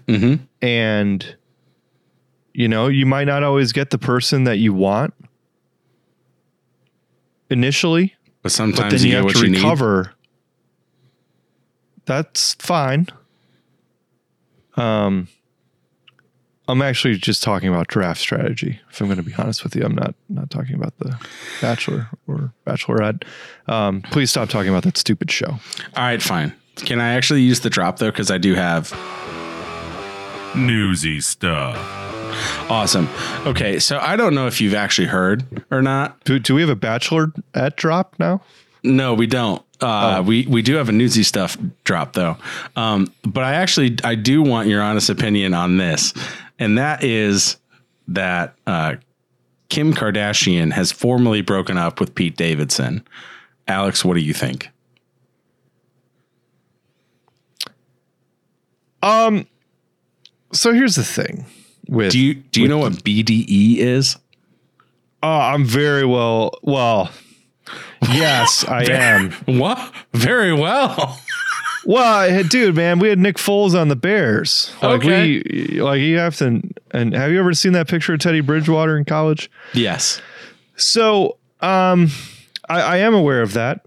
Mm-hmm. 0.08 0.42
And, 0.60 1.36
you 2.52 2.68
know, 2.68 2.88
you 2.88 3.06
might 3.06 3.24
not 3.24 3.42
always 3.44 3.72
get 3.72 3.90
the 3.90 3.98
person 3.98 4.44
that 4.44 4.58
you 4.58 4.72
want 4.74 5.14
initially, 7.48 8.14
But 8.24 8.44
but 8.44 8.52
sometimes 8.52 8.92
then 8.94 9.02
you, 9.02 9.08
you 9.10 9.16
have 9.16 9.24
what 9.24 9.36
to 9.36 9.44
you 9.44 9.50
need. 9.52 9.58
recover. 9.58 10.12
That's 12.06 12.54
fine. 12.54 13.06
Um, 14.76 15.28
I'm 16.68 16.82
actually 16.82 17.16
just 17.16 17.42
talking 17.42 17.68
about 17.68 17.88
draft 17.88 18.20
strategy. 18.20 18.80
If 18.90 19.00
I'm 19.00 19.08
going 19.08 19.16
to 19.16 19.24
be 19.24 19.34
honest 19.34 19.64
with 19.64 19.74
you, 19.74 19.82
I'm 19.82 19.94
not 19.94 20.14
not 20.28 20.50
talking 20.50 20.74
about 20.76 20.96
the 20.98 21.18
Bachelor 21.60 22.08
or 22.28 22.52
Bachelorette. 22.66 23.24
Um, 23.66 24.02
please 24.02 24.30
stop 24.30 24.48
talking 24.48 24.70
about 24.70 24.84
that 24.84 24.96
stupid 24.96 25.30
show. 25.30 25.48
All 25.48 25.58
right, 25.96 26.22
fine. 26.22 26.52
Can 26.76 27.00
I 27.00 27.14
actually 27.14 27.42
use 27.42 27.60
the 27.60 27.70
drop 27.70 27.98
though? 27.98 28.10
Because 28.10 28.30
I 28.30 28.38
do 28.38 28.54
have 28.54 28.92
Newsy 30.54 31.20
stuff. 31.20 31.76
awesome. 32.70 33.08
Okay, 33.46 33.78
so 33.78 33.98
I 33.98 34.16
don't 34.16 34.34
know 34.34 34.46
if 34.46 34.60
you've 34.60 34.74
actually 34.74 35.08
heard 35.08 35.64
or 35.70 35.82
not. 35.82 36.22
Do, 36.24 36.38
do 36.38 36.54
we 36.54 36.60
have 36.60 36.70
a 36.70 36.76
Bachelorette 36.76 37.76
drop 37.76 38.14
now? 38.18 38.42
No, 38.82 39.14
we 39.14 39.26
don't. 39.26 39.62
Uh, 39.82 40.16
Oh. 40.18 40.22
We 40.22 40.46
we 40.46 40.60
do 40.62 40.74
have 40.74 40.88
a 40.88 40.92
newsy 40.92 41.22
stuff 41.22 41.56
drop 41.84 42.12
though, 42.12 42.36
um, 42.76 43.06
but 43.22 43.44
I 43.44 43.54
actually 43.54 43.96
I 44.04 44.14
do 44.14 44.42
want 44.42 44.68
your 44.68 44.82
honest 44.82 45.08
opinion 45.08 45.54
on 45.54 45.78
this, 45.78 46.12
and 46.58 46.76
that 46.78 47.02
is 47.02 47.56
that 48.08 48.54
uh, 48.66 48.96
Kim 49.70 49.94
Kardashian 49.94 50.72
has 50.72 50.92
formally 50.92 51.40
broken 51.40 51.78
up 51.78 51.98
with 52.00 52.14
Pete 52.14 52.36
Davidson. 52.36 53.06
Alex, 53.68 54.04
what 54.04 54.14
do 54.14 54.20
you 54.20 54.34
think? 54.34 54.68
Um. 59.02 59.46
So 60.52 60.72
here's 60.72 60.96
the 60.96 61.04
thing. 61.04 61.46
With 61.88 62.12
Do 62.12 62.18
you 62.18 62.34
do 62.34 62.60
you 62.60 62.68
know 62.68 62.78
what 62.78 62.92
BDE 63.04 63.78
is? 63.78 64.16
Oh, 65.22 65.28
I'm 65.28 65.64
very 65.64 66.04
well. 66.04 66.52
Well, 66.62 67.10
yes, 68.02 68.64
I 68.68 68.84
am. 68.84 69.32
What? 69.46 69.92
Very 70.12 70.52
well. 70.52 71.18
Well, 71.86 72.42
dude, 72.44 72.76
man, 72.76 72.98
we 72.98 73.08
had 73.08 73.18
Nick 73.18 73.36
Foles 73.36 73.78
on 73.78 73.88
the 73.88 73.96
Bears. 73.96 74.70
Like 74.82 75.00
Okay. 75.02 75.42
we, 75.48 75.80
like 75.80 76.00
you 76.00 76.18
have 76.18 76.36
to. 76.36 76.60
And 76.90 77.14
have 77.14 77.30
you 77.32 77.38
ever 77.38 77.54
seen 77.54 77.72
that 77.72 77.88
picture 77.88 78.12
of 78.12 78.20
Teddy 78.20 78.40
Bridgewater 78.40 78.98
in 78.98 79.04
college? 79.04 79.50
yes. 79.72 80.20
So, 80.76 81.36
um, 81.60 82.08
I, 82.68 82.80
I 82.80 82.96
am 82.98 83.14
aware 83.14 83.42
of 83.42 83.52
that. 83.54 83.84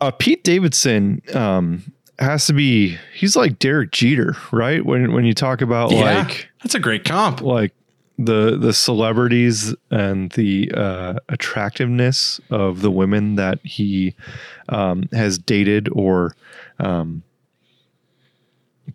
Uh, 0.00 0.10
Pete 0.10 0.42
Davidson, 0.44 1.22
um, 1.34 1.92
has 2.18 2.46
to 2.46 2.52
be. 2.52 2.98
He's 3.14 3.34
like 3.36 3.58
Derek 3.58 3.90
Jeter, 3.92 4.36
right? 4.52 4.84
When 4.84 5.12
when 5.12 5.24
you 5.24 5.32
talk 5.34 5.60
about 5.62 5.90
Yeah. 5.90 6.20
like 6.22 6.48
That's 6.62 6.74
a 6.74 6.80
great 6.80 7.04
comp. 7.04 7.40
like 7.40 7.72
the 8.20 8.58
the 8.58 8.72
celebrities 8.72 9.74
and 9.90 10.30
the 10.32 10.70
uh, 10.76 11.14
attractiveness 11.28 12.40
of 12.50 12.82
the 12.82 12.90
women 12.90 13.36
that 13.36 13.58
he 13.64 14.14
um, 14.68 15.08
has 15.12 15.38
dated 15.38 15.88
or 15.92 16.36
um, 16.78 17.22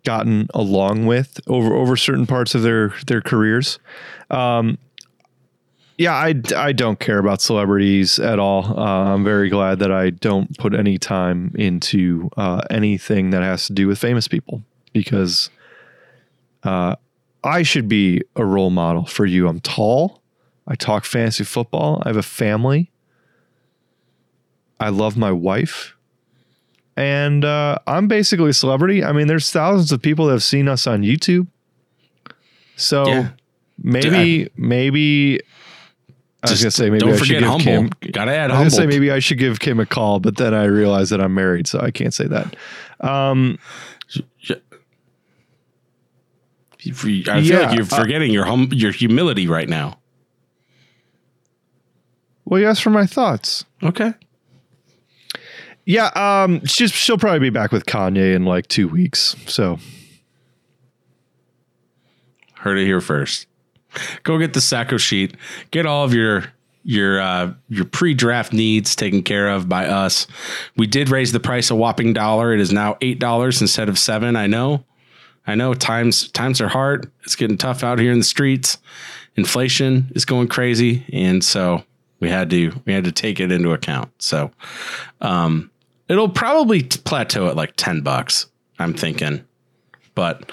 gotten 0.04 0.48
along 0.54 1.08
with 1.08 1.40
over 1.48 1.74
over 1.74 1.98
certain 1.98 2.28
parts 2.28 2.54
of 2.54 2.62
their 2.62 2.94
their 3.08 3.22
careers. 3.22 3.80
Um, 4.30 4.78
yeah, 5.98 6.14
I, 6.14 6.36
I 6.58 6.74
don't 6.74 7.00
care 7.00 7.20
about 7.20 7.42
celebrities 7.42 8.20
at 8.20 8.38
all. 8.38 8.78
Uh, 8.78 9.14
I'm 9.14 9.24
very 9.24 9.50
glad 9.50 9.80
that 9.80 9.94
I 9.94 10.10
don't 10.10 10.58
put 10.58 10.76
any 10.76 10.98
time 10.98 11.54
into 11.56 12.30
uh, 12.36 12.62
anything 12.70 13.30
that 13.30 13.42
has 13.42 13.68
to 13.68 13.74
do 13.74 13.88
with 13.88 13.98
famous 13.98 14.28
people 14.28 14.62
because 14.92 15.50
uh, 16.64 16.98
I 17.46 17.62
should 17.64 17.88
be 17.88 18.22
a 18.36 18.44
role 18.44 18.72
model 18.72 19.06
for 19.06 19.26
you. 19.26 19.48
I'm 19.48 19.60
tall. 19.62 20.22
I 20.68 20.76
talk 20.76 21.06
fantasy 21.06 21.44
football. 21.44 22.02
I 22.06 22.10
have 22.10 22.18
a 22.18 22.24
family. 22.24 22.92
I 24.80 24.90
love 24.90 25.16
my 25.16 25.32
wife. 25.32 25.96
And 26.98 27.46
uh, 27.46 27.78
I'm 27.88 28.08
basically 28.08 28.50
a 28.50 28.54
celebrity. 28.54 29.04
I 29.04 29.12
mean, 29.12 29.28
there's 29.28 29.52
thousands 29.52 29.92
of 29.92 30.02
people 30.02 30.26
that 30.26 30.32
have 30.34 30.44
seen 30.44 30.68
us 30.68 30.88
on 30.88 31.04
YouTube. 31.04 31.48
So 32.78 33.06
Yeah. 33.08 33.30
maybe, 33.82 34.50
maybe 34.58 35.40
I 36.44 36.52
was 36.52 36.62
gonna 36.62 36.72
say 36.72 36.90
maybe 36.90 37.00
don't 37.00 37.14
I 37.14 37.18
should 37.18 37.28
give 37.28 37.44
humble. 37.44 37.64
Kim. 37.64 38.12
Gotta 38.12 38.32
add 38.32 38.52
I 38.52 38.54
was 38.64 38.74
gonna 38.76 38.84
say 38.84 38.86
maybe 38.88 39.12
I 39.12 39.20
should 39.20 39.38
give 39.40 39.60
Kim 39.60 39.80
a 39.80 39.86
call, 39.86 40.20
but 40.20 40.38
then 40.38 40.54
I 40.54 40.66
realized 40.66 41.12
that 41.12 41.20
I'm 41.22 41.34
married, 41.34 41.68
so 41.68 41.80
I 41.80 41.92
can't 41.92 42.14
say 42.14 42.28
that. 42.28 42.56
Um, 43.02 43.58
I 46.88 46.92
feel 46.94 47.44
Yeah, 47.44 47.60
like 47.68 47.76
you're 47.76 47.84
uh, 47.86 47.98
forgetting 47.98 48.32
your 48.32 48.46
hum- 48.46 48.70
your 48.72 48.92
humility 48.92 49.48
right 49.48 49.68
now. 49.70 50.00
Well, 52.46 52.60
you 52.60 52.68
asked 52.68 52.84
for 52.84 52.90
my 52.92 53.06
thoughts. 53.06 53.66
Okay. 53.82 54.14
Yeah, 55.86 56.08
um, 56.16 56.64
she's 56.66 56.92
she'll 56.92 57.18
probably 57.18 57.40
be 57.40 57.50
back 57.52 57.72
with 57.72 57.86
Kanye 57.86 58.36
in 58.36 58.46
like 58.46 58.68
two 58.68 58.88
weeks. 58.88 59.36
So 59.48 59.80
Heard 62.56 62.80
it 62.80 62.86
here 62.86 63.02
first. 63.02 63.46
Go 64.24 64.40
get 64.40 64.54
the 64.54 64.60
Sacko 64.60 65.00
sheet. 65.00 65.36
Get 65.70 65.86
all 65.86 66.04
of 66.04 66.14
your 66.14 66.46
your 66.84 67.20
uh, 67.22 67.54
your 67.70 67.86
pre-draft 67.86 68.54
needs 68.54 68.96
taken 68.96 69.22
care 69.22 69.50
of 69.50 69.70
by 69.70 69.86
us. 69.88 70.26
We 70.76 70.88
did 70.88 71.10
raise 71.10 71.32
the 71.32 71.40
price 71.40 71.70
a 71.70 71.76
whopping 71.76 72.14
dollar. 72.14 72.54
It 72.54 72.60
is 72.60 72.72
now 72.74 72.98
eight 73.02 73.20
dollars 73.20 73.62
instead 73.62 73.88
of 73.88 74.00
seven. 74.00 74.36
I 74.36 74.48
know. 74.48 74.84
I 75.48 75.56
know 75.56 75.74
times 75.74 76.30
times 76.32 76.62
are 76.62 76.68
hard. 76.68 77.12
It's 77.24 77.36
getting 77.36 77.58
tough 77.58 77.84
out 77.84 78.00
here 78.00 78.12
in 78.12 78.20
the 78.20 78.26
streets. 78.26 78.78
Inflation 79.36 80.12
is 80.16 80.26
going 80.26 80.48
crazy, 80.48 81.06
and 81.12 81.44
so 81.44 81.84
we 82.20 82.30
had 82.30 82.50
to 82.50 82.72
we 82.86 82.94
had 82.94 83.04
to 83.04 83.12
take 83.12 83.40
it 83.40 83.52
into 83.52 83.72
account. 83.72 84.12
So 84.18 84.52
um, 85.22 85.72
it'll 86.08 86.30
probably 86.30 86.84
plateau 86.84 87.48
at 87.48 87.56
like 87.56 87.74
ten 87.76 88.02
bucks. 88.02 88.48
I'm 88.80 88.94
thinking, 88.94 89.44
but 90.16 90.52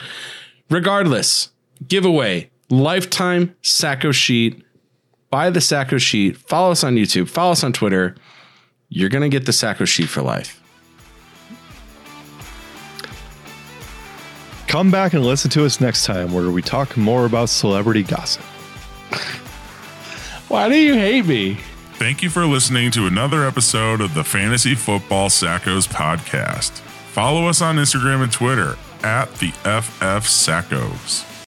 regardless, 0.71 1.51
giveaway 1.87 2.51
lifetime 2.71 3.55
Sacko 3.63 4.13
sheet. 4.13 4.63
Buy 5.31 5.49
the 5.49 5.61
Sacko 5.61 5.99
sheet. 5.99 6.37
Follow 6.37 6.73
us 6.73 6.85
on 6.85 6.97
YouTube. 6.97 7.29
Follow 7.29 7.53
us 7.53 7.65
on 7.65 7.73
Twitter. 7.73 8.15
You're 8.91 9.09
gonna 9.09 9.31
get 9.31 9.47
the 9.47 9.53
Sacko 9.53 9.87
sheet 9.87 10.09
for 10.09 10.23
life. 10.23 10.62
Come 14.73 14.91
back 14.91 15.13
and 15.13 15.23
listen 15.23 15.51
to 15.51 15.67
us 15.67 15.83
next 15.83 16.07
time 16.07 16.33
where 16.33 16.51
we 16.51 16.63
talk 16.63 16.97
more 16.97 17.27
about 17.27 17.51
celebrity 17.51 18.03
gossip. 18.03 18.41
Why 20.49 20.71
do 20.71 20.77
you 20.77 20.95
hate 20.95 21.27
me? 21.27 21.59
Thank 21.97 22.23
you 22.23 22.31
for 22.31 22.47
listening 22.47 22.91
to 22.93 23.07
another 23.07 23.45
episode 23.45 24.01
of 24.01 24.15
the 24.15 24.25
Fantasy 24.25 24.75
Football 24.75 25.29
Sackos 25.29 25.87
podcast. 25.87 26.71
Follow 27.11 27.49
us 27.49 27.61
on 27.61 27.77
Instagram 27.77 28.23
and 28.23 28.33
Twitter 28.33 28.79
at 29.03 29.27
the 29.35 29.51
FF 29.51 30.27
Sackos. 30.27 31.32